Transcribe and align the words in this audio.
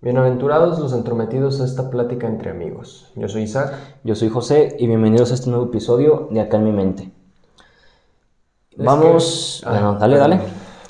Bienaventurados 0.00 0.78
los 0.78 0.92
entrometidos 0.92 1.60
a 1.60 1.64
esta 1.64 1.90
plática 1.90 2.28
entre 2.28 2.50
amigos. 2.50 3.10
Yo 3.16 3.28
soy 3.28 3.42
Isaac. 3.42 3.74
Yo 4.04 4.14
soy 4.14 4.28
José 4.28 4.76
y 4.78 4.86
bienvenidos 4.86 5.32
a 5.32 5.34
este 5.34 5.50
nuevo 5.50 5.64
episodio 5.64 6.28
de 6.30 6.40
Acá 6.40 6.58
en 6.58 6.64
mi 6.64 6.70
mente. 6.70 7.10
Vamos, 8.76 9.60
ah, 9.66 9.70
bueno, 9.72 9.94
dale, 9.98 10.18
dale. 10.18 10.40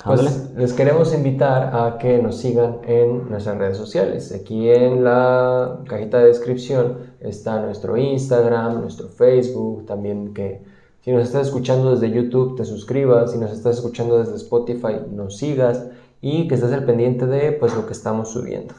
Pues 0.05 0.53
les 0.55 0.73
queremos 0.73 1.11
invitar 1.15 1.75
a 1.75 1.97
que 1.97 2.21
nos 2.21 2.37
sigan 2.37 2.81
en 2.85 3.27
nuestras 3.31 3.57
redes 3.57 3.77
sociales. 3.77 4.31
Aquí 4.31 4.69
en 4.69 5.03
la 5.03 5.79
cajita 5.87 6.19
de 6.19 6.27
descripción 6.27 6.99
está 7.19 7.59
nuestro 7.61 7.97
Instagram, 7.97 8.79
nuestro 8.79 9.07
Facebook, 9.07 9.87
también 9.87 10.35
que 10.35 10.61
si 11.01 11.11
nos 11.11 11.23
estás 11.23 11.47
escuchando 11.47 11.95
desde 11.95 12.11
YouTube 12.11 12.57
te 12.57 12.63
suscribas, 12.63 13.31
si 13.31 13.39
nos 13.39 13.53
estás 13.53 13.77
escuchando 13.77 14.19
desde 14.19 14.35
Spotify 14.35 14.97
nos 15.11 15.37
sigas 15.37 15.87
y 16.21 16.47
que 16.47 16.53
estés 16.53 16.71
al 16.73 16.85
pendiente 16.85 17.25
de 17.25 17.53
pues 17.53 17.73
lo 17.75 17.87
que 17.87 17.93
estamos 17.93 18.29
subiendo. 18.29 18.75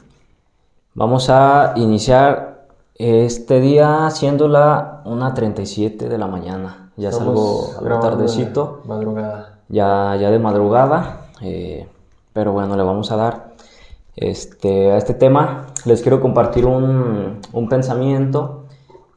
Vamos 0.93 1.29
a 1.29 1.73
iniciar 1.77 2.65
este 2.95 3.61
día 3.61 4.09
siendo 4.09 4.49
la 4.49 5.01
1.37 5.05 6.09
de 6.09 6.17
la 6.17 6.27
mañana. 6.27 6.91
Ya 6.97 7.09
es 7.09 7.19
algo, 7.19 7.69
tardecito. 8.01 8.81
Madrugada. 8.85 9.59
Ya, 9.69 10.17
ya 10.19 10.29
de 10.29 10.37
madrugada. 10.37 11.27
Eh, 11.41 11.87
pero 12.33 12.51
bueno, 12.51 12.75
le 12.75 12.83
vamos 12.83 13.09
a 13.11 13.15
dar 13.15 13.53
este, 14.17 14.91
a 14.91 14.97
este 14.97 15.13
tema. 15.13 15.67
Les 15.85 16.01
quiero 16.01 16.19
compartir 16.19 16.65
un, 16.65 17.39
un 17.53 17.69
pensamiento 17.69 18.65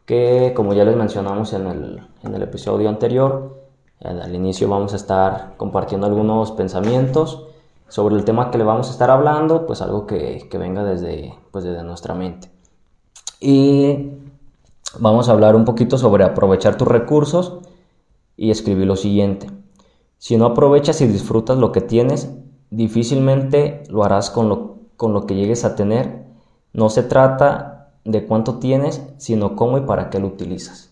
que, 0.06 0.52
como 0.54 0.74
ya 0.74 0.84
les 0.84 0.96
mencionamos 0.96 1.52
en 1.54 1.66
el, 1.66 2.02
en 2.23 2.34
el 2.37 2.43
episodio 2.43 2.88
anterior, 2.88 3.65
al 4.01 4.32
inicio 4.32 4.68
vamos 4.68 4.93
a 4.93 4.96
estar 4.96 5.54
compartiendo 5.56 6.06
algunos 6.06 6.52
pensamientos 6.52 7.43
sobre 7.94 8.16
el 8.16 8.24
tema 8.24 8.50
que 8.50 8.58
le 8.58 8.64
vamos 8.64 8.88
a 8.88 8.90
estar 8.90 9.08
hablando, 9.08 9.66
pues 9.66 9.80
algo 9.80 10.04
que, 10.04 10.48
venga 10.58 10.82
desde, 10.82 11.32
pues 11.52 11.62
desde 11.62 11.84
nuestra 11.84 12.12
mente. 12.12 12.50
Y 13.38 14.14
vamos 14.98 15.28
a 15.28 15.32
hablar 15.32 15.54
un 15.54 15.64
poquito 15.64 15.96
sobre 15.96 16.24
aprovechar 16.24 16.76
tus 16.76 16.88
recursos 16.88 17.60
y 18.36 18.51
escribir 18.51 18.88
lo 18.88 18.96
siguiente. 18.96 19.48
Si 20.18 20.36
no 20.36 20.46
aprovechas 20.46 21.01
y 21.02 21.06
disfrutas 21.06 21.56
lo 21.56 21.70
que 21.70 21.82
tienes, 21.82 22.34
difícilmente 22.70 23.84
lo 23.88 24.02
harás 24.02 24.29
con 24.29 24.48
lo, 24.48 24.79
con 24.96 25.12
lo 25.12 25.24
que 25.24 25.36
llegues 25.36 25.64
a 25.64 25.76
tener. 25.76 26.24
No 26.73 26.90
se 26.90 27.04
trata 27.04 27.92
de 28.04 28.26
cuánto 28.26 28.58
tienes, 28.58 29.04
sino 29.18 29.54
cómo 29.54 29.79
y 29.79 29.82
para 29.82 30.10
qué 30.10 30.18
lo 30.18 30.26
utilizas. 30.26 30.90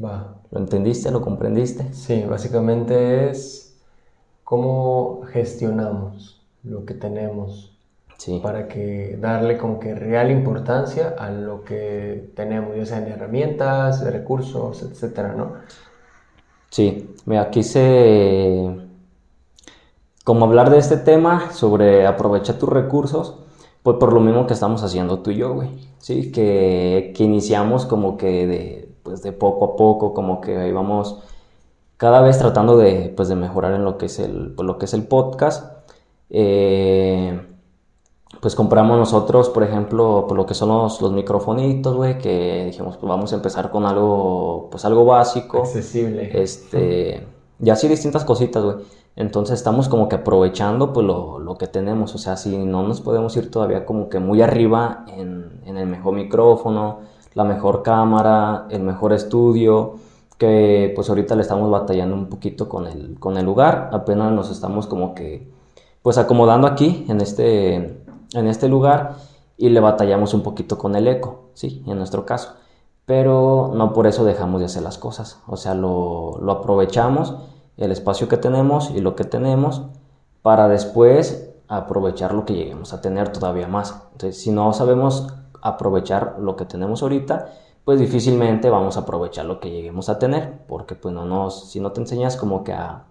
Va. 0.00 0.36
¿Lo 0.52 0.60
entendiste? 0.60 1.10
¿Lo 1.10 1.22
comprendiste? 1.22 1.92
Sí, 1.92 2.22
básicamente 2.22 3.30
es 3.30 3.65
cómo 4.46 5.22
gestionamos 5.32 6.40
lo 6.62 6.86
que 6.86 6.94
tenemos 6.94 7.72
para 8.42 8.68
que 8.68 9.18
darle 9.20 9.58
como 9.58 9.80
que 9.80 9.96
real 9.96 10.30
importancia 10.30 11.16
a 11.18 11.30
lo 11.30 11.64
que 11.64 12.30
tenemos, 12.36 12.76
ya 12.76 12.86
sean 12.86 13.08
herramientas, 13.08 14.04
recursos, 14.04 14.84
etcétera, 14.84 15.34
¿no? 15.34 15.54
Sí, 16.70 17.10
mira, 17.24 17.50
quise 17.50 18.70
como 20.22 20.44
hablar 20.46 20.70
de 20.70 20.78
este 20.78 20.96
tema 20.96 21.50
sobre 21.50 22.06
aprovechar 22.06 22.56
tus 22.56 22.68
recursos, 22.68 23.40
pues 23.82 23.96
por 23.98 24.12
lo 24.12 24.20
mismo 24.20 24.46
que 24.46 24.54
estamos 24.54 24.84
haciendo 24.84 25.18
tú 25.22 25.32
y 25.32 25.38
yo, 25.38 25.54
güey. 25.54 25.70
Sí, 25.98 26.30
que, 26.30 27.12
que 27.16 27.24
iniciamos 27.24 27.84
como 27.84 28.16
que 28.16 28.46
de, 28.46 28.94
pues 29.02 29.22
de 29.22 29.32
poco 29.32 29.64
a 29.64 29.76
poco, 29.76 30.14
como 30.14 30.40
que 30.40 30.68
íbamos 30.68 31.24
cada 31.96 32.20
vez 32.20 32.38
tratando 32.38 32.76
de, 32.76 33.12
pues, 33.16 33.28
de 33.28 33.36
mejorar 33.36 33.74
en 33.74 33.84
lo 33.84 33.98
que 33.98 34.06
es 34.06 34.18
el, 34.18 34.52
pues, 34.54 34.66
lo 34.66 34.78
que 34.78 34.86
es 34.86 34.94
el 34.94 35.06
podcast. 35.06 35.72
Eh, 36.30 37.40
pues 38.40 38.54
compramos 38.54 38.98
nosotros, 38.98 39.48
por 39.48 39.62
ejemplo, 39.62 40.26
por 40.28 40.36
lo 40.36 40.46
que 40.46 40.54
son 40.54 40.68
los, 40.68 41.00
los 41.00 41.12
microfonitos, 41.12 41.94
güey, 41.96 42.18
que 42.18 42.66
dijimos, 42.66 42.96
pues 42.96 43.08
vamos 43.08 43.32
a 43.32 43.36
empezar 43.36 43.70
con 43.70 43.86
algo, 43.86 44.68
pues 44.70 44.84
algo 44.84 45.04
básico. 45.04 45.58
Accesible. 45.58 46.30
Este, 46.32 47.26
y 47.60 47.70
así 47.70 47.88
distintas 47.88 48.24
cositas, 48.24 48.62
güey. 48.62 48.76
Entonces 49.16 49.58
estamos 49.58 49.88
como 49.88 50.08
que 50.10 50.16
aprovechando 50.16 50.92
pues 50.92 51.06
lo, 51.06 51.38
lo, 51.38 51.56
que 51.56 51.66
tenemos, 51.66 52.14
o 52.14 52.18
sea, 52.18 52.36
si 52.36 52.58
no 52.58 52.82
nos 52.82 53.00
podemos 53.00 53.34
ir 53.38 53.50
todavía 53.50 53.86
como 53.86 54.10
que 54.10 54.18
muy 54.18 54.42
arriba 54.42 55.06
en, 55.08 55.62
en 55.64 55.78
el 55.78 55.86
mejor 55.86 56.14
micrófono, 56.14 57.00
la 57.32 57.44
mejor 57.44 57.82
cámara, 57.82 58.66
el 58.68 58.82
mejor 58.82 59.14
estudio, 59.14 59.94
que 60.38 60.92
pues 60.94 61.08
ahorita 61.08 61.34
le 61.34 61.42
estamos 61.42 61.70
batallando 61.70 62.14
un 62.14 62.28
poquito 62.28 62.68
con 62.68 62.86
el, 62.86 63.18
con 63.18 63.36
el 63.36 63.44
lugar, 63.44 63.90
apenas 63.92 64.32
nos 64.32 64.50
estamos 64.50 64.86
como 64.86 65.14
que 65.14 65.48
pues 66.02 66.18
acomodando 66.18 66.66
aquí 66.66 67.04
en 67.08 67.20
este, 67.20 67.74
en 67.74 68.46
este 68.46 68.68
lugar 68.68 69.16
y 69.56 69.70
le 69.70 69.80
batallamos 69.80 70.34
un 70.34 70.42
poquito 70.42 70.78
con 70.78 70.94
el 70.94 71.08
eco, 71.08 71.50
sí, 71.54 71.82
en 71.86 71.98
nuestro 71.98 72.26
caso, 72.26 72.54
pero 73.06 73.72
no 73.74 73.92
por 73.92 74.06
eso 74.06 74.24
dejamos 74.24 74.60
de 74.60 74.66
hacer 74.66 74.82
las 74.82 74.98
cosas, 74.98 75.40
o 75.46 75.56
sea, 75.56 75.74
lo, 75.74 76.38
lo 76.40 76.52
aprovechamos, 76.52 77.36
el 77.76 77.92
espacio 77.92 78.28
que 78.28 78.36
tenemos 78.36 78.90
y 78.90 79.00
lo 79.00 79.16
que 79.16 79.24
tenemos 79.24 79.82
para 80.42 80.68
después 80.68 81.50
aprovechar 81.68 82.34
lo 82.34 82.44
que 82.44 82.54
lleguemos 82.54 82.92
a 82.92 83.00
tener 83.00 83.32
todavía 83.32 83.68
más. 83.68 84.02
Entonces, 84.12 84.40
si 84.40 84.50
no 84.50 84.72
sabemos 84.72 85.26
aprovechar 85.60 86.36
lo 86.38 86.56
que 86.56 86.64
tenemos 86.64 87.02
ahorita, 87.02 87.48
pues 87.86 88.00
difícilmente 88.00 88.68
vamos 88.68 88.96
a 88.96 89.02
aprovechar 89.02 89.44
lo 89.44 89.60
que 89.60 89.70
lleguemos 89.70 90.08
a 90.08 90.18
tener, 90.18 90.58
porque 90.66 90.96
pues 90.96 91.14
no 91.14 91.24
nos, 91.24 91.70
si 91.70 91.78
no 91.78 91.92
te 91.92 92.00
enseñas 92.00 92.36
como 92.36 92.64
que 92.64 92.72
a, 92.72 93.04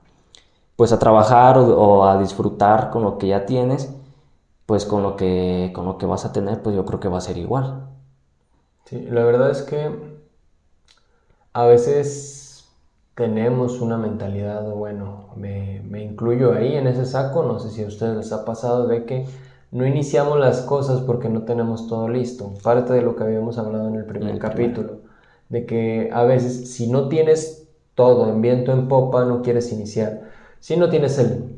pues 0.75 0.91
a 0.91 0.99
trabajar 0.99 1.57
o, 1.57 2.05
a 2.05 2.19
disfrutar 2.19 2.89
con 2.91 3.03
lo 3.03 3.17
que 3.17 3.27
ya 3.27 3.45
tienes, 3.45 3.95
pues 4.65 4.85
con 4.85 5.01
lo 5.01 5.15
que, 5.15 5.71
con 5.73 5.85
lo 5.85 5.97
que 5.97 6.05
vas 6.05 6.25
a 6.25 6.33
tener, 6.33 6.61
pues 6.61 6.75
yo 6.75 6.83
creo 6.85 6.99
que 6.99 7.07
va 7.07 7.19
a 7.19 7.21
ser 7.21 7.37
igual. 7.37 7.87
Sí, 8.83 8.99
la 9.09 9.23
verdad 9.23 9.49
es 9.49 9.61
que 9.61 10.19
a 11.53 11.65
veces 11.67 12.69
tenemos 13.15 13.79
una 13.79 13.97
mentalidad, 13.97 14.69
bueno, 14.71 15.29
me, 15.37 15.83
me 15.87 16.03
incluyo 16.03 16.51
ahí 16.51 16.75
en 16.75 16.87
ese 16.87 17.05
saco, 17.05 17.43
no 17.43 17.59
sé 17.59 17.69
si 17.69 17.81
a 17.85 17.87
ustedes 17.87 18.17
les 18.17 18.33
ha 18.33 18.43
pasado 18.43 18.87
de 18.87 19.05
que 19.05 19.25
no 19.71 19.85
iniciamos 19.85 20.39
las 20.39 20.61
cosas 20.61 21.01
porque 21.01 21.29
no 21.29 21.43
tenemos 21.43 21.87
todo 21.87 22.07
listo. 22.07 22.53
Parte 22.63 22.93
de 22.93 23.01
lo 23.01 23.15
que 23.15 23.23
habíamos 23.23 23.57
hablado 23.57 23.87
en 23.87 23.95
el 23.95 24.05
primer 24.05 24.37
capítulo, 24.39 24.99
de 25.49 25.65
que 25.65 26.09
a 26.13 26.23
veces 26.23 26.71
si 26.73 26.87
no 26.87 27.09
tienes 27.09 27.67
todo 27.95 28.29
en 28.29 28.41
viento 28.41 28.71
en 28.71 28.87
popa, 28.87 29.25
no 29.25 29.41
quieres 29.41 29.71
iniciar. 29.71 30.29
Si 30.59 30.77
no 30.77 30.89
tienes 30.89 31.17
el, 31.19 31.55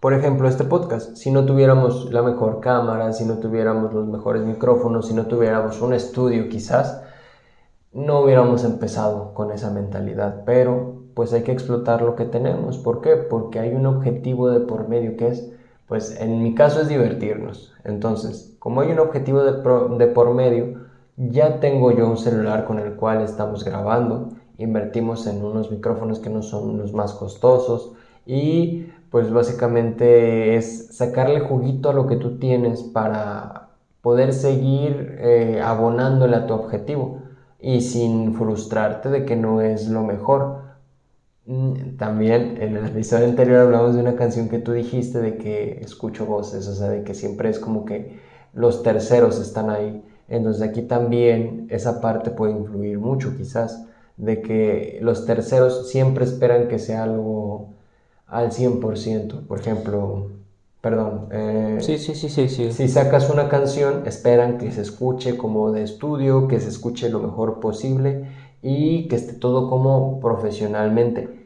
por 0.00 0.14
ejemplo, 0.14 0.48
este 0.48 0.64
podcast, 0.64 1.16
si 1.16 1.30
no 1.30 1.44
tuviéramos 1.44 2.12
la 2.12 2.22
mejor 2.22 2.60
cámara, 2.60 3.12
si 3.12 3.24
no 3.24 3.38
tuviéramos 3.38 3.92
los 3.92 4.06
mejores 4.06 4.42
micrófonos, 4.42 5.06
si 5.06 5.14
no 5.14 5.26
tuviéramos 5.26 5.80
un 5.80 5.92
estudio 5.94 6.48
quizás, 6.48 7.02
no 7.92 8.20
hubiéramos 8.20 8.64
empezado 8.64 9.34
con 9.34 9.50
esa 9.50 9.70
mentalidad, 9.70 10.42
pero 10.46 11.02
pues 11.14 11.32
hay 11.32 11.42
que 11.42 11.52
explotar 11.52 12.02
lo 12.02 12.16
que 12.16 12.24
tenemos. 12.24 12.78
¿Por 12.78 13.00
qué? 13.00 13.16
Porque 13.16 13.58
hay 13.58 13.74
un 13.74 13.86
objetivo 13.86 14.48
de 14.48 14.60
por 14.60 14.88
medio 14.88 15.16
que 15.16 15.28
es 15.28 15.52
pues 15.90 16.16
en 16.20 16.40
mi 16.40 16.54
caso 16.54 16.82
es 16.82 16.88
divertirnos. 16.88 17.72
Entonces, 17.82 18.54
como 18.60 18.80
hay 18.80 18.92
un 18.92 19.00
objetivo 19.00 19.42
de, 19.42 20.06
por 20.06 20.34
medio, 20.34 20.82
ya 21.16 21.58
tengo 21.58 21.90
yo 21.90 22.08
un 22.08 22.16
celular 22.16 22.64
con 22.64 22.78
el 22.78 22.94
cual 22.94 23.22
estamos 23.22 23.64
grabando, 23.64 24.28
invertimos 24.56 25.26
en 25.26 25.44
unos 25.44 25.72
micrófonos 25.72 26.20
que 26.20 26.30
no 26.30 26.42
son 26.42 26.78
los 26.78 26.92
más 26.92 27.12
costosos 27.12 27.90
y 28.24 28.86
pues 29.10 29.32
básicamente 29.32 30.54
es 30.54 30.96
sacarle 30.96 31.40
juguito 31.40 31.90
a 31.90 31.92
lo 31.92 32.06
que 32.06 32.14
tú 32.14 32.38
tienes 32.38 32.84
para 32.84 33.70
poder 34.00 34.32
seguir 34.32 35.16
eh, 35.18 35.60
abonándole 35.60 36.36
a 36.36 36.46
tu 36.46 36.54
objetivo 36.54 37.18
y 37.58 37.80
sin 37.80 38.34
frustrarte 38.34 39.08
de 39.08 39.24
que 39.24 39.34
no 39.34 39.60
es 39.60 39.88
lo 39.88 40.04
mejor 40.04 40.59
también 41.96 42.58
en 42.60 42.76
el 42.76 42.86
episodio 42.86 43.26
anterior 43.26 43.60
hablamos 43.60 43.94
de 43.94 44.00
una 44.00 44.14
canción 44.14 44.48
que 44.48 44.58
tú 44.58 44.72
dijiste 44.72 45.18
de 45.20 45.36
que 45.36 45.80
escucho 45.80 46.26
voces, 46.26 46.68
o 46.68 46.74
sea, 46.74 46.88
de 46.88 47.02
que 47.02 47.14
siempre 47.14 47.48
es 47.48 47.58
como 47.58 47.84
que 47.84 48.20
los 48.52 48.82
terceros 48.82 49.40
están 49.40 49.70
ahí. 49.70 50.02
Entonces 50.28 50.62
aquí 50.62 50.82
también 50.82 51.66
esa 51.70 52.00
parte 52.00 52.30
puede 52.30 52.52
influir 52.52 52.98
mucho 52.98 53.36
quizás, 53.36 53.84
de 54.16 54.42
que 54.42 54.98
los 55.02 55.26
terceros 55.26 55.88
siempre 55.90 56.24
esperan 56.24 56.68
que 56.68 56.78
sea 56.78 57.02
algo 57.02 57.70
al 58.28 58.52
100%. 58.52 59.46
Por 59.48 59.58
ejemplo, 59.58 60.28
perdón. 60.80 61.28
Eh, 61.32 61.78
sí, 61.80 61.98
sí, 61.98 62.14
sí, 62.14 62.28
sí, 62.28 62.48
sí. 62.48 62.70
Si 62.70 62.86
sacas 62.86 63.28
una 63.28 63.48
canción, 63.48 64.06
esperan 64.06 64.58
que 64.58 64.70
se 64.70 64.82
escuche 64.82 65.36
como 65.36 65.72
de 65.72 65.82
estudio, 65.82 66.46
que 66.46 66.60
se 66.60 66.68
escuche 66.68 67.08
lo 67.08 67.18
mejor 67.18 67.58
posible 67.58 68.28
y 68.62 69.08
que 69.08 69.16
esté 69.16 69.32
todo 69.32 69.68
como 69.68 70.20
profesionalmente. 70.20 71.39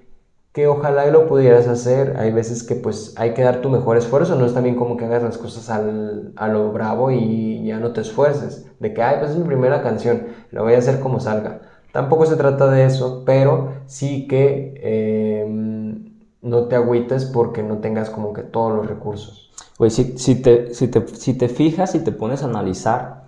Que 0.55 0.69
ojalá 0.69 1.07
lo 1.07 1.27
pudieras 1.27 1.69
hacer, 1.69 2.17
hay 2.17 2.31
veces 2.31 2.63
que 2.63 2.77
pues 2.77 3.13
hay 3.19 3.35
que 3.35 3.43
dar 3.43 3.61
tu 3.61 3.69
mejor 3.69 3.99
esfuerzo, 3.99 4.37
no 4.37 4.47
es 4.47 4.55
también 4.55 4.77
como 4.77 4.97
que 4.97 5.05
hagas 5.05 5.23
las 5.23 5.37
cosas 5.37 5.69
al, 5.69 6.33
a 6.37 6.49
lo 6.49 6.73
bravo 6.73 7.11
y 7.11 7.65
ya 7.67 7.79
no 7.81 7.93
te 7.93 8.01
esfuerces, 8.01 8.65
de 8.79 8.95
que, 8.95 9.03
ay, 9.03 9.17
pues 9.19 9.33
es 9.33 9.37
mi 9.37 9.45
primera 9.45 9.83
canción, 9.83 10.29
lo 10.53 10.63
voy 10.63 10.75
a 10.75 10.79
hacer 10.79 11.01
como 11.01 11.21
salga. 11.21 11.61
Tampoco 11.93 12.25
se 12.25 12.37
trata 12.37 12.71
de 12.71 12.87
eso, 12.87 13.25
pero 13.27 13.73
sí 13.87 14.29
que 14.29 15.43
em, 15.43 16.05
no 16.41 16.69
te 16.69 16.77
agüites 16.77 17.25
porque 17.25 17.63
no 17.65 17.79
tengas 17.79 18.09
como 18.11 18.33
que 18.33 18.43
todos 18.43 18.73
los 18.75 18.87
recursos. 18.87 19.51
Pues 19.77 19.95
si, 19.95 20.17
si, 20.19 20.37
te, 20.37 20.73
si, 20.73 20.87
te, 20.87 21.07
si 21.09 21.35
te 21.35 21.49
fijas 21.49 21.97
y 21.97 22.01
te 22.01 22.13
pones 22.13 22.45
a 22.45 22.47
analizar, 22.47 23.25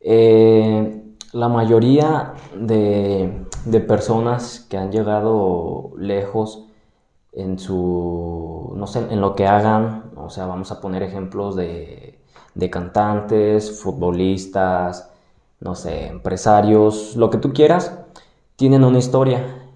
eh, 0.00 1.04
la 1.32 1.48
mayoría 1.48 2.32
de, 2.56 3.46
de, 3.64 3.80
personas 3.80 4.66
que 4.68 4.76
han 4.76 4.92
llegado 4.92 5.90
lejos 5.98 6.64
en 7.32 7.58
su, 7.58 8.72
no 8.76 8.86
sé, 8.86 9.00
en 9.10 9.20
lo 9.20 9.34
que 9.34 9.46
hagan, 9.46 10.10
o 10.16 10.30
sea, 10.30 10.46
vamos 10.46 10.72
a 10.72 10.80
poner 10.80 11.02
ejemplos 11.02 11.56
de, 11.56 12.18
de 12.54 12.70
cantantes, 12.70 13.80
futbolistas, 13.80 15.10
no 15.60 15.74
sé, 15.74 16.08
empresarios, 16.08 17.16
lo 17.16 17.30
que 17.30 17.38
tú 17.38 17.52
quieras, 17.52 17.98
tienen 18.56 18.84
una 18.84 18.98
historia 18.98 19.68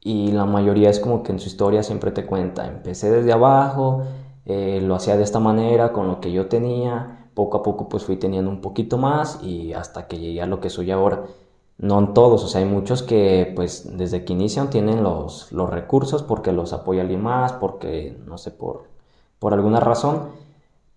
y 0.00 0.32
la 0.32 0.46
mayoría 0.46 0.90
es 0.90 0.98
como 1.00 1.22
que 1.22 1.32
en 1.32 1.40
su 1.40 1.48
historia 1.48 1.82
siempre 1.82 2.10
te 2.10 2.26
cuenta, 2.26 2.66
empecé 2.66 3.10
desde 3.10 3.32
abajo, 3.32 4.04
eh, 4.46 4.80
lo 4.82 4.94
hacía 4.94 5.16
de 5.16 5.22
esta 5.22 5.40
manera, 5.40 5.92
con 5.92 6.08
lo 6.08 6.20
que 6.20 6.32
yo 6.32 6.46
tenía, 6.46 7.28
poco 7.34 7.58
a 7.58 7.62
poco 7.62 7.88
pues 7.88 8.04
fui 8.04 8.16
teniendo 8.16 8.50
un 8.50 8.60
poquito 8.60 8.98
más 8.98 9.42
y 9.42 9.72
hasta 9.72 10.06
que 10.08 10.18
llegué 10.18 10.42
a 10.42 10.46
lo 10.46 10.60
que 10.60 10.70
soy 10.70 10.90
ahora. 10.90 11.24
No 11.80 11.98
en 11.98 12.14
todos, 12.14 12.44
o 12.44 12.48
sea, 12.48 12.60
hay 12.60 12.66
muchos 12.66 13.02
que 13.02 13.52
pues 13.56 13.96
desde 13.96 14.24
que 14.24 14.34
inician 14.34 14.68
tienen 14.70 15.02
los, 15.02 15.50
los 15.50 15.70
recursos 15.70 16.22
porque 16.22 16.52
los 16.52 16.72
apoya 16.74 17.00
alguien 17.02 17.22
más, 17.22 17.54
porque 17.54 18.18
no 18.26 18.36
sé, 18.38 18.50
por, 18.50 18.84
por 19.38 19.54
alguna 19.54 19.80
razón, 19.80 20.28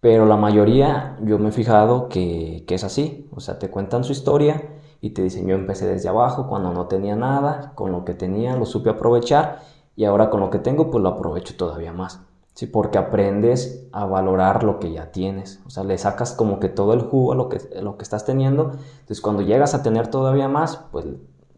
pero 0.01 0.25
la 0.25 0.35
mayoría 0.37 1.17
yo 1.23 1.39
me 1.39 1.49
he 1.49 1.51
fijado 1.53 2.09
que, 2.09 2.65
que 2.67 2.75
es 2.75 2.83
así, 2.83 3.29
o 3.35 3.39
sea, 3.39 3.59
te 3.59 3.69
cuentan 3.69 4.03
su 4.03 4.11
historia 4.11 4.61
y 5.01 5.11
te 5.11 5.21
dicen 5.23 5.47
yo 5.47 5.55
empecé 5.55 5.87
desde 5.87 6.09
abajo 6.09 6.47
cuando 6.49 6.73
no 6.73 6.87
tenía 6.87 7.15
nada, 7.15 7.71
con 7.75 7.91
lo 7.93 8.03
que 8.05 8.13
tenía 8.13 8.55
lo 8.57 8.65
supe 8.65 8.89
aprovechar 8.89 9.61
y 9.95 10.05
ahora 10.05 10.29
con 10.29 10.41
lo 10.41 10.49
que 10.49 10.59
tengo 10.59 10.91
pues 10.91 11.01
lo 11.01 11.09
aprovecho 11.09 11.55
todavía 11.55 11.93
más. 11.93 12.19
Sí, 12.53 12.67
porque 12.67 12.99
aprendes 12.99 13.87
a 13.91 14.05
valorar 14.05 14.63
lo 14.63 14.79
que 14.79 14.91
ya 14.91 15.11
tienes. 15.11 15.59
O 15.65 15.71
sea, 15.71 15.83
le 15.83 15.97
sacas 15.97 16.33
como 16.33 16.59
que 16.59 16.69
todo 16.69 16.93
el 16.93 17.01
jugo 17.01 17.33
a 17.33 17.35
lo 17.35 17.49
que, 17.49 17.59
lo 17.81 17.97
que 17.97 18.03
estás 18.03 18.25
teniendo. 18.25 18.73
Entonces, 18.99 19.21
cuando 19.21 19.41
llegas 19.41 19.73
a 19.73 19.81
tener 19.81 20.07
todavía 20.07 20.47
más, 20.47 20.77
pues 20.91 21.05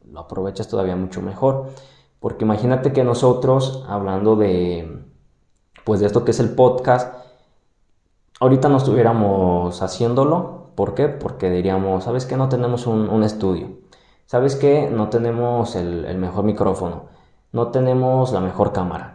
lo 0.09 0.19
aprovechas 0.21 0.69
todavía 0.69 0.95
mucho 0.95 1.21
mejor. 1.21 1.68
Porque 2.19 2.45
imagínate 2.45 2.94
que 2.94 3.03
nosotros, 3.03 3.83
hablando 3.89 4.38
de, 4.38 5.03
pues 5.83 6.00
de 6.00 6.07
esto 6.07 6.24
que 6.24 6.31
es 6.31 6.39
el 6.39 6.56
podcast, 6.56 7.13
ahorita 8.39 8.69
no 8.69 8.77
estuviéramos 8.77 9.81
haciéndolo. 9.81 10.71
¿Por 10.75 10.94
qué? 10.95 11.09
Porque 11.09 11.50
diríamos, 11.50 12.06
¿sabes 12.06 12.25
qué? 12.25 12.38
No 12.38 12.50
tenemos 12.50 12.88
un, 12.88 13.24
estudio. 13.24 13.69
¿Sabes 14.27 14.56
qué? 14.56 14.89
No 14.89 15.09
tenemos 15.09 15.75
el 15.75 16.18
mejor 16.18 16.45
micrófono. 16.45 17.06
No 17.51 17.69
tenemos 17.71 18.31
la 18.33 18.42
mejor 18.42 18.71
cámara 18.74 19.15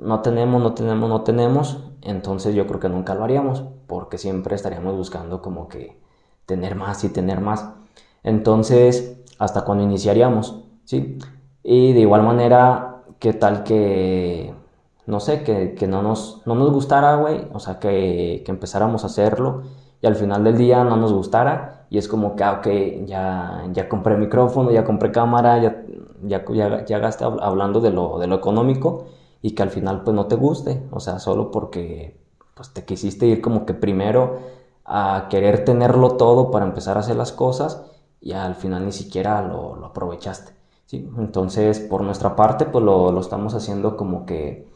no 0.00 0.20
tenemos, 0.20 0.62
no 0.62 0.74
tenemos, 0.74 1.08
no 1.08 1.22
tenemos, 1.22 1.78
entonces 2.02 2.54
yo 2.54 2.66
creo 2.66 2.80
que 2.80 2.88
nunca 2.88 3.14
lo 3.14 3.24
haríamos, 3.24 3.64
porque 3.86 4.18
siempre 4.18 4.56
estaríamos 4.56 4.96
buscando 4.96 5.42
como 5.42 5.68
que 5.68 5.98
tener 6.46 6.74
más 6.74 7.04
y 7.04 7.10
tener 7.10 7.40
más. 7.40 7.66
Entonces, 8.22 9.18
hasta 9.38 9.64
cuando 9.64 9.84
iniciaríamos, 9.84 10.64
¿sí? 10.84 11.18
Y 11.62 11.92
de 11.92 12.00
igual 12.00 12.22
manera, 12.22 13.02
¿qué 13.18 13.32
tal 13.34 13.62
que, 13.64 14.54
no 15.06 15.20
sé, 15.20 15.42
que, 15.42 15.86
no, 15.86 16.02
nos, 16.02 16.42
no 16.46 16.54
nos 16.54 16.72
gustara, 16.72 17.16
güey? 17.16 17.46
O 17.52 17.60
sea, 17.60 17.78
que, 17.78 18.42
que, 18.44 18.50
empezáramos 18.50 19.04
a 19.04 19.08
hacerlo 19.08 19.62
y 20.00 20.06
al 20.06 20.16
final 20.16 20.44
del 20.44 20.56
día 20.56 20.82
no 20.84 20.96
nos 20.96 21.12
gustara 21.12 21.86
y 21.90 21.98
es 21.98 22.08
como 22.08 22.36
que, 22.36 22.44
ah, 22.44 22.52
ok, 22.60 23.06
ya, 23.06 23.64
ya 23.72 23.88
compré 23.88 24.16
micrófono, 24.16 24.70
ya 24.70 24.84
compré 24.84 25.12
cámara, 25.12 25.58
ya, 25.58 25.82
ya, 26.22 26.44
ya, 26.52 26.84
ya 26.84 26.98
gasté 26.98 27.24
hablando 27.24 27.80
de 27.80 27.90
lo, 27.90 28.18
de 28.18 28.26
lo 28.26 28.36
económico 28.36 29.06
y 29.42 29.52
que 29.52 29.62
al 29.62 29.70
final 29.70 30.02
pues 30.02 30.14
no 30.14 30.26
te 30.26 30.36
guste, 30.36 30.82
o 30.90 31.00
sea, 31.00 31.18
solo 31.18 31.50
porque 31.50 32.20
pues 32.54 32.72
te 32.72 32.84
quisiste 32.84 33.26
ir 33.26 33.40
como 33.40 33.64
que 33.66 33.74
primero 33.74 34.38
a 34.84 35.28
querer 35.30 35.64
tenerlo 35.64 36.16
todo 36.16 36.50
para 36.50 36.66
empezar 36.66 36.96
a 36.96 37.00
hacer 37.00 37.16
las 37.16 37.32
cosas 37.32 37.82
y 38.20 38.32
al 38.32 38.54
final 38.54 38.84
ni 38.84 38.92
siquiera 38.92 39.40
lo, 39.42 39.76
lo 39.76 39.86
aprovechaste. 39.86 40.52
¿sí? 40.86 41.08
Entonces, 41.18 41.80
por 41.80 42.02
nuestra 42.02 42.36
parte, 42.36 42.66
pues 42.66 42.84
lo, 42.84 43.12
lo, 43.12 43.20
estamos 43.20 43.54
haciendo 43.54 43.96
como 43.96 44.26
que, 44.26 44.68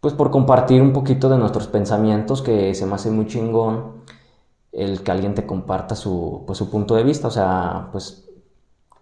pues 0.00 0.14
por 0.14 0.30
compartir 0.30 0.82
un 0.82 0.92
poquito 0.92 1.28
de 1.28 1.38
nuestros 1.38 1.68
pensamientos, 1.68 2.42
que 2.42 2.74
se 2.74 2.86
me 2.86 2.94
hace 2.94 3.10
muy 3.10 3.26
chingón 3.26 4.02
el 4.72 5.02
que 5.02 5.10
alguien 5.10 5.34
te 5.34 5.46
comparta 5.46 5.94
su, 5.96 6.44
pues, 6.46 6.58
su 6.58 6.70
punto 6.70 6.94
de 6.94 7.04
vista. 7.04 7.28
O 7.28 7.30
sea, 7.30 7.88
pues 7.92 8.28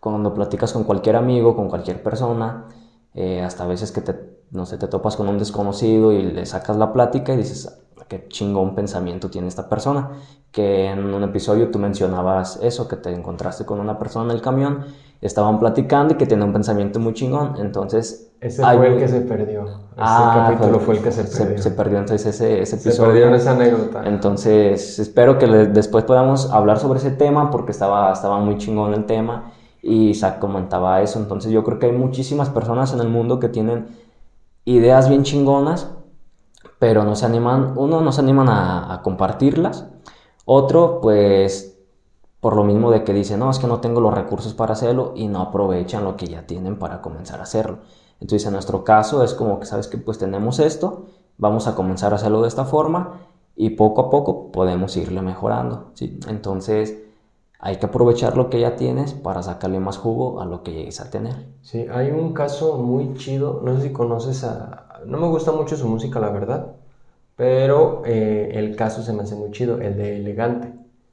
cuando 0.01 0.35
platicas 0.35 0.73
con 0.73 0.85
cualquier 0.85 1.17
amigo, 1.17 1.57
con 1.57 1.69
cualquier 1.69 2.03
persona, 2.03 2.69
eh, 3.15 3.43
hasta 3.43 3.67
veces 3.67 3.93
que 3.93 4.01
te 4.03 4.36
no 4.51 4.67
sé, 4.67 4.79
te 4.79 4.89
topas 4.89 5.17
con 5.17 5.29
un 5.29 5.39
desconocido 5.39 6.13
y 6.13 6.23
le 6.23 6.47
sacas 6.47 6.77
la 6.77 6.93
plática 6.93 7.35
y 7.35 7.39
dices, 7.39 7.67
ah, 7.99 8.05
qué 8.09 8.27
chingón 8.29 8.75
pensamiento 8.75 9.31
tiene 9.31 9.49
esta 9.49 9.69
persona. 9.69 10.11
Que 10.53 10.87
en 10.87 11.13
un 11.13 11.23
episodio 11.23 11.71
tú 11.71 11.79
mencionabas 11.79 12.59
eso, 12.63 12.89
que 12.89 12.97
te 12.97 13.13
encontraste 13.13 13.65
con 13.67 13.81
una 13.81 13.99
persona 13.99 14.31
en 14.31 14.37
el 14.37 14.43
camión, 14.43 14.87
estaban 15.21 15.59
platicando 15.59 16.15
y 16.15 16.17
que 16.17 16.27
tenía 16.27 16.45
un 16.45 16.53
pensamiento 16.53 16.99
muy 16.99 17.13
chingón. 17.13 17.57
Entonces. 17.59 18.33
Ese 18.41 18.63
fue 18.63 18.87
el 18.87 18.99
que 18.99 19.09
se 19.09 19.21
perdió. 19.23 19.65
Ese 19.65 19.79
ah, 19.97 20.47
capítulo 20.49 20.79
fue, 20.79 20.97
el 20.97 21.03
que 21.03 21.11
se 21.11 21.25
perdió. 21.25 21.63
Se, 21.63 21.71
perdió 21.71 21.99
entonces 21.99 22.35
ese, 22.35 22.63
ese 22.63 22.77
episodio. 22.77 22.93
Se 22.93 23.03
perdió 23.03 23.35
esa 23.35 23.53
anécdota. 23.53 24.03
Entonces, 24.07 24.99
espero 24.99 25.39
que 25.39 25.47
después 25.47 26.05
podamos 26.05 26.51
hablar 26.53 26.79
sobre 26.79 26.99
ese 26.99 27.11
tema 27.11 27.51
porque 27.51 27.73
estaba, 27.73 28.13
estaba 28.13 28.39
muy 28.39 28.57
chingón 28.59 28.95
el 28.95 29.05
tema 29.05 29.53
y 29.83 30.11
Isaac 30.11 30.39
comentaba 30.39 31.03
eso. 31.03 31.19
Entonces, 31.19 31.51
yo 31.51 31.65
creo 31.65 31.79
que 31.79 31.87
hay 31.87 31.93
muchísimas 31.93 32.51
personas 32.51 32.93
en 32.93 33.01
el 33.01 33.09
mundo 33.09 33.41
que 33.41 33.49
tienen 33.49 33.87
ideas 34.67 35.09
bien 35.09 35.23
chingonas, 35.23 35.89
pero 36.79 37.05
no 37.05 37.17
se 37.17 37.25
animan, 37.25 37.73
uno, 37.77 38.03
no 38.03 38.13
se 38.13 38.21
animan 38.21 38.49
a, 38.51 39.01
compartirlas, 39.03 39.87
otro, 40.45 41.01
pues, 41.01 41.79
por 42.41 42.55
lo 42.55 42.65
mismo 42.65 42.91
de 42.91 43.03
que 43.03 43.15
dicen, 43.15 43.41
no, 43.41 43.51
es 43.51 43.59
que 43.59 43.67
no 43.67 43.81
tengo 43.81 44.01
los 44.01 44.13
recursos 44.13 44.53
para 44.53 44.75
hacerlo 44.75 45.15
y 45.17 45.29
no 45.29 45.41
aprovechan 45.41 46.05
lo 46.05 46.17
que 46.17 46.27
ya 46.27 46.47
tienen 46.47 46.79
para 46.79 47.01
comenzar 47.01 47.41
a 47.41 47.45
hacerlo. 47.45 47.79
Entonces, 48.21 48.47
en 48.47 48.53
nuestro 48.53 48.85
caso 48.85 49.23
es 49.23 49.35
como 49.35 49.59
que, 49.59 49.67
¿sabes 49.67 49.89
que 49.89 49.99
Pues 49.99 50.19
tenemos 50.19 50.59
esto, 50.59 51.07
vamos 51.39 51.67
a 51.67 51.75
comenzar 51.75 52.13
a 52.13 52.17
hacerlo 52.17 52.43
de 52.43 52.49
esta 52.49 52.65
forma 52.65 53.21
y 53.57 53.71
poco 53.71 54.03
a 54.03 54.11
poco 54.11 54.53
podemos 54.53 54.97
irle 54.97 55.23
mejorando, 55.23 55.91
¿sí? 55.95 56.21
Entonces, 56.29 57.06
hay 57.59 57.77
que 57.77 57.87
aprovechar 57.87 58.37
lo 58.37 58.51
que 58.51 58.61
ya 58.61 58.77
tienes 58.77 59.15
para 59.15 59.43
sacarle 59.43 59.81
más 59.81 59.99
jugo 59.99 60.41
a 60.41 60.45
lo 60.45 60.63
que 60.63 60.73
llegues 60.73 61.01
a 61.01 61.11
tener. 61.11 61.35
Sí, 61.63 61.87
hay 61.91 62.11
un 62.11 62.33
caso 62.33 62.79
muy 62.79 63.15
chido, 63.15 63.61
no 63.65 63.77
sé 63.77 63.89
si 63.89 63.93
conoces 63.93 64.45
a... 64.45 65.01
No 65.07 65.19
me 65.19 65.29
gusta 65.29 65.53
mucho 65.53 65.77
su 65.77 65.89
música, 65.89 66.21
la 66.21 66.31
verdad, 66.31 66.73
pero 67.37 68.03
eh, 68.05 68.51
el 68.55 68.77
caso 68.77 69.03
se 69.03 69.13
me 69.13 69.23
hace 69.23 69.35
muy 69.37 69.51
chido, 69.51 69.81
el 69.81 69.97
de 69.97 70.17
Elegante. 70.17 70.73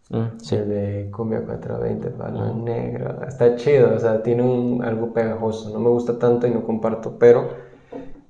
Mm, 0.09 0.39
sí. 0.39 0.55
El 0.55 0.69
de 0.69 1.11
Cumbia 1.11 1.43
420, 1.45 2.09
Palo 2.11 2.53
mm. 2.53 2.63
Negro. 2.63 3.23
Está 3.27 3.55
chido, 3.55 3.95
o 3.95 3.99
sea, 3.99 4.21
tiene 4.21 4.43
un, 4.43 4.83
algo 4.83 5.13
pegajoso. 5.13 5.69
No 5.71 5.79
me 5.79 5.89
gusta 5.89 6.19
tanto 6.19 6.47
y 6.47 6.51
no 6.51 6.63
comparto, 6.63 7.17
pero 7.17 7.49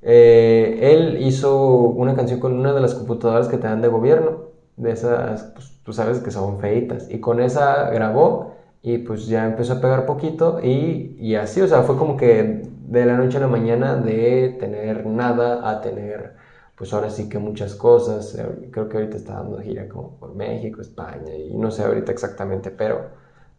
eh, 0.02 0.80
él 0.82 1.18
hizo 1.22 1.68
una 1.68 2.16
canción 2.16 2.40
con 2.40 2.54
una 2.54 2.74
de 2.74 2.82
las 2.82 2.94
computadoras 2.94 3.48
que 3.48 3.58
te 3.58 3.68
dan 3.68 3.82
de 3.82 3.88
gobierno, 3.88 4.50
de 4.76 4.92
esas, 4.92 5.44
pues, 5.54 5.73
tú 5.84 5.94
sabes 5.94 6.20
que 6.20 6.32
son 6.32 6.60
feitas. 6.60 7.10
Y 7.10 7.20
con 7.20 7.40
esa 7.40 7.90
grabó 7.92 8.56
y 8.82 9.00
pues 9.00 9.28
ya 9.28 9.46
empezó 9.46 9.74
a 9.74 9.82
pegar 9.82 10.06
poquito 10.06 10.60
y, 10.62 11.16
y, 11.20 11.36
así, 11.36 11.62
o 11.62 11.68
sea, 11.68 11.84
fue 11.84 11.98
como 11.98 12.18
que 12.18 12.64
de 12.88 13.06
la 13.06 13.18
noche 13.18 13.38
a 13.38 13.42
la 13.42 13.48
mañana 13.48 13.96
de 13.96 14.58
tener 14.60 15.06
nada 15.06 15.70
a 15.70 15.82
tener, 15.82 16.36
pues 16.76 16.94
ahora 16.94 17.10
sí 17.10 17.30
que 17.30 17.40
muchas 17.40 17.76
cosas. 17.76 18.36
Eh, 18.36 18.70
creo 18.72 18.90
que 18.90 18.98
ahorita 18.98 19.18
está 19.18 19.36
dando 19.36 19.60
gira 19.60 19.88
como 19.88 20.18
por 20.18 20.36
México, 20.36 20.82
España 20.82 21.34
y 21.36 21.56
no 21.58 21.72
sé 21.72 21.84
ahorita 21.84 22.12
exactamente, 22.12 22.72
pero 22.72 23.10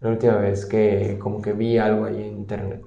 la 0.01 0.11
última 0.11 0.37
vez 0.37 0.67
que 0.67 1.19
como 1.21 1.41
que 1.43 1.53
vi 1.53 1.79
algo 1.79 2.05
ahí 2.05 2.23
en 2.23 2.37
internet. 2.39 2.83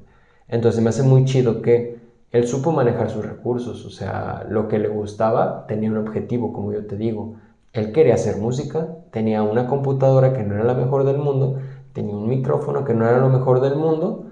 Entonces 0.47 0.81
me 0.81 0.89
hace 0.89 1.03
muy 1.03 1.25
chido 1.25 1.61
que 1.61 1.97
él 2.31 2.47
supo 2.47 2.71
manejar 2.71 3.09
sus 3.09 3.25
recursos, 3.25 3.85
o 3.85 3.89
sea, 3.89 4.45
lo 4.49 4.67
que 4.67 4.79
le 4.79 4.89
gustaba 4.89 5.65
tenía 5.67 5.89
un 5.91 5.97
objetivo, 5.97 6.53
como 6.53 6.73
yo 6.73 6.85
te 6.85 6.97
digo 6.97 7.35
él 7.73 7.91
quería 7.91 8.15
hacer 8.15 8.37
música, 8.37 8.87
tenía 9.11 9.43
una 9.43 9.67
computadora 9.67 10.33
que 10.33 10.43
no 10.43 10.55
era 10.55 10.63
la 10.63 10.73
mejor 10.73 11.03
del 11.03 11.17
mundo, 11.17 11.59
tenía 11.93 12.15
un 12.15 12.27
micrófono 12.27 12.85
que 12.85 12.93
no 12.93 13.07
era 13.07 13.19
lo 13.19 13.29
mejor 13.29 13.61
del 13.61 13.75
mundo, 13.75 14.25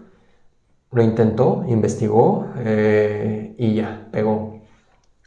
lo 0.92 1.04
intentó, 1.04 1.64
investigó 1.68 2.48
eh, 2.58 3.54
y 3.58 3.76
ya, 3.76 4.08
pegó. 4.12 4.62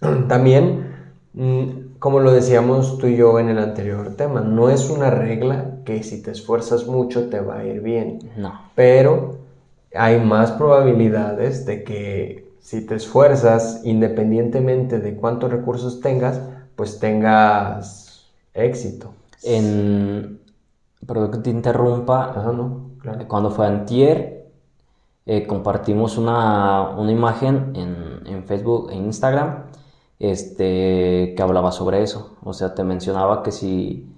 También, 0.29 0.87
mm, 1.35 1.99
como 1.99 2.21
lo 2.21 2.33
decíamos 2.33 2.99
tú 2.99 3.07
y 3.07 3.17
yo 3.17 3.39
en 3.39 3.49
el 3.49 3.59
anterior 3.59 4.15
tema, 4.17 4.41
no 4.41 4.71
es 4.71 4.89
una 4.89 5.11
regla 5.11 5.79
que 5.85 6.03
si 6.03 6.23
te 6.23 6.31
esfuerzas 6.31 6.87
mucho 6.87 7.29
te 7.29 7.41
va 7.41 7.59
a 7.59 7.65
ir 7.65 7.81
bien. 7.83 8.19
No. 8.37 8.61
Pero 8.75 9.39
hay 9.95 10.21
más 10.21 10.53
probabilidades 10.53 11.67
de 11.67 11.85
que 11.85 12.49
si 12.61 12.87
te 12.87 12.95
esfuerzas, 12.95 13.81
independientemente 13.85 14.99
de 15.01 15.17
cuántos 15.17 15.51
recursos 15.51 16.01
tengas, 16.01 16.41
pues 16.79 17.01
tengas 17.01 18.31
éxito. 18.55 19.13
En, 19.43 20.41
perdón 21.05 21.33
que 21.33 21.39
te 21.39 21.51
interrumpa, 21.51 22.33
no, 22.55 22.93
cuando 23.27 23.51
fue 23.51 23.67
antier, 23.67 24.49
eh, 25.27 25.45
compartimos 25.45 26.17
una, 26.19 26.91
una 26.91 27.11
imagen 27.11 27.73
en, 27.75 28.27
en, 28.27 28.45
Facebook 28.45 28.91
e 28.93 28.95
Instagram 28.95 29.65
este, 30.21 31.35
que 31.37 31.43
hablaba 31.43 31.73
sobre 31.73 32.05
eso. 32.05 32.37
O 32.45 32.53
sea, 32.53 32.77
te 32.77 32.85
mencionaba 32.85 33.43
que 33.43 33.51
si, 33.51 34.15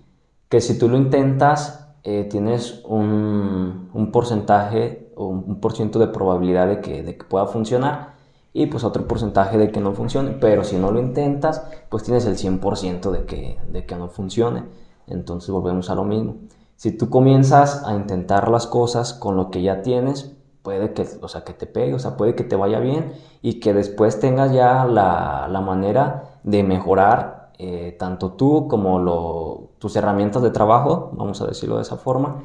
que 0.50 0.60
si 0.60 0.78
tú 0.78 0.86
lo 0.90 0.98
intentas, 0.98 1.88
eh, 2.04 2.28
tienes 2.30 2.82
un, 2.84 3.88
un, 3.94 4.12
porcentaje 4.12 5.10
o 5.16 5.28
un, 5.28 5.60
por 5.60 5.72
ciento 5.72 5.98
de 5.98 6.08
probabilidad 6.08 6.68
de 6.68 6.80
que, 6.82 7.02
de 7.02 7.16
que 7.16 7.24
pueda 7.24 7.46
funcionar 7.46 8.19
y 8.52 8.66
pues 8.66 8.84
otro 8.84 9.06
porcentaje 9.06 9.58
de 9.58 9.70
que 9.70 9.80
no 9.80 9.92
funcione. 9.92 10.32
Pero 10.32 10.64
si 10.64 10.76
no 10.76 10.90
lo 10.90 11.00
intentas, 11.00 11.64
pues 11.88 12.02
tienes 12.02 12.26
el 12.26 12.36
100% 12.36 13.10
de 13.10 13.24
que, 13.24 13.58
de 13.68 13.86
que 13.86 13.96
no 13.96 14.08
funcione. 14.08 14.64
Entonces 15.06 15.50
volvemos 15.50 15.90
a 15.90 15.94
lo 15.94 16.04
mismo. 16.04 16.36
Si 16.76 16.96
tú 16.96 17.10
comienzas 17.10 17.84
a 17.84 17.94
intentar 17.94 18.48
las 18.48 18.66
cosas 18.66 19.12
con 19.12 19.36
lo 19.36 19.50
que 19.50 19.62
ya 19.62 19.82
tienes, 19.82 20.34
puede 20.62 20.92
que, 20.92 21.06
o 21.20 21.28
sea, 21.28 21.44
que 21.44 21.52
te 21.52 21.66
pegue, 21.66 21.94
o 21.94 21.98
sea, 21.98 22.16
puede 22.16 22.34
que 22.34 22.44
te 22.44 22.56
vaya 22.56 22.80
bien 22.80 23.12
y 23.42 23.60
que 23.60 23.74
después 23.74 24.20
tengas 24.20 24.52
ya 24.52 24.84
la, 24.84 25.48
la 25.48 25.60
manera 25.60 26.40
de 26.42 26.62
mejorar 26.62 27.40
eh, 27.62 27.94
tanto 27.98 28.32
tú 28.32 28.68
como 28.68 28.98
lo, 28.98 29.72
tus 29.78 29.94
herramientas 29.94 30.42
de 30.42 30.50
trabajo, 30.50 31.10
vamos 31.12 31.42
a 31.42 31.46
decirlo 31.46 31.76
de 31.76 31.82
esa 31.82 31.98
forma, 31.98 32.42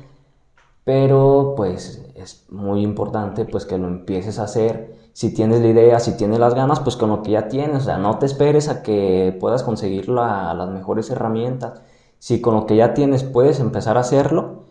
pero 0.84 1.54
pues 1.56 2.06
es 2.16 2.46
muy 2.52 2.82
importante 2.82 3.46
pues 3.46 3.66
que 3.66 3.78
lo 3.78 3.88
empieces 3.88 4.40
a 4.40 4.44
hacer, 4.44 5.05
si 5.16 5.34
tienes 5.34 5.62
la 5.62 5.68
idea, 5.68 6.00
si 6.02 6.18
tienes 6.18 6.40
las 6.40 6.56
ganas, 6.56 6.82
pues 6.82 6.98
con 6.98 7.10
lo 7.10 7.24
que 7.24 7.32
ya 7.32 7.48
tienes, 7.48 7.84
o 7.84 7.86
sea, 7.86 7.98
no 7.98 8.20
te 8.20 8.26
esperes 8.26 8.68
a 8.68 8.84
que 8.84 9.38
puedas 9.40 9.64
conseguir 9.64 10.10
las 10.10 10.70
mejores 10.70 11.10
herramientas, 11.10 11.82
si 12.20 12.42
con 12.42 12.54
lo 12.54 12.66
que 12.66 12.76
ya 12.76 12.94
tienes 12.94 13.24
puedes 13.24 13.62
empezar 13.62 13.96
a 13.96 14.02
hacerlo, 14.02 14.66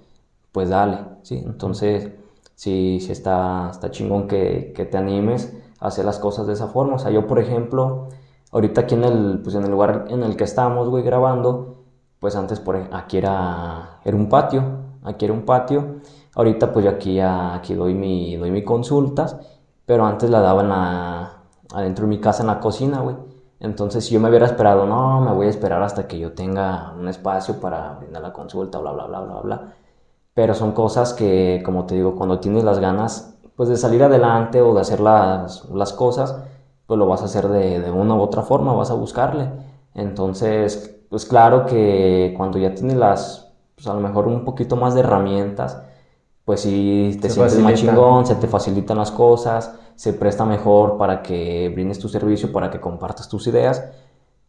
pues 0.52 0.68
dale, 0.68 0.98
¿sí? 1.22 1.42
Entonces 1.46 2.10
sí, 2.56 2.98
sí 3.00 3.10
está, 3.10 3.70
está 3.70 3.90
chingón 3.90 4.28
que, 4.28 4.74
que, 4.76 4.84
te 4.84 4.98
animes 4.98 5.56
a 5.80 5.86
hacer 5.86 6.04
las 6.04 6.18
cosas 6.18 6.46
de 6.46 6.52
esa 6.52 6.68
forma. 6.68 6.96
O 6.96 6.98
sea, 6.98 7.10
yo, 7.10 7.26
por 7.26 7.38
ejemplo, 7.38 8.08
ahorita 8.52 8.82
aquí 8.82 8.96
en 8.96 9.04
el, 9.04 9.40
pues 9.42 9.54
en 9.54 9.64
el 9.64 9.70
lugar 9.70 10.08
en 10.10 10.22
el 10.24 10.36
que 10.36 10.44
estamos, 10.44 10.90
güey, 10.90 11.02
grabando, 11.04 11.84
pues 12.20 12.36
antes 12.36 12.60
por 12.60 12.76
aquí 12.92 13.16
era, 13.16 14.00
era 14.04 14.16
un 14.16 14.28
patio, 14.28 14.62
aquí 15.04 15.24
era 15.24 15.32
un 15.32 15.46
patio. 15.46 16.00
Ahorita 16.34 16.70
pues 16.72 16.84
yo 16.84 16.90
aquí, 16.90 17.18
aquí 17.20 17.74
doy, 17.74 17.94
mi, 17.94 18.36
doy 18.36 18.50
mi 18.50 18.62
consultas, 18.64 19.38
pero 19.86 20.06
antes 20.06 20.30
la 20.30 20.40
daban 20.40 20.70
adentro 21.72 22.04
de 22.04 22.08
mi 22.08 22.20
casa 22.20 22.42
en 22.42 22.48
la 22.48 22.60
cocina, 22.60 23.00
güey. 23.00 23.16
Entonces, 23.60 24.04
si 24.04 24.14
yo 24.14 24.20
me 24.20 24.28
hubiera 24.28 24.46
esperado, 24.46 24.86
no, 24.86 25.20
me 25.20 25.32
voy 25.32 25.46
a 25.46 25.50
esperar 25.50 25.82
hasta 25.82 26.06
que 26.06 26.18
yo 26.18 26.32
tenga 26.32 26.92
un 26.98 27.08
espacio 27.08 27.60
para 27.60 27.94
brindar 27.94 28.22
la 28.22 28.32
consulta, 28.32 28.78
bla, 28.78 28.92
bla, 28.92 29.06
bla, 29.06 29.20
bla, 29.20 29.40
bla 29.40 29.74
pero 30.34 30.54
son 30.54 30.72
cosas 30.72 31.14
que, 31.14 31.62
como 31.64 31.86
te 31.86 31.94
digo, 31.94 32.16
cuando 32.16 32.40
tienes 32.40 32.64
las 32.64 32.80
ganas 32.80 33.36
pues 33.56 33.68
de 33.68 33.76
salir 33.76 34.02
adelante 34.02 34.60
o 34.60 34.74
de 34.74 34.80
hacer 34.80 34.98
las, 34.98 35.64
las 35.70 35.92
cosas, 35.92 36.36
pues 36.86 36.98
lo 36.98 37.06
vas 37.06 37.22
a 37.22 37.26
hacer 37.26 37.48
de, 37.48 37.80
de, 37.80 37.90
una 37.92 38.16
u 38.16 38.20
otra 38.20 38.42
forma, 38.42 38.72
vas 38.72 38.90
a 38.90 38.94
buscarle. 38.94 39.48
Entonces, 39.94 40.96
pues 41.08 41.24
claro 41.24 41.64
que 41.64 42.34
cuando 42.36 42.58
ya 42.58 42.74
tienes 42.74 42.96
las, 42.96 43.52
pues 43.76 43.86
a 43.86 43.94
lo 43.94 44.00
mejor 44.00 44.26
un 44.26 44.44
poquito 44.44 44.74
más 44.74 44.94
de 44.94 45.00
herramientas, 45.00 45.80
pues 46.44 46.60
sí 46.60 47.18
te 47.20 47.30
sientes 47.30 47.58
más 47.58 47.74
chingón, 47.74 48.26
se 48.26 48.34
te 48.34 48.46
facilitan 48.46 48.98
las 48.98 49.10
cosas, 49.10 49.74
se 49.94 50.12
presta 50.12 50.44
mejor 50.44 50.98
para 50.98 51.22
que 51.22 51.70
brindes 51.74 51.98
tu 51.98 52.08
servicio, 52.08 52.52
para 52.52 52.70
que 52.70 52.80
compartas 52.80 53.28
tus 53.28 53.46
ideas, 53.46 53.84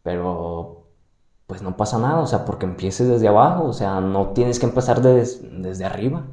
pero 0.03 0.83
pues 1.47 1.61
no 1.61 1.77
pasa 1.77 1.99
nada, 1.99 2.19
o 2.19 2.27
sea, 2.27 2.43
porque 2.43 2.65
empieces 2.65 3.07
desde 3.07 3.27
abajo, 3.27 3.65
o 3.65 3.73
sea, 3.73 4.01
no 4.01 4.29
tienes 4.29 4.59
que 4.59 4.65
empezar 4.65 5.01
desde 5.01 5.85
arriba. 5.85 6.23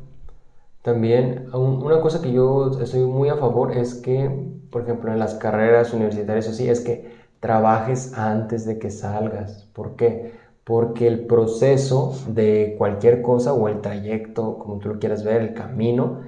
También, 0.82 1.48
una 1.52 2.00
cosa 2.00 2.20
que 2.20 2.32
yo 2.32 2.80
estoy 2.80 3.00
muy 3.00 3.28
a 3.28 3.36
favor 3.36 3.72
es 3.72 3.94
que, 3.94 4.28
por 4.70 4.82
ejemplo, 4.82 5.12
en 5.12 5.18
las 5.18 5.34
carreras 5.34 5.92
universitarias 5.92 6.48
así, 6.48 6.68
es 6.68 6.80
que 6.80 7.12
trabajes 7.38 8.16
antes 8.18 8.64
de 8.64 8.78
que 8.78 8.90
salgas. 8.90 9.68
¿Por 9.74 9.94
qué? 9.96 10.41
Porque 10.64 11.08
el 11.08 11.26
proceso 11.26 12.12
de 12.28 12.76
cualquier 12.78 13.22
cosa 13.22 13.52
o 13.52 13.68
el 13.68 13.80
trayecto, 13.80 14.58
como 14.58 14.78
tú 14.78 14.90
lo 14.90 14.98
quieras 14.98 15.24
ver, 15.24 15.42
el 15.42 15.54
camino, 15.54 16.20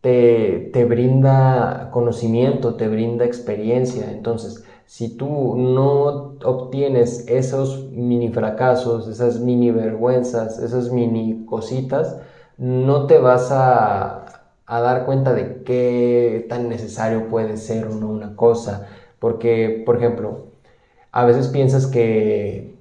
te, 0.00 0.70
te 0.72 0.84
brinda 0.84 1.90
conocimiento, 1.92 2.74
te 2.74 2.88
brinda 2.88 3.24
experiencia. 3.24 4.10
Entonces, 4.10 4.64
si 4.86 5.16
tú 5.16 5.56
no 5.56 6.36
obtienes 6.44 7.26
esos 7.28 7.90
mini 7.90 8.30
fracasos, 8.30 9.08
esas 9.08 9.40
mini 9.40 9.70
vergüenzas, 9.72 10.58
esas 10.60 10.92
mini 10.92 11.44
cositas, 11.44 12.16
no 12.56 13.06
te 13.06 13.18
vas 13.18 13.50
a, 13.50 14.44
dar 14.66 15.04
cuenta 15.06 15.34
de 15.34 15.62
qué 15.64 16.46
tan 16.48 16.68
necesario 16.68 17.28
puede 17.28 17.56
ser 17.56 17.86
o 17.88 17.94
no 17.94 18.08
una 18.08 18.36
cosa. 18.36 18.86
Porque, 19.18 19.82
por 19.84 19.96
ejemplo, 19.96 20.46
a 21.12 21.24
veces 21.24 21.48
piensas 21.48 21.86
que 21.86 22.75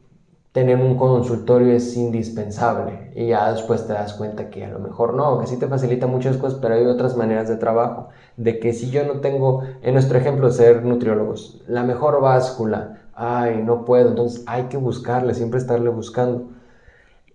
tener 0.56 0.78
un 0.78 0.96
consultorio 0.96 1.74
es 1.74 1.98
indispensable 1.98 3.12
y 3.14 3.28
ya 3.28 3.52
después 3.52 3.86
te 3.88 3.92
das 3.92 4.14
cuenta 4.14 4.50
que 4.50 4.64
a 4.64 4.70
lo 4.70 4.80
mejor 4.80 5.14
no, 5.14 5.38
que 5.38 5.48
sí 5.48 5.60
te 5.60 5.68
facilita 5.68 6.08
muchas 6.08 6.38
cosas, 6.38 6.60
pero 6.62 6.76
hay 6.76 6.86
otras 6.86 7.18
maneras 7.18 7.50
de 7.50 7.58
trabajo, 7.58 8.08
de 8.38 8.58
que 8.58 8.72
si 8.72 8.90
yo 8.90 9.04
no 9.04 9.20
tengo, 9.20 9.64
en 9.82 9.94
nuestro 9.96 10.18
ejemplo, 10.18 10.50
ser 10.52 10.86
nutriólogos, 10.86 11.62
la 11.68 11.84
mejor 11.84 12.22
báscula, 12.22 13.02
ay, 13.14 13.64
no 13.66 13.84
puedo, 13.84 14.08
entonces 14.08 14.46
hay 14.48 14.64
que 14.70 14.78
buscarle, 14.78 15.34
siempre 15.34 15.60
estarle 15.60 15.90
buscando. 15.90 16.48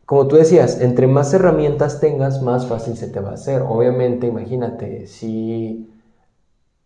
Como 0.06 0.26
tú 0.26 0.36
decías, 0.36 0.80
entre 0.80 1.06
más 1.06 1.34
herramientas 1.34 2.00
tengas, 2.00 2.40
más 2.40 2.68
fácil 2.68 2.96
se 2.96 3.08
te 3.08 3.20
va 3.20 3.32
a 3.32 3.34
hacer. 3.34 3.60
Obviamente, 3.68 4.28
imagínate, 4.28 5.06
si 5.06 5.92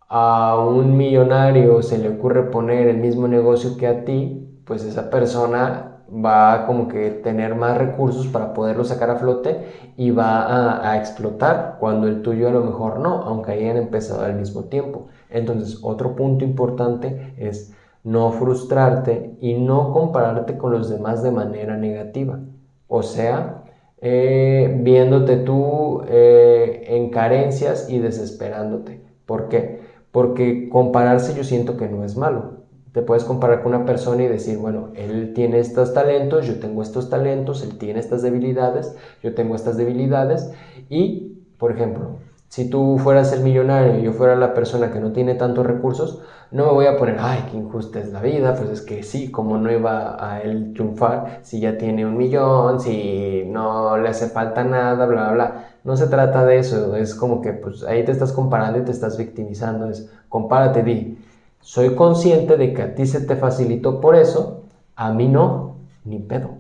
a 0.09 0.59
un 0.59 0.97
millonario 0.97 1.81
se 1.83 1.97
le 1.99 2.09
ocurre 2.09 2.51
poner 2.51 2.89
el 2.89 2.97
mismo 2.97 3.29
negocio 3.29 3.77
que 3.77 3.87
a 3.87 4.05
ti, 4.05 4.61
pues 4.65 4.83
esa 4.83 5.11
persona 5.11 5.94
va 6.13 6.67
como 6.67 6.89
que 6.89 7.11
tener 7.11 7.55
más 7.55 7.79
recursos 7.79 8.27
para 8.29 8.53
poderlo 8.53 8.85
sacar 8.85 9.11
a 9.11 9.17
flote 9.17 9.67
y 9.97 10.11
va 10.11 10.91
a, 10.91 10.99
explotar 10.99 11.77
cuando 11.81 12.07
el 12.09 12.23
tuyo 12.23 12.49
a 12.49 12.53
lo 12.53 12.63
mejor 12.63 13.01
no, 13.01 13.23
aunque 13.23 13.53
hayan 13.53 13.77
empezado 13.77 14.25
al 14.25 14.35
mismo 14.35 14.65
tiempo. 14.65 15.09
Entonces, 15.31 15.79
otro 15.83 16.15
punto 16.15 16.45
importante 16.45 17.35
es 17.39 17.73
no 18.03 18.33
frustrarte 18.33 19.37
y 19.41 19.55
no 19.55 19.93
compararte 19.93 20.59
con 20.59 20.73
los 20.73 20.91
demás 20.91 21.23
de 21.23 21.31
manera 21.31 21.77
negativa. 21.77 22.41
O 22.89 23.03
sea, 23.03 23.65
eh, 24.01 24.79
viéndote 24.83 25.39
tú 25.39 26.03
eh, 26.09 26.85
en 26.89 27.11
carencias 27.11 27.89
y 27.89 27.99
desesperándote. 27.99 29.03
¿Por 29.27 29.49
qué? 29.49 29.81
Porque 30.13 30.69
compararse 30.69 31.35
yo 31.35 31.45
siento 31.45 31.77
que 31.77 31.89
no 31.89 32.05
es 32.05 32.17
malo 32.17 32.64
te 32.95 33.03
puedes 33.03 33.25
comparar 33.25 33.61
con 33.61 33.75
una 33.75 33.85
persona 33.85 34.23
y 34.23 34.29
decir, 34.29 34.57
bueno, 34.57 34.91
él 34.95 35.33
tiene 35.35 35.59
estos 35.59 35.93
talentos, 35.93 36.47
yo 36.47 36.61
tengo 36.61 36.81
estos 36.81 37.11
talentos, 37.11 37.65
él 37.65 37.77
tiene 37.77 37.99
estas 37.99 38.23
debilidades, 38.23 38.95
yo 39.21 39.35
tengo 39.35 39.57
estas 39.57 39.77
debilidades. 39.77 40.53
Y, 40.89 41.43
por 41.59 41.73
ejemplo, 41.73 42.19
si 42.47 42.71
tú 42.71 42.99
fueras 42.99 43.33
el 43.33 43.43
millonario 43.43 43.99
y 43.99 44.03
yo 44.05 44.13
fuera 44.13 44.37
la 44.37 44.55
persona 44.55 44.93
que 44.93 45.01
no 45.01 45.11
tiene 45.11 45.35
tantos 45.35 45.67
recursos, 45.67 46.21
no 46.53 46.67
me 46.67 46.73
voy 46.73 46.87
a 46.87 46.97
poner, 46.97 47.17
ay, 47.19 47.47
qué 47.51 47.57
injusta 47.57 47.99
es 47.99 48.13
la 48.13 48.21
vida, 48.21 48.55
pues 48.55 48.71
es 48.71 48.81
que 48.81 49.03
sí, 49.03 49.33
como 49.33 49.59
no 49.59 49.73
iba 49.73 50.17
a 50.25 50.41
él 50.41 50.73
triunfar 50.73 51.41
si 51.43 51.59
ya 51.59 51.77
tiene 51.77 52.07
un 52.07 52.17
millón, 52.17 52.79
si 52.79 53.43
no 53.49 53.99
le 53.99 54.09
hace 54.09 54.29
falta 54.29 54.63
nada, 54.63 55.05
bla, 55.07 55.25
bla, 55.25 55.33
bla. 55.33 55.65
No 55.83 55.97
se 55.97 56.07
trata 56.07 56.45
de 56.47 56.59
eso, 56.59 56.95
es 56.95 57.17
como 57.17 57.41
que 57.41 57.55
pues 57.55 57.83
ahí 57.83 58.05
te 58.05 58.13
estás 58.13 58.33
comparando 58.33 58.79
y 58.79 58.85
te 58.85 58.93
estás 58.93 59.19
victimizando, 59.19 59.91
es 59.91 60.09
compárate, 60.29 60.85
di, 60.85 61.19
soy 61.65 61.95
consciente 61.95 62.59
de 62.59 62.75
que 62.75 62.83
a 62.83 62.95
ti 62.95 63.07
se 63.07 63.23
te 63.23 63.37
facilitó 63.37 63.99
por 63.99 64.17
eso, 64.17 64.65
a 64.97 65.15
mí 65.15 65.29
no, 65.29 65.77
ni 66.05 66.19
pedo. 66.19 66.51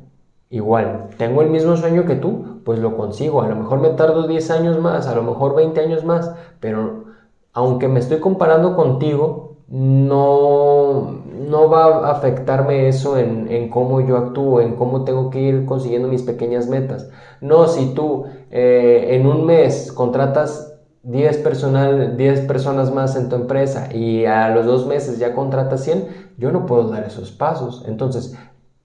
Igual, 0.49 1.11
tengo 1.19 1.43
el 1.43 1.51
mismo 1.51 1.77
sueño 1.77 2.07
que 2.07 2.17
tú, 2.17 2.63
pues 2.65 2.79
lo 2.79 2.97
consigo. 2.97 3.43
A 3.43 3.49
lo 3.49 3.55
mejor 3.55 3.81
me 3.81 3.91
tardo 3.91 4.27
10 4.27 4.51
años 4.51 4.81
más, 4.81 5.07
a 5.07 5.15
lo 5.15 5.23
mejor 5.23 5.55
20 5.57 5.79
años 5.79 6.05
más, 6.05 6.35
pero 6.59 7.05
aunque 7.53 7.87
me 7.87 8.01
estoy 8.01 8.19
comparando 8.19 8.75
contigo, 8.75 9.57
no, 9.69 11.21
no 11.51 11.69
va 11.69 12.09
a 12.09 12.11
afectarme 12.13 12.89
eso 12.89 13.19
en, 13.19 13.69
cómo 13.69 14.01
yo 14.01 14.17
actúo, 14.17 14.63
en 14.63 14.75
cómo 14.75 15.05
tengo 15.05 15.29
que 15.29 15.41
ir 15.41 15.67
consiguiendo 15.67 16.09
mis 16.09 16.23
pequeñas 16.23 16.67
metas. 16.67 17.11
No, 17.43 17.67
si 17.67 17.93
tú 17.93 18.25
eh, 18.51 19.09
en 19.11 19.27
un 19.27 19.45
mes 19.45 19.93
contratas 19.93 20.74
10, 21.05 21.39
personal, 21.39 22.17
10 22.17 22.41
personas 22.43 22.93
más 22.93 23.15
en 23.17 23.29
tu 23.29 23.37
empresa 23.37 23.95
y 23.95 24.25
a 24.27 24.49
los 24.49 24.67
dos 24.67 24.87
meses 24.87 25.19
ya 25.19 25.35
contratas 25.35 25.83
100, 25.85 26.09
yo 26.39 26.51
no 26.51 26.67
puedo 26.67 26.89
dar 26.89 27.05
esos 27.05 27.31
pasos. 27.31 27.85
Entonces, 27.87 28.35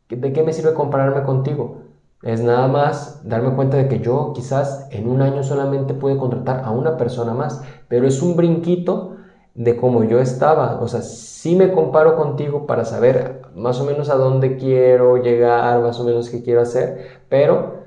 ¿de 0.10 0.34
qué 0.34 0.44
me 0.44 0.54
sirve 0.54 0.74
compararme 0.74 1.24
contigo? 1.24 1.84
Es 2.22 2.42
nada 2.42 2.68
más 2.68 3.22
darme 3.24 3.56
cuenta 3.56 3.78
de 3.78 3.88
que 3.88 4.00
yo 4.00 4.34
quizás 4.36 4.88
en 4.92 5.08
un 5.10 5.22
año 5.22 5.42
solamente 5.44 5.94
pude 5.94 6.18
contratar 6.18 6.64
a 6.66 6.72
una 6.72 6.98
persona 6.98 7.34
más, 7.34 7.62
pero 7.88 8.06
es 8.06 8.22
un 8.22 8.36
brinquito 8.36 9.16
de 9.54 9.78
cómo 9.78 10.04
yo 10.04 10.20
estaba. 10.20 10.80
O 10.82 10.88
sea, 10.90 11.02
sí 11.02 11.56
me 11.56 11.72
comparo 11.72 12.18
contigo 12.18 12.68
para 12.68 12.84
saber 12.84 13.42
más 13.56 13.80
o 13.80 13.86
menos 13.86 14.10
a 14.10 14.16
dónde 14.16 14.58
quiero 14.58 15.18
llegar, 15.18 15.82
más 15.82 16.00
o 16.00 16.04
menos 16.04 16.30
qué 16.30 16.44
quiero 16.44 16.62
hacer, 16.62 17.24
pero 17.30 17.79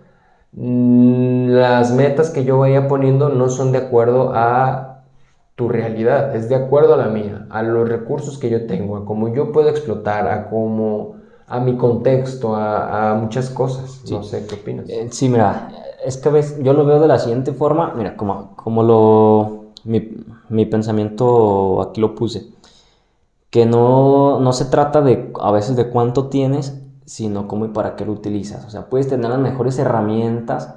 las 0.54 1.92
metas 1.92 2.30
que 2.30 2.44
yo 2.44 2.58
vaya 2.58 2.86
poniendo 2.88 3.30
no 3.30 3.48
son 3.48 3.72
de 3.72 3.78
acuerdo 3.78 4.32
a 4.34 5.04
tu 5.54 5.68
realidad, 5.68 6.34
es 6.36 6.48
de 6.48 6.54
acuerdo 6.54 6.94
a 6.94 6.96
la 6.96 7.08
mía, 7.08 7.46
a 7.50 7.62
los 7.62 7.88
recursos 7.88 8.38
que 8.38 8.50
yo 8.50 8.66
tengo, 8.66 8.96
a 8.96 9.04
cómo 9.04 9.28
yo 9.28 9.52
puedo 9.52 9.68
explotar, 9.68 10.28
a 10.28 10.48
cómo, 10.48 11.16
a 11.46 11.60
mi 11.60 11.76
contexto, 11.76 12.54
a, 12.54 13.14
muchas 13.20 13.50
cosas. 13.50 14.02
No 14.10 14.22
sé, 14.22 14.46
¿qué 14.46 14.54
opinas? 14.54 14.88
Eh, 14.88 15.08
sí, 15.10 15.28
mira, 15.28 15.70
es 16.04 16.16
que 16.16 16.28
ves, 16.30 16.58
yo 16.62 16.72
lo 16.72 16.84
veo 16.84 17.00
de 17.00 17.08
la 17.08 17.18
siguiente 17.18 17.52
forma, 17.52 17.94
mira, 17.96 18.16
como, 18.16 18.56
como 18.56 18.82
lo, 18.82 19.72
mi, 19.84 20.10
mi 20.48 20.66
pensamiento 20.66 21.80
aquí 21.82 22.00
lo 22.00 22.14
puse, 22.14 22.48
que 23.50 23.66
no, 23.66 24.40
no 24.40 24.52
se 24.52 24.66
trata 24.66 25.02
de, 25.02 25.32
a 25.40 25.50
veces 25.50 25.76
de 25.76 25.88
cuánto 25.88 26.28
tienes, 26.28 26.81
sino 27.12 27.46
cómo 27.46 27.66
y 27.66 27.68
para 27.68 27.94
qué 27.94 28.06
lo 28.06 28.12
utilizas. 28.12 28.64
O 28.64 28.70
sea, 28.70 28.88
puedes 28.88 29.06
tener 29.06 29.28
las 29.30 29.38
mejores 29.38 29.78
herramientas, 29.78 30.74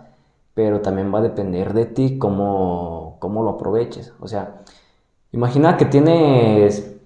pero 0.54 0.82
también 0.82 1.13
va 1.13 1.20
a 1.20 1.22
depender 1.22 1.74
de 1.74 1.86
ti 1.86 2.18
cómo, 2.20 3.15
cómo 3.20 3.42
lo 3.42 3.51
aproveches. 3.51 4.13
O 4.20 4.27
sea, 4.27 4.63
imagina 5.32 5.77
que 5.77 5.86
tienes 5.86 6.98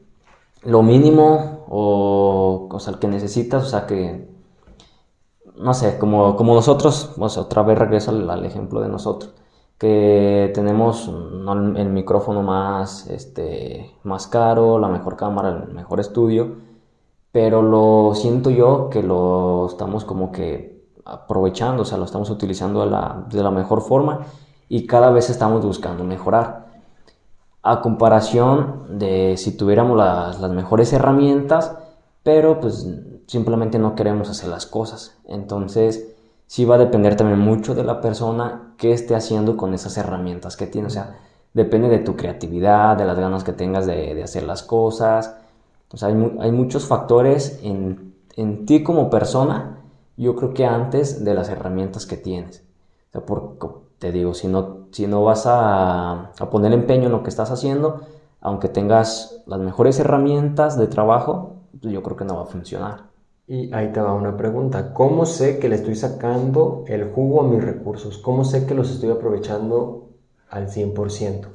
lo 0.64 0.82
mínimo 0.82 1.66
o, 1.70 2.70
o 2.72 2.90
el 2.90 2.98
que 2.98 3.08
necesitas, 3.08 3.64
o 3.64 3.68
sea, 3.68 3.86
que, 3.86 4.28
no 5.58 5.76
sé, 5.76 6.00
como, 6.00 6.36
como 6.36 6.56
nosotros, 6.56 7.14
o 7.16 7.30
sea, 7.30 7.44
otra 7.44 7.62
vez 7.62 7.78
regreso 7.78 8.10
al, 8.10 8.46
ejemplo 8.46 8.82
de 8.82 8.90
nosotros, 8.90 9.32
que 9.78 10.52
tenemos 10.56 11.08
el 11.08 11.90
micrófono 11.90 12.42
más, 12.42 13.08
este, 13.08 13.92
más 14.04 14.26
caro, 14.26 14.80
la 14.80 14.88
mejor 14.88 15.16
cámara, 15.16 15.50
el 15.50 15.74
mejor 15.74 16.00
estudio, 16.00 16.69
pero 17.32 17.62
lo 17.62 18.14
siento 18.16 18.50
yo 18.50 18.90
que 18.90 19.04
lo 19.04 19.68
estamos 19.68 20.06
como 20.06 20.32
que 20.32 20.80
aprovechando, 21.06 21.84
o 21.84 21.86
sea, 21.86 21.98
lo 21.98 22.06
estamos 22.06 22.30
utilizando 22.30 22.82
de 22.82 22.92
la, 22.92 23.26
de 23.30 23.44
la 23.44 23.52
mejor 23.52 23.82
forma 23.82 24.26
y 24.68 24.86
cada 24.86 25.12
vez 25.12 25.30
estamos 25.30 25.66
buscando 25.66 26.04
mejorar. 26.04 26.70
A 27.62 27.82
comparación 27.82 28.98
de 29.00 29.36
si 29.38 29.56
tuviéramos 29.58 29.98
las, 29.98 30.40
las 30.40 30.52
mejores 30.52 30.94
herramientas, 30.94 31.76
pero 32.24 32.60
pues 32.60 32.88
simplemente 33.28 33.80
no 33.80 33.96
queremos 33.96 34.30
hacer 34.30 34.50
las 34.50 34.66
cosas. 34.66 35.18
Entonces, 35.26 36.16
sí 36.48 36.66
va 36.66 36.76
a 36.76 36.80
depender 36.80 37.16
también 37.16 37.40
mucho 37.40 37.76
de 37.76 37.84
la 37.84 38.02
persona 38.02 38.74
que 38.78 38.94
esté 38.94 39.16
haciendo 39.16 39.58
con 39.58 39.74
esas 39.74 39.98
herramientas 39.98 40.56
que 40.56 40.68
tiene. 40.68 40.88
O 40.88 40.92
sea, 40.92 41.18
depende 41.54 41.90
de 41.90 42.00
tu 42.00 42.16
creatividad, 42.16 42.98
de 42.98 43.06
las 43.06 43.20
ganas 43.20 43.44
que 43.44 43.54
tengas 43.54 43.86
de, 43.86 44.16
de 44.16 44.24
hacer 44.24 44.44
las 44.44 44.64
cosas. 44.64 45.36
Sea, 45.98 46.10
hay, 46.10 46.38
hay 46.40 46.52
muchos 46.52 46.86
factores 46.86 47.60
en, 47.64 48.16
en 48.36 48.66
ti 48.66 48.84
como 48.84 49.10
persona 49.10 49.80
yo 50.20 50.36
creo 50.36 50.54
que 50.54 50.66
antes 50.66 51.24
de 51.24 51.34
las 51.34 51.48
herramientas 51.50 52.06
que 52.06 52.18
tienes. 52.18 52.66
O 53.10 53.12
sea, 53.14 53.26
porque 53.26 53.68
te 54.00 54.12
digo, 54.12 54.34
si 54.34 54.48
no, 54.48 54.88
si 54.92 55.08
no 55.08 55.24
vas 55.24 55.46
a, 55.46 56.32
a 56.38 56.50
poner 56.50 56.74
empeño 56.74 57.06
en 57.06 57.14
lo 57.14 57.24
que 57.24 57.30
estás 57.30 57.52
haciendo, 57.52 58.02
aunque 58.42 58.68
tengas 58.68 59.42
las 59.46 59.60
mejores 59.60 59.98
herramientas 60.00 60.78
de 60.78 60.88
trabajo, 60.88 61.56
yo 61.82 62.04
creo 62.04 62.18
que 62.18 62.26
no 62.26 62.36
va 62.36 62.44
a 62.44 62.46
funcionar. 62.46 63.04
Y 63.48 63.74
ahí 63.74 63.92
te 63.94 64.02
va 64.02 64.14
una 64.14 64.36
pregunta. 64.36 64.94
¿Cómo 64.94 65.26
sé 65.26 65.58
que 65.58 65.70
le 65.70 65.76
estoy 65.76 65.96
sacando 65.96 66.84
el 66.88 67.12
jugo 67.12 67.42
a 67.42 67.48
mis 67.48 67.64
recursos? 67.64 68.18
¿Cómo 68.18 68.44
sé 68.44 68.66
que 68.68 68.76
los 68.76 68.92
estoy 68.92 69.10
aprovechando 69.10 70.10
al 70.50 70.70
100%? 70.70 71.48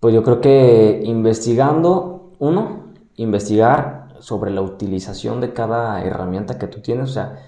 Pues 0.00 0.14
yo 0.14 0.22
creo 0.22 0.40
que 0.40 1.02
investigando, 1.04 2.32
uno, 2.38 2.81
investigar 3.16 4.16
sobre 4.20 4.50
la 4.50 4.62
utilización 4.62 5.40
de 5.40 5.52
cada 5.52 6.02
herramienta 6.02 6.58
que 6.58 6.68
tú 6.68 6.80
tienes. 6.80 7.10
O 7.10 7.12
sea, 7.12 7.38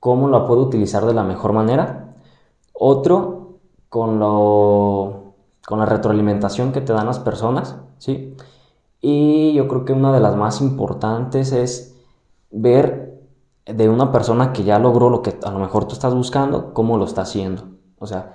cómo 0.00 0.28
la 0.28 0.46
puedo 0.46 0.62
utilizar 0.62 1.04
de 1.06 1.14
la 1.14 1.22
mejor 1.22 1.52
manera. 1.52 2.14
Otro, 2.72 3.58
con, 3.88 4.18
lo, 4.18 5.34
con 5.66 5.78
la 5.78 5.86
retroalimentación 5.86 6.72
que 6.72 6.80
te 6.80 6.92
dan 6.92 7.06
las 7.06 7.18
personas, 7.18 7.76
¿sí? 7.98 8.36
Y 9.00 9.52
yo 9.54 9.68
creo 9.68 9.84
que 9.84 9.92
una 9.92 10.12
de 10.12 10.20
las 10.20 10.36
más 10.36 10.60
importantes 10.60 11.52
es 11.52 11.96
ver 12.50 13.20
de 13.64 13.88
una 13.88 14.10
persona 14.10 14.52
que 14.52 14.64
ya 14.64 14.78
logró 14.78 15.10
lo 15.10 15.22
que 15.22 15.38
a 15.44 15.50
lo 15.50 15.58
mejor 15.58 15.86
tú 15.86 15.94
estás 15.94 16.14
buscando, 16.14 16.72
cómo 16.72 16.96
lo 16.96 17.04
está 17.04 17.22
haciendo. 17.22 17.64
O 17.98 18.06
sea, 18.06 18.34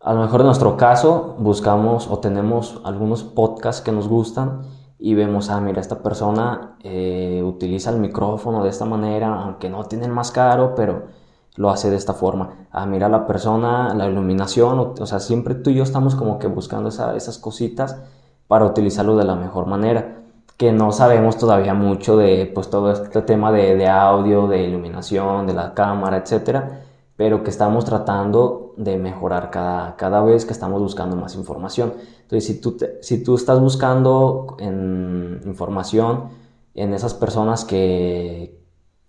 a 0.00 0.12
lo 0.12 0.20
mejor 0.20 0.40
en 0.40 0.46
nuestro 0.46 0.76
caso 0.76 1.36
buscamos 1.38 2.08
o 2.08 2.18
tenemos 2.18 2.80
algunos 2.84 3.22
podcasts 3.22 3.82
que 3.82 3.92
nos 3.92 4.08
gustan 4.08 4.62
y 5.04 5.14
vemos, 5.14 5.50
ah, 5.50 5.60
mira, 5.60 5.80
esta 5.80 6.00
persona 6.02 6.76
eh, 6.84 7.42
utiliza 7.44 7.90
el 7.90 7.98
micrófono 7.98 8.62
de 8.62 8.70
esta 8.70 8.84
manera, 8.84 9.34
aunque 9.42 9.68
no 9.68 9.84
tiene 9.84 10.06
el 10.06 10.12
más 10.12 10.30
caro, 10.30 10.74
pero 10.76 11.06
lo 11.56 11.70
hace 11.70 11.90
de 11.90 11.96
esta 11.96 12.14
forma. 12.14 12.68
Ah, 12.70 12.86
mira 12.86 13.08
la 13.08 13.26
persona, 13.26 13.94
la 13.94 14.06
iluminación, 14.06 14.94
o, 15.00 15.06
sea, 15.06 15.18
siempre 15.18 15.56
tú 15.56 15.70
y 15.70 15.74
yo 15.74 15.82
estamos 15.82 16.14
como 16.14 16.38
que 16.38 16.46
buscando 16.46 16.88
esas 16.88 17.38
cositas 17.38 18.00
para 18.46 18.64
utilizarlo 18.64 19.16
de 19.16 19.24
la 19.24 19.34
mejor 19.34 19.66
manera. 19.66 20.18
Que 20.56 20.70
no 20.72 20.92
sabemos 20.92 21.36
todavía 21.36 21.74
mucho 21.74 22.16
de 22.16 22.50
pues 22.54 22.70
todo 22.70 22.92
este 22.92 23.22
tema 23.22 23.50
de, 23.50 23.76
de 23.76 23.88
audio, 23.88 24.46
de 24.46 24.62
iluminación, 24.62 25.48
de 25.48 25.54
la 25.54 25.74
cámara, 25.74 26.18
etcétera 26.18 26.82
pero 27.16 27.42
que 27.44 27.50
estamos 27.50 27.84
tratando 27.84 28.61
de 28.76 28.96
mejorar 28.96 29.50
cada, 29.50 29.96
cada 29.96 30.22
vez 30.22 30.44
que 30.44 30.52
estamos 30.52 30.80
buscando 30.80 31.16
más 31.16 31.34
información. 31.34 31.94
Entonces, 32.22 32.46
si 32.46 32.60
tú, 32.60 32.76
si 33.00 33.22
tú 33.22 33.34
estás 33.34 33.60
buscando 33.60 34.56
información 34.58 36.28
en 36.74 36.94
esas 36.94 37.14
personas 37.14 37.64
que, 37.64 38.58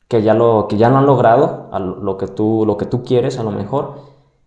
que, 0.07 0.21
ya, 0.21 0.33
lo, 0.33 0.67
que 0.67 0.77
ya 0.77 0.89
lo 0.89 0.97
han 0.97 1.05
logrado, 1.05 1.69
lo, 1.79 2.17
que 2.17 2.27
tú, 2.27 2.65
lo 2.65 2.77
que 2.77 2.85
tú 2.85 3.03
quieres 3.03 3.39
a 3.39 3.43
lo 3.43 3.51
mejor, 3.51 3.95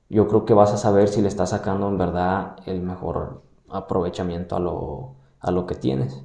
yo 0.08 0.28
creo 0.28 0.44
que 0.44 0.54
vas 0.54 0.72
a 0.72 0.76
saber 0.76 1.08
si 1.08 1.22
le 1.22 1.28
estás 1.28 1.50
sacando 1.50 1.88
en 1.88 1.98
verdad 1.98 2.56
el 2.66 2.82
mejor 2.82 3.42
aprovechamiento 3.68 4.56
a 4.56 4.60
lo, 4.60 5.14
a 5.40 5.50
lo 5.50 5.66
que 5.66 5.74
tienes. 5.74 6.22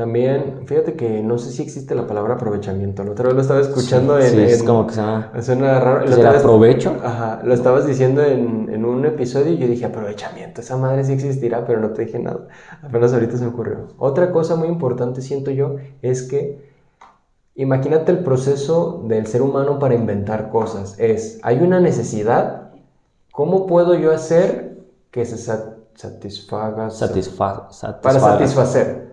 También, 0.00 0.62
fíjate 0.64 0.94
que 0.94 1.22
no 1.22 1.36
sé 1.36 1.50
si 1.50 1.60
existe 1.60 1.94
la 1.94 2.06
palabra 2.06 2.36
aprovechamiento. 2.36 3.04
La 3.04 3.10
otra 3.10 3.26
vez 3.26 3.34
lo 3.34 3.42
estaba 3.42 3.60
escuchando 3.60 4.18
en, 4.18 4.30
sí, 4.30 4.40
es 4.40 4.62
como 4.62 4.86
que 4.86 4.94
suena, 4.94 5.30
suena 5.42 5.78
raro. 5.78 6.10
¿Será 6.10 6.38
aprovecho? 6.38 6.96
Ajá, 7.04 7.42
lo 7.44 7.52
estabas 7.52 7.86
diciendo 7.86 8.24
en, 8.24 8.70
en, 8.72 8.86
un 8.86 9.04
episodio 9.04 9.52
y 9.52 9.58
yo 9.58 9.66
dije 9.66 9.84
aprovechamiento. 9.84 10.62
Esa 10.62 10.78
madre 10.78 11.04
sí 11.04 11.12
existirá, 11.12 11.66
pero 11.66 11.80
no 11.80 11.90
te 11.90 12.06
dije 12.06 12.18
nada. 12.18 12.48
Apenas 12.82 13.12
ahorita 13.12 13.36
se 13.36 13.44
me 13.44 13.50
ocurrió. 13.50 13.88
Otra 13.98 14.32
cosa 14.32 14.56
muy 14.56 14.68
importante, 14.68 15.20
siento 15.20 15.50
yo, 15.50 15.76
es 16.00 16.22
que 16.22 16.70
imagínate 17.54 18.10
el 18.10 18.20
proceso 18.20 19.04
del 19.06 19.26
ser 19.26 19.42
humano 19.42 19.78
para 19.78 19.94
inventar 19.94 20.48
cosas. 20.48 20.98
Es, 20.98 21.40
hay 21.42 21.58
una 21.58 21.78
necesidad, 21.78 22.70
¿cómo 23.32 23.66
puedo 23.66 23.94
yo 23.96 24.12
hacer 24.12 24.78
que 25.10 25.26
se 25.26 25.36
satisfaga? 25.94 26.88
Para 28.00 28.18
satisfacer 28.18 29.09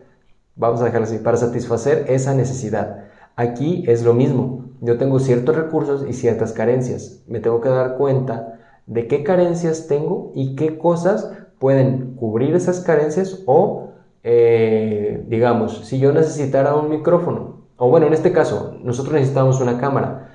vamos 0.57 0.81
a 0.81 0.85
dejarlo 0.85 1.05
así, 1.05 1.19
para 1.19 1.37
satisfacer 1.37 2.05
esa 2.09 2.33
necesidad. 2.33 3.05
Aquí 3.35 3.83
es 3.87 4.03
lo 4.03 4.13
mismo. 4.13 4.65
Yo 4.81 4.97
tengo 4.97 5.19
ciertos 5.19 5.55
recursos 5.55 6.05
y 6.07 6.13
ciertas 6.13 6.53
carencias. 6.53 7.23
Me 7.27 7.39
tengo 7.39 7.61
que 7.61 7.69
dar 7.69 7.97
cuenta 7.97 8.59
de 8.85 9.07
qué 9.07 9.23
carencias 9.23 9.87
tengo 9.87 10.31
y 10.35 10.55
qué 10.55 10.77
cosas 10.77 11.31
pueden 11.59 12.15
cubrir 12.15 12.55
esas 12.55 12.81
carencias 12.81 13.43
o, 13.45 13.89
eh, 14.23 15.23
digamos, 15.27 15.85
si 15.85 15.99
yo 15.99 16.11
necesitara 16.11 16.75
un 16.75 16.89
micrófono, 16.89 17.57
o 17.77 17.89
bueno, 17.89 18.07
en 18.07 18.13
este 18.13 18.31
caso, 18.31 18.75
nosotros 18.83 19.13
necesitamos 19.13 19.61
una 19.61 19.79
cámara. 19.79 20.31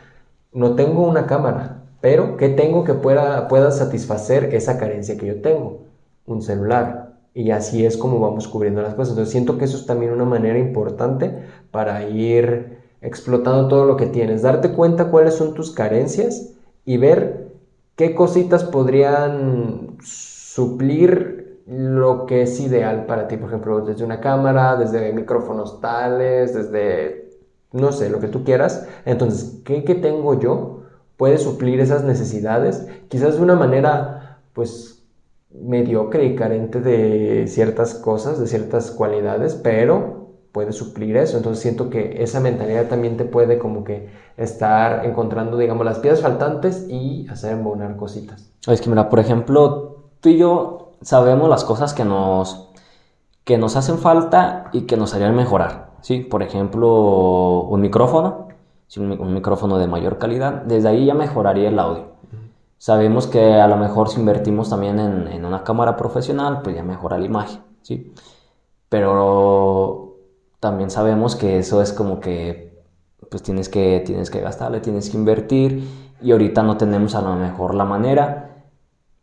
No 0.53 0.77
tengo 0.77 1.07
una 1.07 1.27
cámara, 1.27 1.83
pero 2.01 2.37
¿qué 2.37 2.49
tengo 2.49 2.85
que 2.85 2.95
pueda, 2.95 3.49
pueda 3.49 3.71
satisfacer 3.71 4.55
esa 4.55 4.79
carencia 4.79 5.17
que 5.17 5.27
yo 5.27 5.41
tengo? 5.41 5.81
Un 6.27 6.43
celular, 6.43 7.02
y 7.35 7.51
así 7.51 7.85
es 7.87 7.97
como 7.97 8.21
vamos 8.21 8.49
cubriendo 8.49 8.83
las 8.83 8.95
cosas. 8.95 9.11
Entonces 9.11 9.33
siento 9.33 9.59
que 9.59 9.65
eso 9.65 9.77
es 9.77 9.87
también 9.87 10.13
una 10.13 10.25
manera 10.25 10.59
importante 10.59 11.47
para 11.71 12.03
ir 12.05 12.79
explotando 13.01 13.69
todo 13.69 13.85
lo 13.85 13.97
que 13.97 14.07
tienes, 14.07 14.43
darte 14.43 14.73
cuenta 14.73 15.11
cuáles 15.11 15.35
son 15.35 15.55
tus 15.55 15.73
carencias 15.73 16.51
y 16.85 16.97
ver 16.99 17.53
qué 17.97 18.15
cositas 18.15 18.65
podrían 18.65 19.97
suplir 20.03 21.63
lo 21.67 22.27
que 22.27 22.43
es 22.43 22.61
ideal 22.61 23.07
para 23.07 23.29
ti, 23.29 23.37
por 23.37 23.49
ejemplo, 23.49 23.81
desde 23.85 24.05
una 24.05 24.21
cámara, 24.21 24.77
desde 24.77 25.13
micrófonos 25.13 25.81
tales, 25.81 26.55
desde, 26.55 27.31
no 27.73 27.93
sé, 27.93 28.11
lo 28.11 28.19
que 28.21 28.29
tú 28.29 28.45
quieras. 28.45 28.87
Entonces, 29.05 29.61
¿qué, 29.65 29.85
qué 29.85 29.95
tengo 29.95 30.39
yo? 30.39 30.83
Puede 31.17 31.39
suplir 31.39 31.81
esas 31.81 32.05
necesidades, 32.05 32.87
quizás 33.09 33.37
de 33.37 33.43
una 33.43 33.55
manera, 33.55 34.41
pues, 34.55 34.92
mediocre 35.61 36.25
y 36.25 36.35
carente 36.35 36.81
de 36.81 37.47
ciertas 37.47 37.95
cosas, 37.95 38.39
de 38.39 38.47
ciertas 38.47 38.91
cualidades, 38.91 39.55
pero 39.55 40.23
puede 40.53 40.73
suplir 40.73 41.17
eso. 41.17 41.37
Entonces 41.37 41.63
siento 41.63 41.91
que 41.91 42.23
esa 42.23 42.41
mentalidad 42.41 42.87
también 42.87 43.17
te 43.17 43.25
puede 43.25 43.59
como 43.59 43.85
que 43.85 44.09
estar 44.37 45.05
encontrando, 45.05 45.57
digamos, 45.57 45.85
las 45.85 45.99
piezas 45.99 46.21
faltantes 46.21 46.87
y 46.89 47.27
hacer 47.29 47.53
embonar 47.53 47.97
cositas. 47.97 48.51
Es 48.67 48.81
que 48.81 48.89
mira, 48.89 49.09
por 49.09 49.19
ejemplo, 49.19 50.05
tú 50.21 50.29
y 50.29 50.39
yo 50.39 50.93
sabemos 51.03 51.49
las 51.49 51.65
cosas 51.65 51.95
que 51.95 52.05
nos, 52.05 52.71
que 53.45 53.59
nos 53.59 53.77
hacen 53.77 53.99
falta 53.99 54.71
y 54.73 54.83
que 54.83 54.97
nos 54.97 55.15
harían 55.15 55.35
mejorar. 55.35 55.93
¿sí? 56.01 56.21
Por 56.21 56.43
ejemplo, 56.43 57.63
un 57.65 57.81
micrófono, 57.81 58.49
un 58.97 59.35
micrófono 59.35 59.79
de 59.79 59.87
mayor 59.87 60.19
calidad, 60.19 60.63
desde 60.63 60.89
ahí 60.89 61.07
ya 61.07 61.15
mejoraría 61.15 61.69
el 61.69 61.79
audio. 61.79 62.12
Sabemos 62.83 63.29
que 63.29 63.61
a 63.61 63.69
lo 63.69 63.77
mejor 63.77 64.09
si 64.09 64.19
invertimos 64.19 64.69
también 64.69 64.99
en, 64.99 65.45
una 65.45 65.63
cámara 65.63 65.97
profesional, 65.97 66.63
pues 66.63 66.75
ya 66.75 66.83
mejora 66.83 67.17
la 67.17 67.27
imagen. 67.27 67.61
¿sí? 67.81 68.13
Pero 68.89 70.17
también 70.59 70.91
sabemos 70.91 71.37
que 71.37 71.61
eso 71.61 71.81
es 71.81 71.93
como 71.93 72.19
que, 72.19 72.83
pues 73.31 73.45
tienes 73.45 73.69
que, 73.69 74.03
tienes 74.05 74.31
que 74.31 74.41
gastarle, 74.41 74.81
tienes 74.81 75.11
que 75.11 75.17
invertir 75.17 75.89
y 76.21 76.33
ahorita 76.33 76.65
no 76.65 76.77
tenemos 76.77 77.15
a 77.15 77.23
lo 77.23 77.37
mejor 77.37 77.75
la 77.75 77.85
manera 77.85 78.65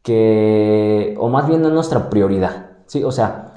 que, 0.04 1.17
o 1.19 1.28
más 1.28 1.45
bien 1.45 1.62
no 1.62 1.67
es 1.67 1.74
nuestra 1.74 2.10
prioridad, 2.10 2.78
¿sí? 2.86 3.04
O 3.04 3.12
sea, 3.12 3.56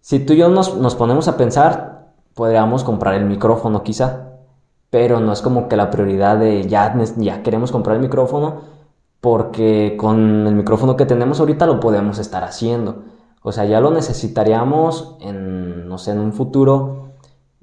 si 0.00 0.18
tú 0.18 0.32
y 0.32 0.38
yo 0.38 0.48
nos, 0.48 0.76
nos 0.76 0.96
ponemos 0.96 1.28
a 1.28 1.36
pensar, 1.36 2.08
podríamos 2.34 2.82
comprar 2.82 3.14
el 3.14 3.26
micrófono 3.26 3.84
quizá, 3.84 4.40
pero 4.90 5.20
no 5.20 5.32
es 5.32 5.40
como 5.40 5.68
que 5.68 5.76
la 5.76 5.92
prioridad 5.92 6.36
de 6.36 6.66
ya, 6.66 6.92
ya 7.16 7.44
queremos 7.44 7.70
comprar 7.70 7.94
el 7.94 8.02
micrófono 8.02 8.74
porque 9.26 9.96
con 9.98 10.46
el 10.46 10.54
micrófono 10.54 10.96
que 10.96 11.04
tenemos 11.04 11.40
ahorita 11.40 11.66
lo 11.66 11.80
podemos 11.80 12.20
estar 12.20 12.44
haciendo. 12.44 13.02
O 13.42 13.50
sea, 13.50 13.64
ya 13.64 13.80
lo 13.80 13.90
necesitaríamos 13.90 15.16
en, 15.20 15.88
no 15.88 15.98
sé, 15.98 16.12
en 16.12 16.20
un 16.20 16.32
futuro, 16.32 17.14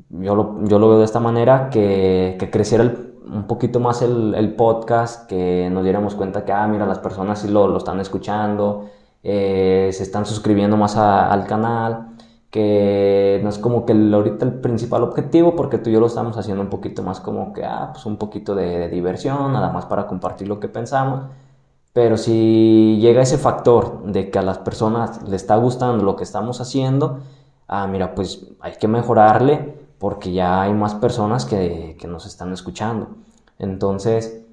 yo 0.10 0.36
lo, 0.36 0.62
yo 0.65 0.78
lo 0.78 0.89
veo 0.89 0.97
de 0.97 1.06
esta 1.06 1.21
manera, 1.21 1.69
que, 1.69 2.36
que 2.38 2.52
creciera 2.52 2.84
un 2.84 3.47
poquito 3.47 3.80
más 3.80 4.02
el, 4.02 4.56
podcast, 4.58 5.26
que 5.30 5.69
nos 5.71 5.86
diéramos 5.86 6.15
cuenta 6.15 6.43
que, 6.43 6.52
ah, 6.52 6.67
mira, 6.67 6.86
las 6.86 6.99
personas 6.99 7.39
sí 7.39 7.47
lo, 7.47 7.69
lo 7.69 7.78
están 7.78 8.02
escuchando, 8.02 8.89
eh, 9.23 9.89
se 9.93 10.04
están 10.04 10.26
suscribiendo 10.26 10.76
más 10.76 10.97
al 10.97 11.47
canal 11.47 12.10
que 12.52 13.39
no 13.41 13.49
es 13.49 13.58
como 13.58 13.84
que 13.84 13.93
ahorita 13.93 14.45
el 14.45 14.54
principal 14.60 15.02
objetivo, 15.02 15.56
porque 15.56 15.80
tú 15.80 15.89
y 15.89 15.93
yo 15.93 15.99
lo 15.99 16.06
estamos 16.06 16.38
haciendo 16.38 16.62
un 16.62 16.69
poquito 16.69 17.02
más 17.02 17.19
como 17.19 17.52
que, 17.52 17.65
ah, 17.65 17.89
pues 17.93 18.06
un 18.06 18.17
poquito 18.17 18.54
de, 18.54 18.89
diversión, 18.89 19.54
nada 19.54 19.71
más 19.71 19.88
para 19.88 20.06
compartir 20.06 20.47
lo 20.47 20.60
que 20.60 20.67
pensamos. 20.67 21.23
Pero 21.93 22.17
si 22.17 22.97
llega 22.99 23.21
ese 23.21 23.38
factor 23.38 24.03
de 24.06 24.32
que 24.32 24.39
a 24.39 24.41
las 24.41 24.58
personas 24.58 25.21
le 25.29 25.36
está 25.36 25.56
gustando 25.58 26.03
lo 26.03 26.15
que 26.15 26.23
estamos 26.23 26.60
haciendo, 26.60 27.19
ah, 27.67 27.88
mira, 27.88 28.15
pues 28.15 28.47
hay 28.62 28.73
que 28.73 28.88
mejorarle 28.88 29.77
porque 29.99 30.32
ya 30.34 30.63
hay 30.63 30.73
más 30.73 30.95
personas 30.95 31.45
que, 31.45 31.95
que 31.99 32.08
nos 32.08 32.25
están 32.25 32.51
escuchando. 32.51 33.10
Entonces, 33.60 34.43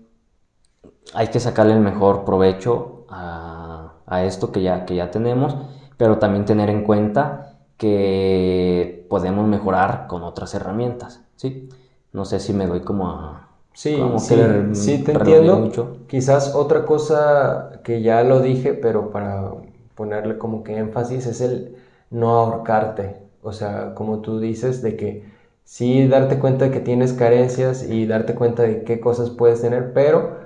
hay 1.14 1.28
que 1.28 1.40
sacarle 1.40 1.72
el 1.74 1.80
mejor 1.80 2.24
provecho 2.24 3.06
a, 3.08 3.94
a 4.06 4.24
esto 4.24 4.52
que 4.52 4.62
ya, 4.62 4.84
que 4.84 4.94
ya 4.96 5.10
tenemos, 5.10 5.56
pero 5.96 6.18
también 6.18 6.44
tener 6.44 6.70
en 6.70 6.84
cuenta 6.84 7.58
que 7.76 9.06
podemos 9.08 9.46
mejorar 9.46 10.06
con 10.06 10.22
otras 10.22 10.54
herramientas, 10.54 11.22
¿sí? 11.36 11.68
No 12.12 12.24
sé 12.24 12.40
si 12.40 12.52
me 12.52 12.66
doy 12.66 12.80
como 12.80 13.08
a... 13.08 13.49
Sí, 13.80 13.98
sí, 14.74 14.98
te 14.98 15.12
entiendo. 15.12 15.56
Mucho. 15.56 15.96
Quizás 16.06 16.54
otra 16.54 16.84
cosa 16.84 17.80
que 17.82 18.02
ya 18.02 18.22
lo 18.24 18.40
dije, 18.40 18.74
pero 18.74 19.10
para 19.10 19.54
ponerle 19.94 20.36
como 20.36 20.62
que 20.62 20.76
énfasis 20.76 21.24
es 21.26 21.40
el 21.40 21.76
no 22.10 22.34
ahorcarte. 22.36 23.16
O 23.42 23.52
sea, 23.52 23.94
como 23.94 24.20
tú 24.20 24.38
dices, 24.38 24.82
de 24.82 24.96
que 24.98 25.24
sí 25.64 26.06
darte 26.08 26.38
cuenta 26.38 26.66
de 26.66 26.72
que 26.72 26.80
tienes 26.80 27.14
carencias 27.14 27.82
y 27.82 28.04
darte 28.04 28.34
cuenta 28.34 28.64
de 28.64 28.84
qué 28.84 29.00
cosas 29.00 29.30
puedes 29.30 29.62
tener, 29.62 29.94
pero 29.94 30.40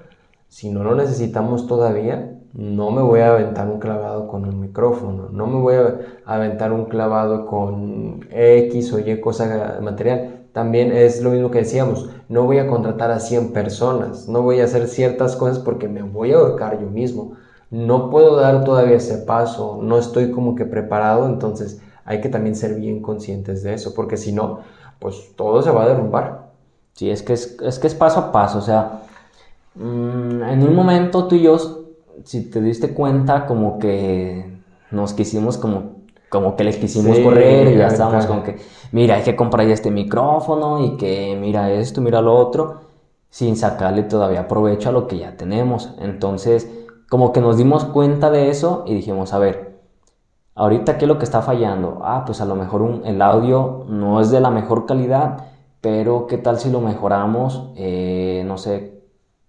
si 0.48 0.70
no 0.70 0.84
lo 0.84 0.94
necesitamos 0.94 1.66
todavía, 1.66 2.38
no 2.52 2.92
me 2.92 3.02
voy 3.02 3.18
a 3.18 3.32
aventar 3.32 3.66
un 3.68 3.80
clavado 3.80 4.28
con 4.28 4.44
un 4.44 4.60
micrófono, 4.60 5.28
no 5.32 5.48
me 5.48 5.58
voy 5.58 5.74
a 5.74 5.98
aventar 6.24 6.72
un 6.72 6.84
clavado 6.84 7.46
con 7.46 8.28
X 8.30 8.92
o 8.92 9.00
Y 9.00 9.20
cosa 9.20 9.80
material. 9.82 10.43
También 10.54 10.92
es 10.92 11.20
lo 11.20 11.30
mismo 11.30 11.50
que 11.50 11.58
decíamos, 11.58 12.08
no 12.28 12.44
voy 12.44 12.58
a 12.58 12.68
contratar 12.68 13.10
a 13.10 13.18
100 13.18 13.52
personas, 13.52 14.28
no 14.28 14.40
voy 14.40 14.60
a 14.60 14.64
hacer 14.64 14.86
ciertas 14.86 15.34
cosas 15.34 15.58
porque 15.58 15.88
me 15.88 16.02
voy 16.02 16.32
a 16.32 16.36
ahorcar 16.36 16.80
yo 16.80 16.86
mismo. 16.86 17.32
No 17.72 18.08
puedo 18.08 18.36
dar 18.36 18.62
todavía 18.62 18.96
ese 18.96 19.18
paso, 19.18 19.80
no 19.82 19.98
estoy 19.98 20.30
como 20.30 20.54
que 20.54 20.64
preparado, 20.64 21.26
entonces 21.26 21.80
hay 22.04 22.20
que 22.20 22.28
también 22.28 22.54
ser 22.54 22.76
bien 22.76 23.02
conscientes 23.02 23.64
de 23.64 23.74
eso, 23.74 23.94
porque 23.94 24.16
si 24.16 24.30
no, 24.32 24.60
pues 25.00 25.34
todo 25.34 25.60
se 25.60 25.72
va 25.72 25.82
a 25.82 25.88
derrumbar. 25.88 26.52
Sí, 26.92 27.10
es 27.10 27.24
que 27.24 27.32
es, 27.32 27.56
es 27.60 27.80
que 27.80 27.88
es 27.88 27.94
paso 27.96 28.20
a 28.20 28.30
paso, 28.30 28.58
o 28.58 28.62
sea, 28.62 29.02
mm, 29.74 30.40
en 30.44 30.62
un 30.62 30.72
momento 30.72 31.26
tú 31.26 31.34
y 31.34 31.42
yo 31.42 31.58
si 32.22 32.42
te 32.42 32.60
diste 32.60 32.94
cuenta, 32.94 33.46
como 33.46 33.80
que 33.80 34.56
nos 34.92 35.14
quisimos 35.14 35.58
como 35.58 36.03
como 36.34 36.56
que 36.56 36.64
les 36.64 36.78
quisimos 36.78 37.16
correr 37.20 37.68
y 37.68 37.78
ya 37.78 37.86
estábamos 37.86 38.26
con 38.26 38.42
que, 38.42 38.56
mira, 38.90 39.14
hay 39.14 39.22
que 39.22 39.36
comprar 39.36 39.68
ya 39.68 39.72
este 39.72 39.92
micrófono 39.92 40.84
y 40.84 40.96
que 40.96 41.38
mira 41.40 41.70
esto, 41.70 42.00
mira 42.00 42.20
lo 42.20 42.34
otro, 42.34 42.80
sin 43.30 43.54
sacarle 43.56 44.02
todavía 44.02 44.48
provecho 44.48 44.88
a 44.88 44.92
lo 44.92 45.06
que 45.06 45.18
ya 45.18 45.36
tenemos. 45.36 45.94
Entonces, 46.00 46.68
como 47.08 47.32
que 47.32 47.40
nos 47.40 47.56
dimos 47.56 47.84
cuenta 47.84 48.32
de 48.32 48.50
eso 48.50 48.82
y 48.84 48.94
dijimos, 48.94 49.32
a 49.32 49.38
ver, 49.38 49.78
ahorita 50.56 50.98
qué 50.98 51.04
es 51.04 51.08
lo 51.08 51.18
que 51.18 51.24
está 51.24 51.40
fallando? 51.40 52.00
Ah, 52.02 52.24
pues 52.26 52.40
a 52.40 52.46
lo 52.46 52.56
mejor 52.56 52.82
un, 52.82 53.06
el 53.06 53.22
audio 53.22 53.84
no 53.88 54.20
es 54.20 54.32
de 54.32 54.40
la 54.40 54.50
mejor 54.50 54.86
calidad, 54.86 55.46
pero 55.80 56.26
qué 56.26 56.36
tal 56.36 56.58
si 56.58 56.68
lo 56.68 56.80
mejoramos, 56.80 57.70
eh, 57.76 58.42
no 58.44 58.58
sé, 58.58 58.93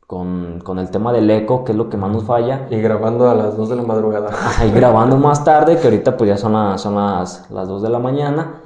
con, 0.08 0.60
con, 0.64 0.80
el 0.80 0.90
tema 0.92 1.12
del 1.12 1.30
eco, 1.30 1.64
que 1.64 1.72
es 1.72 1.78
lo 1.78 1.90
que 1.90 1.98
más 1.98 2.12
nos 2.12 2.26
falla. 2.26 2.68
Y 2.70 2.78
grabando 2.78 3.30
a 3.30 3.36
las 3.36 3.58
2 3.58 3.70
de 3.70 3.76
la 3.76 3.84
madrugada. 3.84 4.32
y 4.68 4.72
grabando 4.72 5.18
más 5.18 5.44
tarde, 5.44 5.78
que 5.78 5.88
ahorita 5.88 6.18
pues 6.18 6.30
ya 6.30 6.38
son, 6.38 6.54
las, 6.54 6.82
son 6.82 6.96
las, 6.96 7.50
las 7.52 7.68
2 7.68 7.82
de 7.82 7.90
la 7.90 8.00
mañana, 8.00 8.62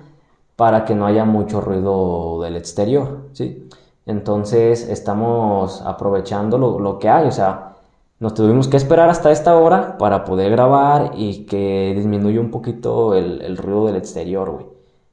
para 0.55 0.85
que 0.85 0.95
no 0.95 1.05
haya 1.05 1.25
mucho 1.25 1.61
ruido 1.61 2.41
del 2.41 2.55
exterior, 2.57 3.29
¿sí? 3.33 3.67
Entonces 4.05 4.89
estamos 4.89 5.81
aprovechando 5.81 6.57
lo, 6.57 6.79
lo, 6.79 6.99
que 6.99 7.09
hay, 7.09 7.27
o 7.27 7.31
sea, 7.31 7.75
nos 8.19 8.33
tuvimos 8.33 8.67
que 8.67 8.75
esperar 8.75 9.09
hasta 9.09 9.31
esta 9.31 9.55
hora 9.55 9.97
para 9.97 10.25
poder 10.25 10.51
grabar 10.51 11.11
y 11.15 11.45
que 11.45 11.93
disminuya 11.95 12.41
un 12.41 12.51
poquito 12.51 13.13
el, 13.13 13.41
el 13.41 13.55
ruido 13.57 13.85
del 13.85 13.95
exterior, 13.97 14.49
güey. 14.49 14.65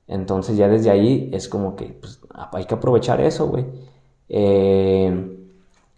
Entonces 0.09 0.57
ya 0.57 0.69
desde 0.69 0.91
ahí 0.91 1.31
es 1.33 1.49
como 1.49 1.77
que 1.77 1.87
pues, 2.01 2.21
hay 2.53 2.65
que 2.65 2.75
aprovechar 2.75 3.21
eso, 3.21 3.49
güey. 3.49 3.67
Eh, 4.29 5.36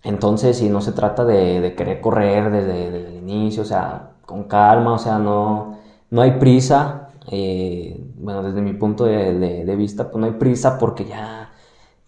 entonces, 0.03 0.59
si 0.59 0.69
no 0.69 0.81
se 0.81 0.93
trata 0.93 1.25
de, 1.25 1.75
querer 1.77 2.01
correr 2.01 2.51
desde, 2.51 2.87
el 3.09 3.17
inicio, 3.19 3.63
o 3.63 3.67
sea, 3.67 4.13
con 4.25 4.45
calma, 4.45 4.95
o 4.95 4.99
sea, 4.99 5.19
no, 5.19 5.79
no 6.11 6.23
hay 6.23 6.33
prisa. 6.33 7.11
Eh, 7.31 8.01
bueno, 8.17 8.43
desde 8.43 8.63
mi 8.63 8.73
punto 8.75 9.05
de, 9.05 9.77
vista, 9.77 10.11
pues 10.11 10.21
no 10.21 10.27
hay 10.27 10.33
prisa 10.33 10.79
porque 10.79 11.05
ya 11.07 11.53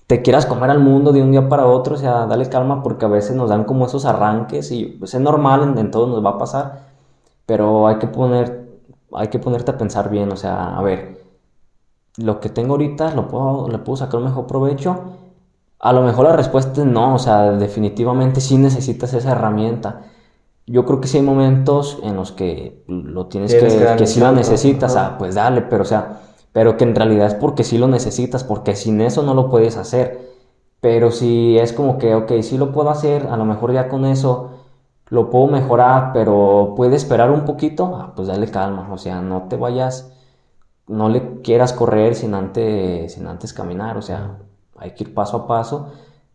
te 0.06 0.22
quieras 0.22 0.46
comer 0.46 0.70
al 0.70 0.80
mundo 0.80 1.12
de 1.12 1.22
un 1.22 1.30
día 1.30 1.48
para 1.48 1.66
otro, 1.66 1.94
o 1.94 1.98
sea, 1.98 2.26
dale 2.26 2.48
calma 2.48 2.82
porque 2.82 3.04
a 3.04 3.08
veces 3.08 3.36
nos 3.36 3.50
dan 3.50 3.64
como 3.64 3.86
esos 3.86 4.04
arranques 4.06 4.72
y 4.72 4.86
pues 4.86 5.14
es 5.14 5.20
normal, 5.20 5.78
en, 5.78 5.90
todo 5.90 6.06
nos 6.08 6.24
va 6.24 6.30
a 6.30 6.38
pasar, 6.38 6.88
pero 7.46 7.86
hay 7.86 7.98
que 7.98 8.08
poner, 8.08 8.80
hay 9.12 9.28
que 9.28 9.38
ponerte 9.38 9.70
a 9.72 9.78
pensar 9.78 10.10
bien, 10.10 10.32
o 10.32 10.36
sea, 10.36 10.76
a 10.76 10.82
ver, 10.82 11.22
lo 12.16 12.40
que 12.40 12.48
tengo 12.48 12.72
ahorita 12.74 13.14
lo 13.14 13.28
puedo, 13.28 13.68
le 13.68 13.78
puedo 13.78 13.96
sacar 13.98 14.18
un 14.18 14.26
mejor 14.26 14.46
provecho 14.46 15.00
a 15.80 15.92
lo 15.92 16.02
mejor 16.02 16.26
la 16.26 16.36
respuesta 16.36 16.82
es 16.82 16.86
no, 16.86 17.14
o 17.14 17.18
sea, 17.18 17.52
definitivamente 17.52 18.40
sí 18.40 18.58
necesitas 18.58 19.14
esa 19.14 19.32
herramienta. 19.32 20.02
Yo 20.66 20.84
creo 20.84 21.00
que 21.00 21.08
sí 21.08 21.16
hay 21.16 21.22
momentos 21.22 21.98
en 22.02 22.16
los 22.16 22.32
que 22.32 22.84
lo 22.86 23.26
tienes, 23.26 23.54
que, 23.54 23.96
que, 23.96 24.06
sí 24.06 24.20
lo 24.20 24.30
necesitas, 24.32 24.94
ah, 24.96 25.16
pues 25.18 25.34
dale, 25.34 25.62
pero 25.62 25.82
o 25.82 25.86
sea, 25.86 26.20
pero 26.52 26.76
que 26.76 26.84
en 26.84 26.94
realidad 26.94 27.26
es 27.26 27.34
porque 27.34 27.64
sí 27.64 27.78
lo 27.78 27.88
necesitas, 27.88 28.44
porque 28.44 28.76
sin 28.76 29.00
eso 29.00 29.22
no 29.22 29.34
lo 29.34 29.50
puedes 29.50 29.76
hacer. 29.76 30.30
Pero 30.80 31.10
si 31.10 31.58
es 31.58 31.72
como 31.72 31.98
que, 31.98 32.14
ok, 32.14 32.32
sí 32.42 32.58
lo 32.58 32.72
puedo 32.72 32.90
hacer, 32.90 33.26
a 33.26 33.36
lo 33.36 33.44
mejor 33.44 33.72
ya 33.72 33.88
con 33.88 34.04
eso 34.04 34.50
lo 35.08 35.30
puedo 35.30 35.46
mejorar, 35.48 36.12
pero 36.12 36.74
puede 36.76 36.96
esperar 36.96 37.30
un 37.30 37.44
poquito, 37.44 37.96
ah, 37.96 38.12
pues 38.14 38.28
dale 38.28 38.50
calma, 38.50 38.88
o 38.92 38.98
sea, 38.98 39.20
no 39.22 39.44
te 39.48 39.56
vayas, 39.56 40.12
no 40.86 41.08
le 41.08 41.40
quieras 41.42 41.72
correr 41.72 42.14
sin 42.14 42.34
antes, 42.34 43.14
sin 43.14 43.26
antes 43.26 43.52
caminar, 43.52 43.96
o 43.96 44.02
sea, 44.02 44.38
hay 44.80 44.92
que 44.92 45.04
ir 45.04 45.14
paso 45.14 45.36
a 45.36 45.46
paso 45.46 45.92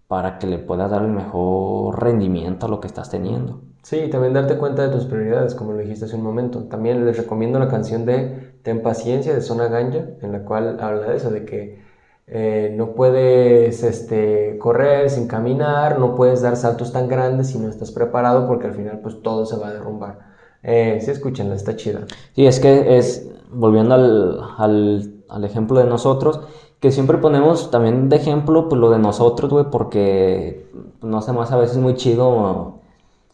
para 0.07 0.37
que 0.39 0.47
le 0.47 0.59
puedas 0.59 0.89
dar 0.89 1.01
el 1.01 1.09
mejor 1.09 2.01
rendimiento 2.01 2.67
a 2.67 2.69
lo 2.69 2.79
que 2.79 2.87
estás 2.87 3.09
teniendo. 3.09 3.61
Sí, 3.81 4.07
también 4.09 4.33
darte 4.33 4.57
cuenta 4.57 4.81
de 4.87 4.89
tus 4.89 5.05
prioridades, 5.05 5.53
como 5.53 5.73
lo 5.73 5.79
dijiste 5.79 6.05
hace 6.05 6.15
un 6.15 6.23
momento. 6.23 6.63
También 6.63 7.05
les 7.05 7.17
recomiendo 7.17 7.59
la 7.59 7.67
canción 7.67 8.05
de 8.05 8.55
Ten 8.63 8.81
Paciencia 8.81 9.33
de 9.33 9.41
Zona 9.41 9.67
Ganja, 9.67 10.05
en 10.21 10.31
la 10.31 10.43
cual 10.43 10.79
habla 10.79 11.07
de 11.07 11.15
eso, 11.17 11.29
de 11.29 11.45
que 11.45 11.79
eh, 12.27 12.73
no 12.75 12.93
puedes 12.93 13.83
este, 13.83 14.57
correr 14.57 15.09
sin 15.11 15.27
caminar, 15.27 15.99
no 15.99 16.15
puedes 16.15 16.41
dar 16.41 16.55
saltos 16.55 16.91
tan 16.91 17.07
grandes 17.07 17.47
si 17.47 17.59
no 17.59 17.69
estás 17.69 17.91
preparado, 17.91 18.47
porque 18.47 18.67
al 18.67 18.73
final 18.73 18.99
pues 19.03 19.21
todo 19.21 19.45
se 19.45 19.57
va 19.57 19.67
a 19.67 19.73
derrumbar. 19.73 20.19
Eh, 20.63 20.99
sí, 21.01 21.11
escúchenla, 21.11 21.53
está 21.53 21.75
chida. 21.75 22.05
Sí, 22.35 22.47
es 22.47 22.59
que 22.59 22.97
es, 22.97 23.29
volviendo 23.51 23.93
al, 23.93 24.39
al, 24.57 25.13
al 25.29 25.43
ejemplo 25.43 25.79
de 25.79 25.85
nosotros, 25.85 26.39
que 26.85 26.91
siempre 26.91 27.17
ponemos 27.17 27.71
también 27.71 28.09
de 28.09 28.17
ejemplo 28.17 28.69
pues 28.69 28.79
lo 28.79 28.91
de 28.91 28.99
nosotros, 28.99 29.49
güey, 29.49 29.65
porque 29.71 30.67
no 31.01 31.19
sé, 31.23 31.33
más 31.33 31.51
a 31.51 31.57
veces 31.57 31.77
es 31.77 31.81
muy 31.81 31.95
chido 31.95 32.75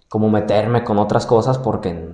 como 0.08 0.30
meterme 0.30 0.86
con 0.86 0.98
otras 0.98 1.26
cosas 1.26 1.58
porque 1.58 2.12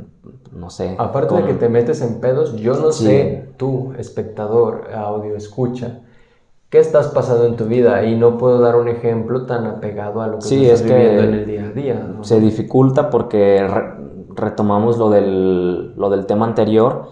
no 0.51 0.71
sé. 0.71 0.95
Aparte 0.97 1.35
de 1.35 1.43
que 1.45 1.53
te 1.53 1.69
metes 1.69 2.01
en 2.01 2.19
pedos, 2.19 2.55
yo 2.55 2.73
no 2.73 2.91
sé, 2.91 3.49
tú, 3.57 3.93
espectador, 3.99 4.87
audio, 4.95 5.35
escucha, 5.35 5.99
qué 6.71 6.79
estás 6.79 7.09
pasando 7.09 7.45
en 7.45 7.55
tu 7.55 7.65
vida 7.65 8.03
y 8.03 8.15
no 8.15 8.39
puedo 8.39 8.59
dar 8.59 8.75
un 8.75 8.87
ejemplo 8.87 9.45
tan 9.45 9.67
apegado 9.67 10.23
a 10.23 10.27
lo 10.27 10.39
que 10.39 10.45
sí, 10.45 10.65
estás 10.65 10.91
viviendo 10.91 11.21
en 11.21 11.33
el 11.35 11.45
día 11.45 11.65
a 11.65 11.69
día. 11.69 12.13
Se 12.21 12.39
dificulta 12.39 13.11
porque 13.11 13.63
retomamos 14.33 14.97
lo 14.97 15.11
del, 15.11 15.93
lo 15.95 16.09
del 16.09 16.25
tema 16.25 16.47
anterior 16.47 17.09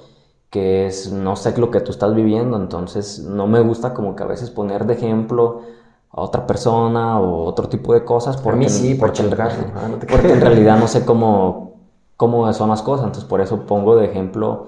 que 0.55 0.87
es, 0.87 1.11
no 1.11 1.35
sé 1.35 1.57
lo 1.57 1.69
que 1.69 1.81
tú 1.81 1.91
estás 1.91 2.15
viviendo, 2.15 2.55
entonces 2.55 3.19
no 3.19 3.45
me 3.45 3.59
gusta 3.59 3.93
como 3.93 4.15
que 4.15 4.23
a 4.23 4.25
veces 4.25 4.49
poner 4.49 4.85
de 4.85 4.93
ejemplo 4.93 5.63
a 6.11 6.21
otra 6.21 6.47
persona 6.47 7.19
o 7.19 7.43
otro 7.43 7.67
tipo 7.67 7.93
de 7.93 8.05
cosas 8.05 8.37
porque, 8.37 8.69
sí, 8.69 8.95
porque, 8.95 9.21
en, 9.23 9.33
ah, 9.33 9.49
porque 10.09 10.31
en 10.31 10.39
realidad 10.39 10.79
no 10.79 10.87
sé 10.87 11.03
cómo, 11.03 11.73
cómo 12.15 12.53
son 12.53 12.69
las 12.69 12.81
cosas, 12.83 13.07
entonces 13.07 13.27
por 13.27 13.41
eso 13.41 13.65
pongo 13.65 13.97
de 13.97 14.05
ejemplo 14.05 14.67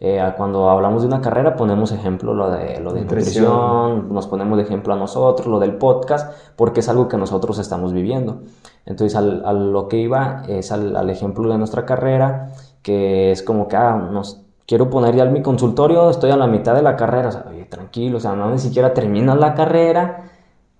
eh, 0.00 0.20
cuando 0.36 0.70
hablamos 0.70 1.02
de 1.02 1.06
una 1.06 1.20
carrera 1.20 1.54
ponemos 1.54 1.92
ejemplo 1.92 2.34
lo 2.34 2.50
de, 2.50 2.80
lo 2.80 2.92
de 2.92 3.02
nutrición. 3.02 4.12
nos 4.12 4.26
ponemos 4.26 4.58
de 4.58 4.64
ejemplo 4.64 4.92
a 4.92 4.96
nosotros, 4.96 5.46
lo 5.46 5.60
del 5.60 5.76
podcast, 5.76 6.34
porque 6.56 6.80
es 6.80 6.88
algo 6.88 7.06
que 7.06 7.16
nosotros 7.16 7.60
estamos 7.60 7.92
viviendo. 7.92 8.42
Entonces, 8.86 9.16
al, 9.16 9.46
a 9.46 9.52
lo 9.52 9.86
que 9.86 9.98
iba 9.98 10.42
es 10.48 10.72
al, 10.72 10.96
al, 10.96 11.10
ejemplo 11.10 11.48
de 11.48 11.58
nuestra 11.58 11.84
carrera, 11.86 12.50
que 12.82 13.30
es 13.30 13.44
como 13.44 13.68
que, 13.68 13.76
ah, 13.76 14.08
nos, 14.10 14.47
quiero 14.68 14.90
poner 14.90 15.16
ya 15.16 15.24
mi 15.24 15.40
consultorio, 15.42 16.10
estoy 16.10 16.30
a 16.30 16.36
la 16.36 16.46
mitad 16.46 16.74
de 16.74 16.82
la 16.82 16.94
carrera, 16.94 17.28
o 17.30 17.32
sea, 17.32 17.46
oye, 17.50 17.64
tranquilo, 17.64 18.18
o 18.18 18.20
sea, 18.20 18.36
no 18.36 18.50
ni 18.50 18.58
siquiera 18.58 18.92
terminas 18.92 19.38
la 19.38 19.54
carrera 19.54 20.30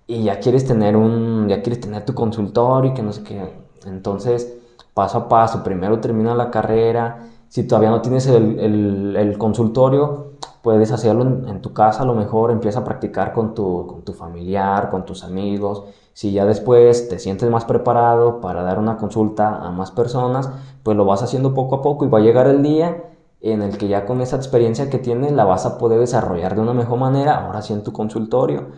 y 0.05 0.23
ya 0.23 0.39
quieres 0.39 0.65
tener 0.65 0.95
un, 0.95 1.47
ya 1.49 1.61
quieres 1.63 1.81
tener 1.81 2.05
tu 2.05 2.13
consultorio 2.13 2.91
y 2.91 2.93
que 2.93 3.01
no 3.01 3.11
sé 3.11 3.23
qué. 3.23 3.51
Entonces, 3.87 4.55
paso 4.93 5.17
a 5.17 5.27
paso, 5.27 5.63
primero 5.63 5.99
termina 5.99 6.35
la 6.35 6.51
carrera, 6.51 7.29
si 7.47 7.63
todavía 7.67 7.89
no 7.89 8.01
tienes 8.01 8.27
el, 8.27 9.15
el, 9.17 9.37
consultorio, 9.39 10.33
puedes 10.61 10.91
hacerlo 10.91 11.23
en, 11.23 11.61
tu 11.61 11.73
casa, 11.73 12.03
a 12.03 12.05
lo 12.05 12.13
mejor 12.13 12.51
empieza 12.51 12.81
a 12.81 12.83
practicar 12.83 13.33
con 13.33 13.55
tu, 13.55 13.87
con 13.87 14.03
tu 14.03 14.13
familiar, 14.13 14.91
con 14.91 15.03
tus 15.03 15.23
amigos. 15.23 15.83
Si 16.13 16.31
ya 16.31 16.45
después 16.45 17.09
te 17.09 17.17
sientes 17.17 17.49
más 17.49 17.65
preparado 17.65 18.39
para 18.39 18.61
dar 18.61 18.77
una 18.77 18.97
consulta 18.97 19.55
a 19.55 19.71
más 19.71 19.89
personas, 19.89 20.51
pues 20.83 20.95
lo 20.95 21.05
vas 21.05 21.23
haciendo 21.23 21.55
poco 21.55 21.77
a 21.77 21.81
poco 21.81 22.05
y 22.05 22.09
va 22.09 22.19
a 22.19 22.21
llegar 22.21 22.45
el 22.45 22.61
día 22.61 23.08
en 23.41 23.61
el 23.61 23.77
que 23.77 23.87
ya 23.87 24.05
con 24.05 24.21
esa 24.21 24.35
experiencia 24.35 24.89
que 24.89 24.99
tienes 24.99 25.31
la 25.31 25.45
vas 25.45 25.65
a 25.65 25.77
poder 25.77 25.99
desarrollar 25.99 26.55
de 26.55 26.61
una 26.61 26.73
mejor 26.73 26.99
manera, 26.99 27.45
ahora 27.45 27.61
sí 27.61 27.73
en 27.73 27.83
tu 27.83 27.93
consultorio. 27.93 28.69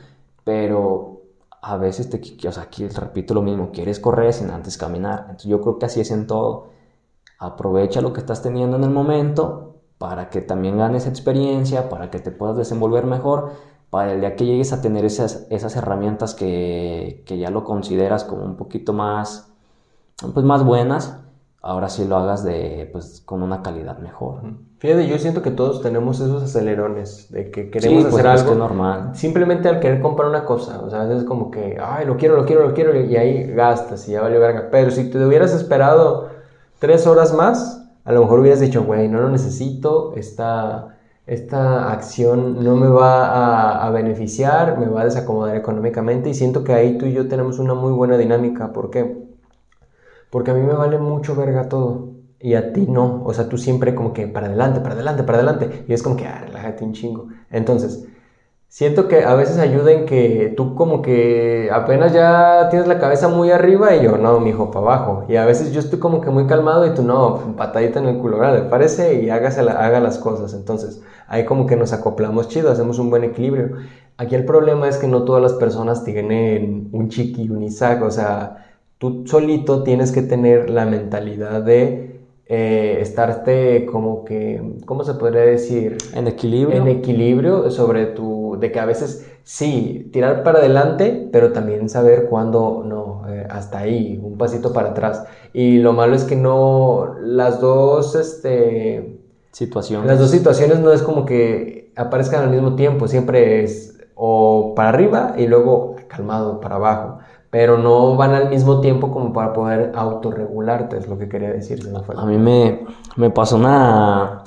Pero 0.44 1.22
a 1.62 1.78
veces 1.78 2.10
te, 2.10 2.48
o 2.48 2.52
sea, 2.52 2.64
aquí 2.64 2.88
repito 2.88 3.34
lo 3.34 3.42
mismo, 3.42 3.72
quieres 3.72 4.00
correr 4.00 4.34
sin 4.34 4.50
antes 4.52 4.78
caminar. 4.78 5.22
Entonces 5.22 5.50
yo 5.50 5.62
creo 5.62 5.80
que 5.80 5.86
así 5.88 6.02
es 6.02 6.12
en 6.12 6.28
todo 6.28 6.70
Aprovecha 7.42 8.02
lo 8.02 8.14
que 8.14 8.20
estás 8.20 8.44
teniendo 8.44 8.78
en 8.78 8.84
el 8.84 8.92
momento 8.92 9.82
para 9.98 10.30
que 10.30 10.42
también 10.42 10.78
ganes 10.78 11.08
experiencia, 11.08 11.90
para 11.90 12.12
que 12.12 12.20
te 12.20 12.30
puedas 12.30 12.56
desenvolver 12.56 13.08
mejor, 13.08 13.54
para 13.90 14.14
el 14.14 14.20
día 14.22 14.36
que 14.36 14.46
llegues 14.46 14.74
a 14.74 14.82
tener 14.84 15.06
esas, 15.06 15.48
esas 15.50 15.76
herramientas 15.76 16.36
que, 16.36 17.24
que 17.26 17.40
ya 17.40 17.50
lo 17.50 17.64
consideras 17.64 18.26
como 18.26 18.44
un 18.46 18.58
poquito 18.58 18.94
más, 18.94 19.52
pues 20.36 20.46
más 20.46 20.64
buenas, 20.64 21.18
ahora 21.62 21.90
sí 21.90 22.06
lo 22.06 22.18
hagas 22.18 22.44
de, 22.44 22.90
pues, 22.92 23.22
con 23.26 23.44
una 23.44 23.62
calidad 23.62 24.00
mejor. 24.00 24.42
Fíjate, 24.80 25.08
yo 25.08 25.18
siento 25.20 25.42
que 25.42 25.52
todos 25.52 25.82
tenemos 25.82 26.20
esos 26.20 26.42
acelerones 26.42 27.32
de 27.32 27.52
que 27.52 27.70
queremos 27.70 28.04
pues, 28.04 28.16
hacer 28.16 28.28
algo. 28.28 28.56
normal. 28.56 29.12
Simplemente 29.14 29.70
al 29.70 29.80
querer 29.80 30.02
comprar 30.02 30.28
una 30.28 30.44
cosa, 30.44 30.82
o 30.82 30.90
sea, 30.90 31.04
a 31.04 31.06
veces 31.06 31.24
como 31.24 31.52
que, 31.52 31.78
ay, 31.80 32.06
lo 32.06 32.18
quiero, 32.18 32.36
lo 32.36 32.46
quiero, 32.46 32.68
lo 32.68 32.74
quiero, 32.74 33.00
y 33.00 33.16
ahí 33.16 33.52
gastas 33.54 34.08
y 34.10 34.14
ya 34.14 34.22
vale 34.22 34.40
verga. 34.40 34.70
Pero 34.72 34.90
si 34.90 35.10
te 35.10 35.24
hubieras 35.24 35.54
esperado 35.54 36.30
tres 36.80 37.06
horas 37.06 37.34
más, 37.34 37.82
a 38.04 38.12
lo 38.12 38.22
mejor 38.22 38.40
hubieras 38.40 38.60
dicho, 38.60 38.84
güey, 38.84 39.08
no 39.08 39.22
lo 39.22 39.30
necesito, 39.30 40.14
esta, 40.16 40.98
esta 41.28 41.92
acción 41.92 42.64
no 42.64 42.76
me 42.76 42.88
va 42.88 43.86
a, 43.86 43.90
beneficiar, 43.92 44.80
me 44.80 44.88
va 44.88 45.02
a 45.02 45.06
desacomodar 45.06 45.56
económicamente 45.56 46.30
y 46.30 46.34
siento 46.34 46.64
que 46.64 46.74
ahí 46.74 46.98
tú 46.98 47.06
y 47.06 47.14
yo 47.14 47.28
tenemos 47.28 47.60
una 47.60 47.76
muy 47.76 47.92
buena 47.92 48.18
dinámica. 48.18 48.74
¿Por 48.74 48.90
qué? 48.90 49.30
Porque 50.32 50.52
a 50.52 50.54
mí 50.56 50.62
me 50.62 50.74
vale 50.74 50.98
mucho 50.98 51.36
verga 51.36 51.70
todo 51.70 52.12
y 52.40 52.56
a 52.56 52.74
ti 52.74 52.88
no. 52.88 53.22
O 53.26 53.34
sea, 53.34 53.50
tú 53.50 53.58
siempre 53.58 53.94
como 53.96 54.14
que 54.14 54.28
para 54.28 54.48
adelante, 54.48 54.80
para 54.80 54.96
adelante, 54.96 55.24
para 55.24 55.38
adelante. 55.40 55.86
Y 55.88 55.94
es 55.94 56.02
como 56.02 56.16
que, 56.16 56.26
ah, 56.26 56.40
relájate 56.46 56.84
un 56.84 56.94
chingo. 56.94 57.28
Entonces, 57.52 58.06
siento 58.68 59.08
que 59.08 59.24
a 59.24 59.36
veces 59.36 59.58
ayuda 59.60 59.92
en 59.92 60.06
que 60.06 60.54
tú 60.58 60.76
como 60.76 61.02
que 61.02 61.70
apenas 61.72 62.14
ya 62.14 62.68
tienes 62.70 62.88
la 62.88 63.00
cabeza 63.00 63.28
muy 63.28 63.52
arriba 63.52 63.96
y 63.96 64.04
yo, 64.04 64.18
no, 64.18 64.40
mi 64.40 64.52
hijo, 64.52 64.72
para 64.72 64.86
abajo. 64.86 65.26
Y 65.28 65.36
a 65.36 65.46
veces 65.46 65.72
yo 65.72 65.80
estoy 65.80 66.00
como 66.00 66.22
que 66.22 66.30
muy 66.30 66.48
calmado 66.48 66.86
y 66.88 66.94
tú, 66.94 67.04
no, 67.04 67.56
patadita 67.58 68.00
en 68.00 68.08
el 68.08 68.18
culo, 68.18 68.40
¿le 68.54 68.64
parece? 68.64 69.22
Y 69.22 69.30
hágase 69.30 69.62
haga 69.62 70.00
las 70.00 70.18
cosas. 70.18 70.54
Entonces, 70.54 71.02
ahí 71.28 71.46
como 71.46 71.66
que 71.68 71.76
nos 71.76 71.94
acoplamos 71.94 72.48
chido, 72.48 72.72
hacemos 72.72 73.00
un 73.00 73.10
buen 73.10 73.24
equilibrio. 73.24 73.72
Aquí 74.18 74.36
el 74.36 74.46
problema 74.46 74.88
es 74.88 74.98
que 74.98 75.08
no 75.08 75.24
todas 75.26 75.42
las 75.42 75.54
personas 75.54 76.04
tienen 76.04 76.90
un 76.92 77.10
chiqui 77.10 77.50
un 77.50 77.64
Isaac, 77.64 78.02
o 78.04 78.12
sea, 78.12 78.61
tú 79.02 79.24
solito 79.26 79.82
tienes 79.82 80.12
que 80.12 80.22
tener 80.22 80.70
la 80.70 80.86
mentalidad 80.86 81.64
de 81.64 82.22
eh, 82.46 83.00
estarte 83.02 83.88
como 83.88 84.24
que, 84.24 84.62
¿cómo 84.86 85.04
se 85.04 85.16
podría 85.16 85.42
decir? 85.42 85.98
En 86.14 86.28
equilibrio. 86.28 86.80
En 86.80 86.88
equilibrio 86.88 87.72
sobre 87.72 88.06
tu 88.06 88.58
de 88.60 88.72
que 88.72 88.80
a 88.80 88.86
veces 88.86 89.28
sí, 89.44 90.08
tirar 90.14 90.44
para 90.44 90.60
adelante, 90.60 91.30
pero 91.32 91.52
también 91.52 91.90
saber 91.90 92.28
cuándo 92.30 92.84
no, 92.86 93.28
eh, 93.28 93.48
hasta 93.50 93.80
ahí, 93.80 94.22
un 94.22 94.38
pasito 94.38 94.72
para 94.72 94.90
atrás. 94.90 95.24
Y 95.52 95.80
lo 95.80 95.94
malo 95.94 96.16
es 96.16 96.24
que 96.24 96.36
no, 96.36 97.16
las 97.24 97.60
dos, 97.60 98.14
este... 98.14 99.18
Situaciones. 99.52 100.06
Las 100.06 100.20
dos 100.20 100.30
situaciones 100.30 100.80
no 100.80 100.94
es 100.94 101.02
como 101.02 101.26
que 101.26 101.92
aparezcan 101.96 102.44
al 102.44 102.52
mismo 102.52 102.76
tiempo, 102.76 103.08
siempre 103.08 103.64
es 103.64 103.98
o 104.14 104.76
para 104.76 104.90
arriba 104.90 105.34
y 105.36 105.48
luego 105.48 105.96
calmado 106.08 106.62
para 106.62 106.76
abajo 106.76 107.21
pero 107.52 107.78
no 107.78 108.16
van 108.16 108.34
al 108.34 108.50
mismo 108.50 108.80
tiempo 108.80 109.12
como 109.12 109.34
para 109.34 109.54
poder 109.54 109.92
autorregularte, 109.94 110.98
es 110.98 111.08
lo 111.08 111.20
que 111.20 111.28
quería 111.28 111.52
decir. 111.52 111.82
A 112.16 112.26
mí 112.26 112.38
me, 112.38 112.86
me 113.18 113.30
pasó 113.30 113.58
una, 113.58 114.46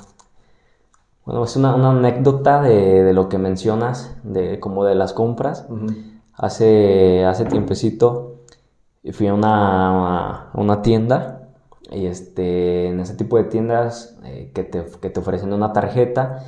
bueno, 1.23 1.43
es 1.43 1.55
una, 1.55 1.73
anécdota 1.73 2.61
de, 2.61 3.13
lo 3.13 3.29
que 3.29 3.37
mencionas, 3.37 4.15
de 4.23 4.59
como 4.59 4.83
de 4.85 4.95
las 4.95 5.13
compras. 5.13 5.67
hace, 6.33 7.23
hace 7.25 7.45
tiempecito 7.45 8.37
fui 9.13 9.27
a 9.27 9.35
una, 9.35 10.49
una, 10.55 10.81
tienda 10.81 11.49
y 11.91 12.07
este, 12.07 12.87
en 12.87 12.99
ese 12.99 13.13
tipo 13.13 13.37
de 13.37 13.43
tiendas 13.43 14.17
eh, 14.23 14.51
que, 14.53 14.63
te, 14.63 14.83
que, 14.99 15.11
te, 15.11 15.19
ofrecen 15.19 15.53
una 15.53 15.73
tarjeta 15.73 16.43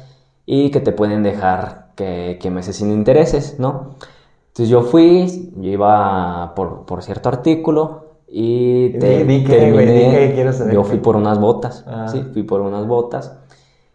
y 0.46 0.72
que 0.72 0.80
te 0.80 0.92
pueden 0.92 1.22
dejar 1.22 1.92
que, 1.96 2.40
que 2.42 2.50
meses 2.50 2.78
sin 2.78 2.92
intereses, 2.92 3.60
¿no? 3.60 3.96
Entonces 4.58 4.72
yo 4.72 4.82
fui, 4.82 5.52
yo 5.58 5.70
iba 5.70 6.56
por, 6.56 6.84
por 6.88 7.04
cierto 7.04 7.30
artículo 7.30 8.06
y 8.28 8.90
te, 8.94 9.00
terminé, 9.00 10.34
yo 10.74 10.84
fui 10.84 10.98
por 10.98 11.16
unas 11.16 11.40
botas, 11.40 11.86
ah. 11.86 12.08
sí, 12.08 12.24
fui 12.34 12.42
por 12.42 12.62
unas 12.62 12.88
botas 12.88 13.38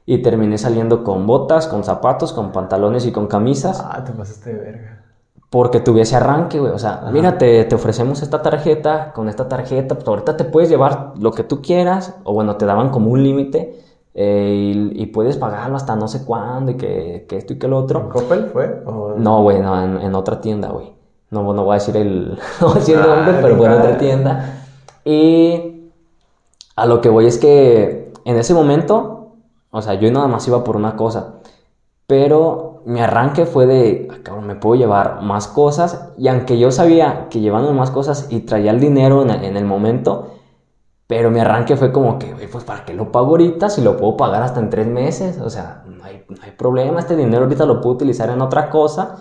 y 0.07 0.19
terminé 0.19 0.59
saliendo 0.59 1.03
con 1.03 1.27
botas, 1.27 1.67
con 1.67 1.83
zapatos, 1.83 2.33
con 2.33 2.53
pantalones 2.53 3.07
y 3.07 3.11
con 3.11 3.27
camisas. 3.27 3.85
Ah, 3.85 4.05
te 4.05 4.13
pasaste 4.13 4.55
de 4.55 4.61
verga. 4.61 5.03
Porque 5.51 5.81
tuviese 5.81 6.15
arranque, 6.15 6.61
güey. 6.61 6.71
O 6.71 6.79
sea, 6.79 7.09
mira, 7.13 7.39
te, 7.39 7.67
ofrecemos 7.75 8.23
esta 8.23 8.41
tarjeta, 8.41 9.13
con 9.13 9.29
esta 9.29 9.49
tarjeta, 9.49 9.97
pues 9.97 10.07
ahorita 10.07 10.37
te 10.37 10.45
puedes 10.45 10.71
llevar 10.71 11.15
lo 11.19 11.33
que 11.33 11.43
tú 11.43 11.61
quieras, 11.61 12.15
o 12.23 12.35
bueno, 12.35 12.55
te 12.55 12.67
daban 12.67 12.91
como 12.91 13.11
un 13.11 13.25
límite, 13.25 13.81
eh, 14.15 14.91
y, 14.95 15.07
puedes 15.07 15.37
pagarlo 15.37 15.77
hasta 15.77 15.97
no 15.97 16.09
sé 16.09 16.25
cuándo, 16.25 16.73
y 16.73 16.77
que, 16.77 17.27
esto 17.31 17.53
y 17.55 17.59
que 17.59 17.69
lo 17.69 17.79
otro. 17.79 18.01
¿En 18.01 18.09
Coppel 18.09 18.47
fue? 18.47 18.83
No, 19.17 19.43
güey, 19.43 19.61
no, 19.61 20.01
en, 20.01 20.15
otra 20.15 20.41
tienda, 20.41 20.69
güey. 20.69 20.93
No, 21.31 21.55
no 21.55 21.65
voy 21.65 21.73
a 21.73 21.79
decir 21.79 21.97
el, 21.97 22.39
no 22.61 22.67
voy 22.67 22.77
a 22.77 22.79
decir 22.79 22.97
el 22.97 23.03
nombre, 23.03 23.35
ah, 23.37 23.39
pero 23.41 23.57
fue 23.57 23.67
en 23.67 23.73
otra 23.73 23.99
tienda. 23.99 24.65
Y 25.05 25.91
a 26.77 26.87
lo 26.87 27.01
que 27.01 27.09
voy 27.09 27.27
es 27.27 27.39
que 27.39 28.13
en 28.25 28.37
ese 28.37 28.55
momento 28.55 29.23
o 29.75 29.81
sea, 29.81 29.95
yo 29.95 30.13
nada 30.13 30.29
más 30.29 30.47
iba 30.47 30.63
por 30.63 30.77
una 30.77 30.97
cosa. 30.97 31.37
Pero 32.07 32.83
mi 32.85 33.01
arranque 33.01 33.47
fue 33.47 33.67
de, 33.67 34.09
ah, 34.13 34.19
cabrón, 34.23 34.47
me 34.47 34.55
puedo 34.55 34.77
llevar 34.77 35.23
más 35.23 35.49
cosas. 35.49 36.11
Y 36.19 36.29
aunque 36.29 36.59
yo 36.59 36.71
sabía 36.71 37.29
que 37.31 37.41
llevando 37.41 37.73
más 37.73 37.91
cosas 37.91 38.29
y 38.31 38.41
traía 38.41 38.71
el 38.71 38.81
dinero 38.81 39.23
en 39.23 39.57
el, 39.57 39.65
momento, 39.65 40.35
pero 41.13 41.31
mi 41.31 41.41
arranque 41.41 41.77
fue 41.77 41.93
como 41.93 42.19
que, 42.19 42.35
pues 42.51 42.65
¿para 42.65 42.87
qué 42.87 42.95
lo 42.95 43.13
pago 43.13 43.33
ahorita 43.33 43.69
si 43.69 43.83
lo 43.83 43.99
puedo 43.99 44.17
pagar 44.17 44.43
hasta 44.43 44.61
en 44.61 44.71
tres 44.71 44.87
meses? 44.87 45.39
O 45.43 45.51
sea, 45.51 45.85
no 45.87 46.03
hay, 46.05 46.25
no 46.27 46.39
hay 46.43 46.53
problema, 46.53 47.01
este 47.01 47.17
dinero 47.17 47.43
ahorita 47.45 47.67
lo 47.67 47.83
puedo 47.83 47.97
utilizar 47.97 48.31
en 48.31 48.41
otra 48.41 48.71
cosa. 48.71 49.17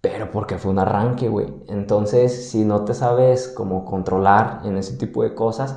Pero 0.00 0.32
porque 0.32 0.58
fue 0.58 0.72
un 0.72 0.80
arranque, 0.80 1.28
güey. 1.28 1.46
Entonces, 1.68 2.50
si 2.50 2.64
no 2.64 2.84
te 2.84 2.94
sabes 2.94 3.46
cómo 3.56 3.84
controlar 3.84 4.62
en 4.64 4.78
ese 4.78 4.96
tipo 4.96 5.22
de 5.22 5.32
cosas, 5.32 5.76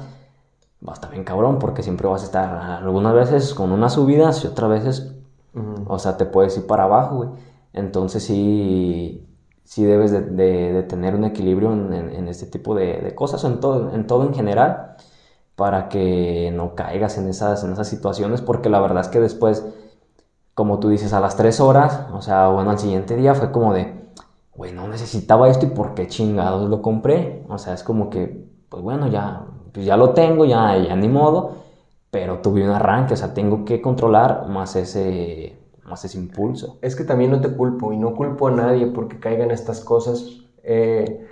va 0.84 0.94
a 0.94 0.96
estar 0.96 1.12
bien 1.12 1.24
cabrón 1.24 1.60
porque 1.60 1.84
siempre 1.84 2.08
vas 2.08 2.24
a 2.24 2.26
estar 2.26 2.82
algunas 2.82 3.14
veces 3.14 3.54
con 3.54 3.72
unas 3.72 3.94
subidas 3.94 4.44
y 4.44 4.48
otras 4.48 4.72
veces, 4.72 5.14
o 5.86 6.00
sea, 6.00 6.18
te 6.18 6.26
puedes 6.26 6.58
ir 6.58 6.66
para 6.66 6.86
abajo, 6.86 7.18
güey. 7.18 7.30
Entonces 7.72 8.24
sí, 8.24 9.28
sí 9.64 9.84
debes 9.84 10.12
de, 10.12 10.84
tener 10.84 11.16
un 11.16 11.26
equilibrio 11.26 11.74
en, 11.74 12.28
este 12.28 12.46
tipo 12.48 12.76
de, 12.76 13.14
cosas, 13.16 13.44
en 13.44 13.60
todo, 13.60 13.94
en 13.94 14.08
todo 14.08 14.24
en 14.24 14.34
general, 14.34 14.96
para 15.56 15.90
que 15.90 16.52
no 16.54 16.76
caigas 16.76 17.18
en 17.18 17.28
esas, 17.28 17.64
en 17.64 17.74
esas 17.74 17.88
situaciones, 17.88 18.42
porque 18.42 18.70
la 18.70 18.80
verdad 18.82 19.02
es 19.02 19.08
que 19.10 19.20
después, 19.20 19.66
como 20.54 20.80
tú 20.80 20.90
dices, 20.90 21.14
a 21.14 21.20
las 21.20 21.36
tres 21.38 21.60
horas, 21.60 22.08
o 22.14 22.22
sea, 22.22 22.50
bueno, 22.50 22.72
al 22.72 22.80
siguiente 22.80 23.16
día 23.16 23.36
fue 23.36 23.52
como 23.52 23.74
de, 23.74 23.94
güey, 24.56 24.74
no 24.74 24.88
necesitaba 24.88 25.50
esto 25.50 25.66
y 25.66 25.70
por 25.70 25.94
qué 25.96 26.08
chingados 26.08 26.70
lo 26.70 26.82
compré. 26.82 27.44
O 27.50 27.58
sea, 27.58 27.74
es 27.74 27.84
como 27.84 28.10
que, 28.10 28.48
pues 28.70 28.84
bueno, 28.84 29.08
ya 29.08 29.48
pues 29.74 29.86
ya 29.86 29.98
lo 29.98 30.12
tengo, 30.14 30.46
ya, 30.46 30.78
ya 30.78 30.96
ni 30.96 31.10
modo. 31.10 31.64
pero 32.12 32.40
tuve 32.42 32.64
un 32.64 32.70
arranque, 32.72 33.16
o 33.16 33.18
sea, 33.18 33.34
tengo 33.34 33.66
que 33.66 33.82
controlar 33.82 34.48
más 34.48 34.76
ese, 34.76 35.58
más 35.86 36.06
ese 36.06 36.18
impulso. 36.18 36.80
Es 36.82 36.96
que 36.96 37.04
también 37.04 37.32
no 37.32 37.42
te 37.42 37.50
culpo 37.56 37.94
y 37.94 37.98
no 37.98 38.16
culpo 38.16 38.48
a 38.48 38.52
nadie 38.52 38.88
porque 38.88 39.20
caigan 39.20 39.52
estas 39.52 39.82
cosas. 39.82 40.42
Eh, 40.64 41.28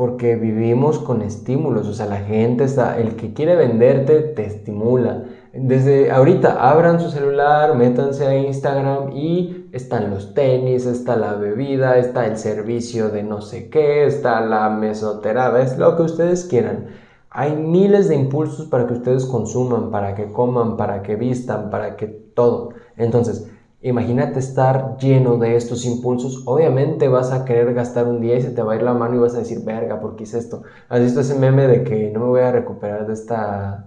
porque 0.00 0.34
vivimos 0.34 0.98
con 0.98 1.20
estímulos, 1.20 1.86
o 1.86 1.92
sea, 1.92 2.06
la 2.06 2.20
gente 2.20 2.64
está, 2.64 2.98
el 2.98 3.16
que 3.16 3.34
quiere 3.34 3.54
venderte 3.54 4.20
te 4.20 4.46
estimula. 4.46 5.24
Desde 5.52 6.10
ahorita 6.10 6.70
abran 6.70 7.00
su 7.00 7.10
celular, 7.10 7.76
métanse 7.76 8.26
a 8.26 8.34
Instagram 8.34 9.12
y 9.12 9.68
están 9.72 10.08
los 10.08 10.32
tenis, 10.32 10.86
está 10.86 11.16
la 11.16 11.34
bebida, 11.34 11.98
está 11.98 12.24
el 12.24 12.38
servicio 12.38 13.10
de 13.10 13.24
no 13.24 13.42
sé 13.42 13.68
qué, 13.68 14.06
está 14.06 14.40
la 14.40 14.70
mesoterapia, 14.70 15.60
es 15.60 15.76
lo 15.76 15.98
que 15.98 16.04
ustedes 16.04 16.46
quieran. 16.46 16.86
Hay 17.28 17.54
miles 17.56 18.08
de 18.08 18.14
impulsos 18.14 18.68
para 18.68 18.86
que 18.86 18.94
ustedes 18.94 19.26
consuman, 19.26 19.90
para 19.90 20.14
que 20.14 20.32
coman, 20.32 20.78
para 20.78 21.02
que 21.02 21.16
vistan, 21.16 21.68
para 21.68 21.96
que 21.96 22.06
todo. 22.06 22.70
Entonces, 22.96 23.49
Imagínate 23.82 24.38
estar 24.38 24.98
lleno 24.98 25.38
de 25.38 25.56
estos 25.56 25.86
impulsos. 25.86 26.42
Obviamente 26.44 27.08
vas 27.08 27.32
a 27.32 27.46
querer 27.46 27.72
gastar 27.72 28.06
un 28.06 28.20
día 28.20 28.36
y 28.36 28.42
se 28.42 28.50
te 28.50 28.62
va 28.62 28.74
a 28.74 28.76
ir 28.76 28.82
la 28.82 28.92
mano 28.92 29.14
y 29.14 29.18
vas 29.18 29.34
a 29.34 29.38
decir, 29.38 29.64
verga, 29.64 30.00
¿por 30.00 30.16
qué 30.16 30.24
hice 30.24 30.38
esto? 30.38 30.62
¿Has 30.88 31.00
visto 31.00 31.20
ese 31.20 31.38
meme 31.38 31.66
de 31.66 31.82
que 31.82 32.10
no 32.10 32.20
me 32.20 32.26
voy 32.26 32.40
a 32.42 32.52
recuperar 32.52 33.06
de 33.06 33.14
esta, 33.14 33.86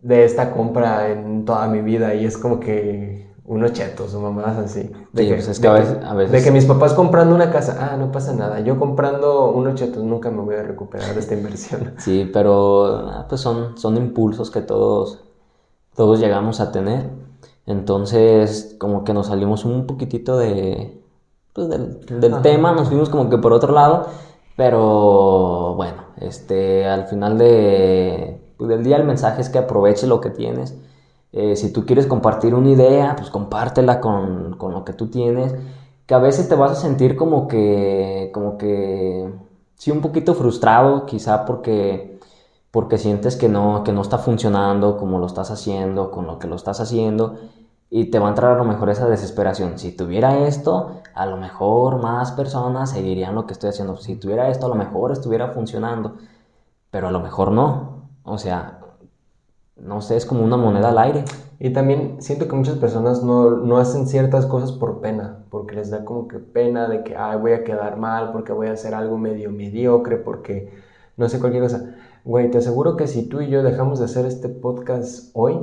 de 0.00 0.24
esta 0.24 0.50
compra 0.52 1.10
en 1.10 1.44
toda 1.44 1.68
mi 1.68 1.82
vida? 1.82 2.14
Y 2.14 2.24
es 2.24 2.36
como 2.36 2.58
que 2.58 3.28
unos 3.44 3.72
chetos 3.72 4.12
o 4.12 4.20
mamás 4.20 4.58
así. 4.58 4.90
De, 5.12 5.26
que, 5.28 5.34
pues 5.34 6.30
de 6.32 6.42
que 6.42 6.50
mis 6.50 6.66
papás 6.66 6.94
comprando 6.94 7.34
una 7.34 7.50
casa, 7.50 7.76
ah, 7.92 7.96
no 7.96 8.10
pasa 8.10 8.34
nada. 8.34 8.58
Yo 8.60 8.76
comprando 8.76 9.52
unos 9.52 9.76
chetos 9.76 10.02
nunca 10.02 10.30
me 10.30 10.42
voy 10.42 10.56
a 10.56 10.64
recuperar 10.64 11.14
de 11.14 11.20
esta 11.20 11.34
inversión. 11.34 11.94
Sí, 11.98 12.28
pero 12.32 12.86
ah, 13.08 13.26
pues 13.28 13.40
son, 13.40 13.78
son 13.78 13.96
impulsos 13.96 14.50
que 14.50 14.60
todos, 14.62 15.24
todos 15.94 16.18
llegamos 16.18 16.60
a 16.60 16.72
tener. 16.72 17.27
Entonces, 17.68 18.76
como 18.78 19.04
que 19.04 19.12
nos 19.12 19.26
salimos 19.26 19.66
un 19.66 19.86
poquitito 19.86 20.38
de, 20.38 21.02
pues, 21.52 21.68
del, 21.68 22.40
tema, 22.40 22.72
nos 22.72 22.88
fuimos 22.88 23.10
como 23.10 23.28
que 23.28 23.36
por 23.36 23.52
otro 23.52 23.74
lado, 23.74 24.06
pero 24.56 25.74
bueno, 25.76 26.04
este, 26.16 26.86
al 26.86 27.06
final 27.08 27.36
de, 27.36 28.40
pues, 28.56 28.70
del 28.70 28.82
día 28.84 28.96
el 28.96 29.04
mensaje 29.04 29.42
es 29.42 29.50
que 29.50 29.58
aproveche 29.58 30.06
lo 30.06 30.22
que 30.22 30.30
tienes. 30.30 30.78
Eh, 31.32 31.56
si 31.56 31.70
tú 31.70 31.84
quieres 31.84 32.06
compartir 32.06 32.54
una 32.54 32.70
idea, 32.70 33.14
pues 33.16 33.28
compártela 33.28 34.00
con, 34.00 34.54
con, 34.56 34.72
lo 34.72 34.82
que 34.86 34.94
tú 34.94 35.08
tienes, 35.08 35.54
que 36.06 36.14
a 36.14 36.18
veces 36.18 36.48
te 36.48 36.54
vas 36.54 36.72
a 36.72 36.74
sentir 36.74 37.16
como 37.16 37.48
que, 37.48 38.30
como 38.32 38.56
que, 38.56 39.30
sí, 39.76 39.90
un 39.90 40.00
poquito 40.00 40.32
frustrado, 40.34 41.04
quizá 41.04 41.44
porque, 41.44 42.18
porque 42.70 42.96
sientes 42.96 43.36
que 43.36 43.50
no, 43.50 43.84
que 43.84 43.92
no 43.92 44.00
está 44.00 44.16
funcionando 44.16 44.96
como 44.96 45.18
lo 45.18 45.26
estás 45.26 45.50
haciendo, 45.50 46.10
con 46.10 46.26
lo 46.26 46.38
que 46.38 46.46
lo 46.48 46.56
estás 46.56 46.80
haciendo 46.80 47.36
y 47.90 48.10
te 48.10 48.18
va 48.18 48.26
a 48.26 48.30
entrar 48.30 48.52
a 48.52 48.58
lo 48.58 48.64
mejor 48.64 48.90
esa 48.90 49.08
desesperación. 49.08 49.78
Si 49.78 49.92
tuviera 49.92 50.46
esto, 50.46 51.00
a 51.14 51.26
lo 51.26 51.36
mejor 51.38 52.02
más 52.02 52.32
personas 52.32 52.90
seguirían 52.90 53.34
lo 53.34 53.46
que 53.46 53.54
estoy 53.54 53.70
haciendo. 53.70 53.96
Si 53.96 54.16
tuviera 54.16 54.50
esto, 54.50 54.66
a 54.66 54.68
lo 54.68 54.74
mejor 54.74 55.12
estuviera 55.12 55.48
funcionando. 55.48 56.16
Pero 56.90 57.08
a 57.08 57.10
lo 57.10 57.20
mejor 57.20 57.50
no. 57.50 58.08
O 58.24 58.36
sea, 58.36 58.80
no 59.76 60.02
sé, 60.02 60.16
es 60.16 60.26
como 60.26 60.44
una 60.44 60.56
moneda 60.56 60.90
al 60.90 60.98
aire. 60.98 61.24
Y 61.58 61.72
también 61.72 62.20
siento 62.20 62.46
que 62.46 62.54
muchas 62.54 62.76
personas 62.76 63.22
no, 63.22 63.50
no 63.50 63.78
hacen 63.78 64.06
ciertas 64.06 64.46
cosas 64.46 64.72
por 64.72 65.00
pena, 65.00 65.44
porque 65.50 65.74
les 65.74 65.90
da 65.90 66.04
como 66.04 66.28
que 66.28 66.38
pena 66.38 66.88
de 66.88 67.02
que, 67.02 67.16
ay, 67.16 67.38
voy 67.38 67.52
a 67.52 67.64
quedar 67.64 67.96
mal, 67.96 68.32
porque 68.32 68.52
voy 68.52 68.68
a 68.68 68.72
hacer 68.72 68.94
algo 68.94 69.18
medio 69.18 69.50
mediocre, 69.50 70.18
porque 70.18 70.70
no 71.16 71.28
sé 71.28 71.40
cualquier 71.40 71.64
cosa. 71.64 71.96
Güey, 72.24 72.50
te 72.50 72.58
aseguro 72.58 72.96
que 72.96 73.08
si 73.08 73.28
tú 73.28 73.40
y 73.40 73.48
yo 73.48 73.62
dejamos 73.62 73.98
de 73.98 74.04
hacer 74.04 74.26
este 74.26 74.48
podcast 74.48 75.30
hoy, 75.32 75.58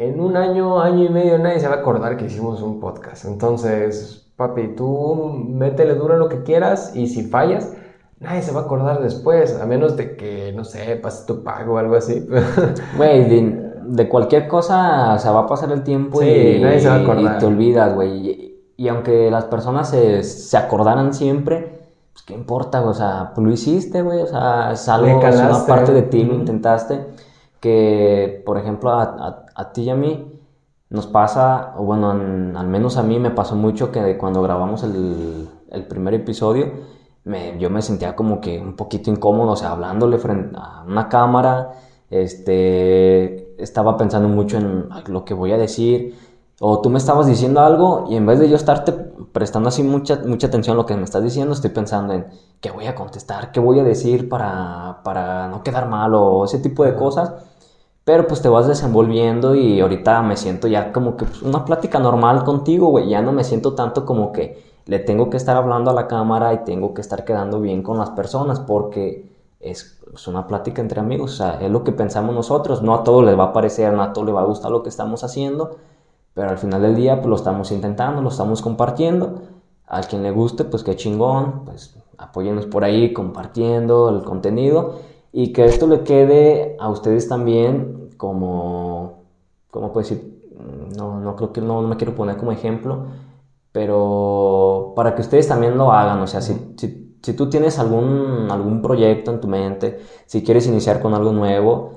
en 0.00 0.18
un 0.18 0.34
año, 0.36 0.80
año 0.80 1.04
y 1.04 1.08
medio 1.10 1.38
nadie 1.38 1.60
se 1.60 1.68
va 1.68 1.74
a 1.74 1.78
acordar 1.78 2.16
que 2.16 2.24
hicimos 2.24 2.62
un 2.62 2.80
podcast. 2.80 3.26
Entonces, 3.26 4.32
papi, 4.34 4.68
tú 4.74 5.30
métele 5.46 5.94
duro 5.94 6.16
lo 6.16 6.30
que 6.30 6.42
quieras 6.42 6.92
y 6.96 7.06
si 7.06 7.24
fallas, 7.24 7.70
nadie 8.18 8.40
se 8.40 8.52
va 8.52 8.60
a 8.60 8.64
acordar 8.64 9.02
después, 9.02 9.60
a 9.60 9.66
menos 9.66 9.98
de 9.98 10.16
que, 10.16 10.54
no 10.56 10.64
sé, 10.64 10.96
pase 10.96 11.26
tu 11.26 11.44
pago 11.44 11.74
o 11.74 11.78
algo 11.78 11.96
así. 11.96 12.26
Güey, 12.96 13.28
de, 13.82 14.08
cualquier 14.08 14.48
cosa 14.48 15.18
se 15.18 15.28
va 15.28 15.40
a 15.40 15.46
pasar 15.46 15.70
el 15.70 15.82
tiempo 15.82 16.22
y, 16.22 16.60
nadie 16.60 16.80
se 16.80 16.88
va 16.88 16.94
a 16.94 17.00
acordar. 17.02 17.36
y 17.36 17.38
te 17.38 17.44
olvidas, 17.44 17.94
güey. 17.94 18.54
Y, 18.78 18.88
aunque 18.88 19.30
las 19.30 19.44
personas 19.44 19.90
se, 19.90 20.22
se 20.22 20.56
acordaran 20.56 21.12
siempre, 21.12 21.90
pues 22.14 22.24
qué 22.24 22.32
importa, 22.32 22.80
o 22.80 22.94
sea, 22.94 23.32
pues 23.34 23.46
lo 23.46 23.52
hiciste, 23.52 24.00
güey, 24.00 24.22
o 24.22 24.26
sea, 24.26 24.72
es 24.72 24.88
algo, 24.88 25.20
es 25.22 25.36
una 25.36 25.66
parte 25.66 25.92
de 25.92 26.00
ti, 26.00 26.24
lo 26.24 26.32
intentaste 26.32 27.00
que, 27.60 28.42
por 28.46 28.58
ejemplo, 28.58 28.90
a, 28.90 29.46
a, 29.54 29.72
ti 29.72 29.82
y 29.82 29.90
a 29.90 29.94
mí 29.94 30.32
nos 30.88 31.06
pasa, 31.06 31.74
o 31.76 31.84
bueno, 31.84 32.10
al 32.10 32.66
menos 32.68 32.96
a 32.96 33.02
mí 33.02 33.18
me 33.18 33.30
pasó 33.30 33.54
mucho 33.56 33.92
que 33.92 34.16
cuando 34.18 34.42
grabamos 34.42 34.82
el, 34.82 35.48
el 35.70 35.86
primer 35.86 36.14
episodio, 36.14 36.72
me, 37.24 37.58
yo 37.58 37.70
me 37.70 37.82
sentía 37.82 38.16
como 38.16 38.40
que 38.40 38.58
un 38.58 38.76
poquito 38.76 39.10
incómodo, 39.10 39.52
o 39.52 39.56
sea, 39.56 39.72
hablándole 39.72 40.18
frente 40.18 40.56
a 40.58 40.84
una 40.86 41.08
cámara, 41.08 41.72
este, 42.10 43.62
estaba 43.62 43.96
pensando 43.96 44.28
mucho 44.28 44.58
en 44.58 44.88
lo 45.08 45.24
que 45.24 45.34
voy 45.34 45.52
a 45.52 45.58
decir, 45.58 46.16
o 46.62 46.80
tú 46.82 46.90
me 46.90 46.98
estabas 46.98 47.26
diciendo 47.26 47.60
algo 47.60 48.06
y 48.10 48.16
en 48.16 48.26
vez 48.26 48.38
de 48.38 48.48
yo 48.48 48.56
estarte 48.56 48.92
prestando 49.32 49.70
así 49.70 49.82
mucha, 49.82 50.20
mucha 50.26 50.48
atención 50.48 50.74
a 50.74 50.76
lo 50.76 50.86
que 50.86 50.94
me 50.94 51.04
estás 51.04 51.22
diciendo, 51.22 51.54
estoy 51.54 51.70
pensando 51.70 52.12
en 52.12 52.26
qué 52.60 52.70
voy 52.70 52.86
a 52.86 52.94
contestar, 52.94 53.50
qué 53.50 53.60
voy 53.60 53.78
a 53.80 53.82
decir 53.82 54.28
para, 54.28 55.00
para 55.02 55.48
no 55.48 55.62
quedar 55.62 55.88
mal 55.88 56.14
o 56.14 56.44
ese 56.44 56.58
tipo 56.58 56.84
de 56.84 56.94
cosas. 56.94 57.32
Pero 58.10 58.26
pues 58.26 58.42
te 58.42 58.48
vas 58.48 58.66
desenvolviendo 58.66 59.54
y 59.54 59.80
ahorita 59.80 60.20
me 60.22 60.36
siento 60.36 60.66
ya 60.66 60.92
como 60.92 61.16
que 61.16 61.26
pues, 61.26 61.42
una 61.42 61.64
plática 61.64 62.00
normal 62.00 62.42
contigo, 62.42 62.88
güey. 62.88 63.08
Ya 63.08 63.22
no 63.22 63.30
me 63.30 63.44
siento 63.44 63.76
tanto 63.76 64.04
como 64.04 64.32
que 64.32 64.64
le 64.86 64.98
tengo 64.98 65.30
que 65.30 65.36
estar 65.36 65.56
hablando 65.56 65.92
a 65.92 65.94
la 65.94 66.08
cámara 66.08 66.52
y 66.52 66.64
tengo 66.64 66.92
que 66.92 67.02
estar 67.02 67.24
quedando 67.24 67.60
bien 67.60 67.84
con 67.84 67.98
las 67.98 68.10
personas 68.10 68.58
porque 68.58 69.30
es, 69.60 70.02
una 70.26 70.48
plática 70.48 70.82
entre 70.82 70.98
amigos. 70.98 71.34
O 71.34 71.36
sea, 71.36 71.60
es 71.60 71.70
lo 71.70 71.84
que 71.84 71.92
pensamos 71.92 72.34
nosotros. 72.34 72.82
No 72.82 72.96
a 72.96 73.04
todos 73.04 73.24
les 73.24 73.38
va 73.38 73.44
a 73.44 73.52
parecer, 73.52 73.92
no 73.92 74.02
a 74.02 74.12
todos 74.12 74.26
les 74.26 74.34
va 74.34 74.40
a 74.40 74.44
gustar 74.44 74.72
lo 74.72 74.82
que 74.82 74.88
estamos 74.88 75.22
haciendo. 75.22 75.76
Pero 76.34 76.50
al 76.50 76.58
final 76.58 76.82
del 76.82 76.96
día 76.96 77.14
pues 77.18 77.28
lo 77.28 77.36
estamos 77.36 77.70
intentando, 77.70 78.22
lo 78.22 78.30
estamos 78.30 78.60
compartiendo. 78.60 79.42
A 79.86 80.00
quien 80.00 80.24
le 80.24 80.32
guste, 80.32 80.64
pues 80.64 80.82
qué 80.82 80.96
chingón. 80.96 81.62
Pues 81.64 81.96
apóyenos 82.18 82.66
por 82.66 82.82
ahí 82.82 83.12
compartiendo 83.12 84.08
el 84.08 84.24
contenido 84.24 84.96
y 85.32 85.52
que 85.52 85.64
esto 85.64 85.86
le 85.86 86.02
quede 86.02 86.76
a 86.80 86.88
ustedes 86.88 87.28
también 87.28 87.99
como, 88.20 89.24
¿cómo 89.70 89.92
puedo 89.92 90.06
decir? 90.06 90.52
No, 90.96 91.18
no 91.20 91.36
creo 91.36 91.52
que 91.54 91.62
no, 91.62 91.80
me 91.82 91.96
quiero 91.96 92.14
poner 92.14 92.36
como 92.36 92.52
ejemplo, 92.52 93.06
pero 93.72 94.92
para 94.94 95.14
que 95.14 95.22
ustedes 95.22 95.48
también 95.48 95.78
lo 95.78 95.90
hagan, 95.90 96.20
o 96.20 96.26
sea, 96.26 96.42
si, 96.42 96.74
si, 96.76 97.16
si 97.22 97.32
tú 97.32 97.48
tienes 97.48 97.78
algún, 97.78 98.48
algún 98.50 98.82
proyecto 98.82 99.30
en 99.30 99.40
tu 99.40 99.48
mente, 99.48 100.00
si 100.26 100.44
quieres 100.44 100.66
iniciar 100.66 101.00
con 101.00 101.14
algo 101.14 101.32
nuevo, 101.32 101.92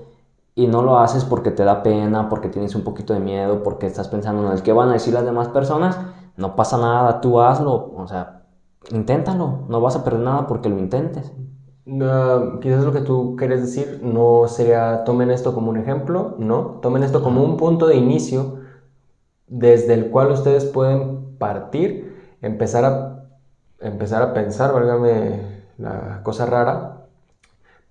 y 0.56 0.68
no 0.68 0.82
lo 0.84 1.00
haces 1.00 1.26
porque 1.26 1.52
te 1.52 1.64
da 1.66 1.84
pena, 1.84 2.30
porque 2.30 2.48
tienes 2.48 2.76
un 2.76 2.84
poquito 2.84 3.14
de 3.14 3.20
miedo, 3.20 3.64
porque 3.64 3.88
estás 3.88 4.08
pensando 4.08 4.46
en 4.46 4.54
el 4.54 4.64
que 4.64 4.72
van 4.72 4.90
a 4.90 4.94
decir 4.94 5.14
las 5.14 5.26
demás 5.26 5.50
personas, 5.50 5.98
no 6.38 6.56
pasa 6.56 6.78
nada, 6.78 7.20
tú 7.22 7.42
hazlo, 7.42 7.94
o 7.98 8.08
sea, 8.08 8.44
inténtalo, 8.92 9.66
no 9.68 9.82
vas 9.82 9.96
a 9.98 10.04
perder 10.04 10.22
nada 10.22 10.48
porque 10.48 10.70
lo 10.70 10.80
intentes. 10.80 11.34
No, 11.86 12.60
quizás 12.62 12.86
lo 12.86 12.94
que 12.94 13.02
tú 13.02 13.36
quieres 13.38 13.62
decir 13.62 14.00
no 14.02 14.48
sería 14.48 15.04
tomen 15.04 15.32
esto 15.32 15.54
como 15.54 15.70
un 15.70 15.78
ejemplo, 15.78 16.36
no, 16.40 16.80
tomen 16.82 17.04
esto 17.04 17.22
como 17.22 17.44
un 17.44 17.58
punto 17.58 17.88
de 17.88 17.98
inicio 17.98 18.60
desde 19.48 19.94
el 19.94 20.10
cual 20.10 20.32
ustedes 20.32 20.66
pueden 20.66 21.38
partir, 21.38 22.38
empezar 22.42 22.86
a, 22.86 23.26
empezar 23.82 24.22
a 24.24 24.34
pensar, 24.34 24.74
válgame 24.74 25.64
la 25.78 26.22
cosa 26.24 26.46
rara, 26.46 27.08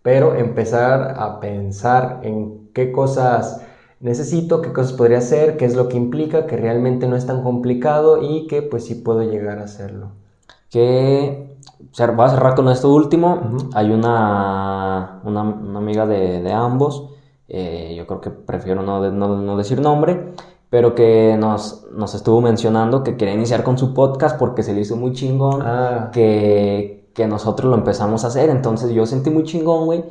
pero 0.02 0.34
empezar 0.34 1.14
a 1.18 1.40
pensar 1.40 2.20
en 2.22 2.70
qué 2.74 2.92
cosas 2.92 3.60
necesito, 4.00 4.62
qué 4.62 4.72
cosas 4.72 4.94
podría 4.94 5.18
hacer, 5.18 5.56
qué 5.56 5.66
es 5.66 5.76
lo 5.76 5.88
que 5.88 5.96
implica, 5.98 6.46
que 6.46 6.56
realmente 6.56 7.06
no 7.08 7.16
es 7.16 7.26
tan 7.26 7.42
complicado 7.42 8.22
y 8.22 8.46
que 8.48 8.62
pues 8.62 8.86
sí 8.86 8.96
puedo 8.96 9.22
llegar 9.22 9.58
a 9.58 9.64
hacerlo. 9.64 10.12
Que 10.70 11.51
voy 12.14 12.26
a 12.26 12.28
cerrar 12.30 12.54
con 12.54 12.68
esto 12.68 12.92
último. 12.92 13.56
Hay 13.74 13.90
una, 13.90 15.20
una, 15.24 15.40
amiga 15.78 16.06
de, 16.06 16.42
de 16.42 16.52
ambos, 16.52 17.10
eh, 17.48 17.94
yo 17.96 18.06
creo 18.06 18.20
que 18.20 18.30
prefiero 18.30 18.82
no, 18.82 19.10
no, 19.10 19.56
decir 19.56 19.80
nombre, 19.80 20.32
pero 20.70 20.94
que 20.94 21.36
nos, 21.38 21.86
nos, 21.92 22.14
estuvo 22.14 22.40
mencionando 22.40 23.02
que 23.02 23.16
quería 23.16 23.34
iniciar 23.34 23.62
con 23.62 23.76
su 23.76 23.92
podcast 23.92 24.38
porque 24.38 24.62
se 24.62 24.72
le 24.72 24.80
hizo 24.80 24.96
muy 24.96 25.12
chingón, 25.12 25.62
ah. 25.62 26.10
que, 26.12 27.10
que 27.14 27.26
nosotros 27.26 27.70
lo 27.70 27.76
empezamos 27.76 28.24
a 28.24 28.28
hacer. 28.28 28.50
Entonces 28.50 28.90
yo 28.90 29.06
sentí 29.06 29.30
muy 29.30 29.44
chingón, 29.44 29.86
güey, 29.86 30.04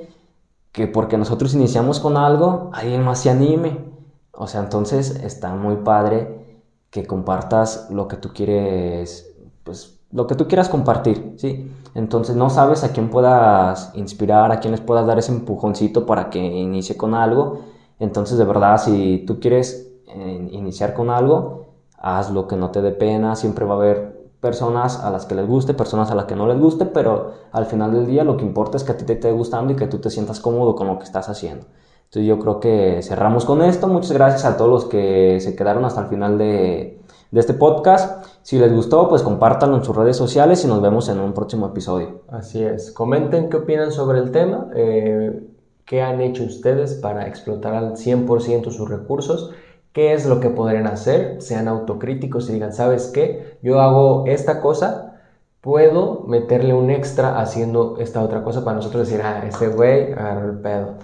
que 0.72 0.88
porque 0.88 1.18
nosotros 1.18 1.54
iniciamos 1.56 2.00
con 2.00 2.18
algo, 2.18 2.70
alguien 2.74 3.04
más 3.04 3.20
se 3.20 3.30
anime. 3.30 3.92
O 4.34 4.48
sea, 4.48 4.62
entonces 4.62 5.12
está 5.24 5.56
muy 5.56 5.78
padre 5.78 6.60
que 6.92 7.06
compartas 7.08 7.88
lo 7.90 8.08
que 8.08 8.18
tú 8.18 8.30
quieres, 8.34 9.34
pues 9.64 10.01
lo 10.12 10.28
que 10.28 10.36
tú 10.36 10.48
quieras 10.48 10.70
compartir, 10.70 11.34
¿sí? 11.38 11.72
Entonces 11.94 12.36
no 12.36 12.50
sabes 12.50 12.84
a 12.84 12.92
quién 12.92 13.10
puedas 13.10 13.92
inspirar, 13.96 14.52
a 14.52 14.60
quién 14.60 14.72
les 14.72 14.82
puedas 14.82 15.06
dar 15.06 15.20
ese 15.20 15.32
empujoncito 15.32 16.06
para 16.06 16.30
que 16.30 16.40
inicie 16.40 16.98
con 16.98 17.14
algo. 17.14 17.60
Entonces, 18.00 18.38
de 18.38 18.46
verdad, 18.46 18.78
si 18.78 19.24
tú 19.28 19.40
quieres 19.40 19.94
eh, 20.08 20.50
iniciar 20.52 20.94
con 20.94 21.10
algo, 21.10 21.68
haz 21.98 22.32
lo 22.32 22.48
que 22.48 22.56
no 22.56 22.72
te 22.72 22.82
dé 22.82 22.92
pena, 22.92 23.36
siempre 23.36 23.66
va 23.66 23.74
a 23.76 23.78
haber 23.78 24.22
personas 24.42 25.00
a 25.00 25.12
las 25.12 25.26
que 25.26 25.36
les 25.36 25.48
guste, 25.48 25.74
personas 25.74 26.10
a 26.12 26.16
las 26.16 26.26
que 26.26 26.36
no 26.36 26.48
les 26.48 26.60
guste, 26.60 26.86
pero 26.86 27.34
al 27.52 27.66
final 27.66 27.94
del 27.94 28.08
día 28.08 28.24
lo 28.24 28.38
que 28.38 28.44
importa 28.44 28.78
es 28.78 28.84
que 28.84 28.92
a 28.92 28.98
ti 28.98 29.06
te 29.06 29.14
esté 29.14 29.32
gustando 29.32 29.72
y 29.72 29.76
que 29.76 29.88
tú 29.88 30.00
te 30.00 30.10
sientas 30.10 30.40
cómodo 30.40 30.76
con 30.76 30.88
lo 30.88 30.98
que 30.98 31.04
estás 31.04 31.30
haciendo. 31.30 31.68
Entonces 32.06 32.28
yo 32.28 32.40
creo 32.40 32.60
que 32.60 33.00
cerramos 33.04 33.46
con 33.46 33.62
esto. 33.62 33.88
Muchas 33.88 34.12
gracias 34.12 34.44
a 34.46 34.58
todos 34.58 34.70
los 34.70 34.86
que 34.86 35.40
se 35.40 35.56
quedaron 35.56 35.86
hasta 35.86 36.02
el 36.02 36.08
final 36.08 36.38
de, 36.38 37.02
este 37.40 37.54
podcast. 37.54 38.26
Si 38.42 38.60
les 38.60 38.74
gustó, 38.74 39.08
pues 39.08 39.22
compártanlo 39.22 39.78
en 39.78 39.84
sus 39.84 39.96
redes 39.96 40.18
sociales 40.18 40.64
y 40.64 40.68
nos 40.68 40.82
vemos 40.82 41.08
en 41.10 41.20
un 41.20 41.34
próximo 41.34 41.68
episodio. 41.68 42.22
Así 42.28 42.64
es. 42.64 42.92
Comenten 42.92 43.50
qué 43.50 43.58
opinan 43.58 43.92
sobre 43.92 44.20
el 44.20 44.32
tema, 44.32 44.68
eh, 44.76 45.48
qué 45.86 46.02
han 46.02 46.22
hecho 46.22 46.44
ustedes 46.44 46.96
para 46.96 47.28
explotar 47.28 47.74
al 47.74 47.96
100% 47.96 48.72
sus 48.72 48.90
recursos 48.90 49.52
qué 49.94 50.14
es 50.14 50.26
lo 50.26 50.40
que 50.40 50.50
podrían 50.50 50.88
hacer, 50.88 51.42
sean 51.42 51.68
autocríticos 51.68 52.50
y 52.50 52.54
digan, 52.54 52.74
¿sabes 52.74 53.08
qué? 53.08 53.58
Yo 53.62 53.82
hago 53.82 54.26
esta 54.28 54.62
cosa, 54.62 55.20
puedo 55.62 56.24
meterle 56.28 56.74
un 56.74 56.90
extra 56.90 57.40
haciendo 57.40 57.98
esta 58.00 58.22
otra 58.24 58.44
cosa 58.44 58.64
para 58.64 58.78
nosotros 58.78 59.08
decir, 59.08 59.22
ah, 59.24 59.44
ese 59.46 59.68
güey 59.68 60.14
agarró 60.14 60.50
el 60.52 60.60
pedo. 60.60 60.96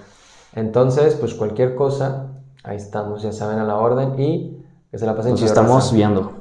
Entonces, 0.56 1.16
pues 1.16 1.34
cualquier 1.34 1.76
cosa, 1.76 2.28
ahí 2.64 2.78
estamos, 2.78 3.22
ya 3.22 3.32
saben, 3.32 3.60
a 3.60 3.66
la 3.66 3.78
orden 3.78 4.20
y 4.20 4.57
que 4.92 4.98
se 4.98 5.06
la 5.06 5.16
pasen 5.16 5.32
Nos 5.32 5.42
estamos 5.42 5.92
viendo. 5.92 6.34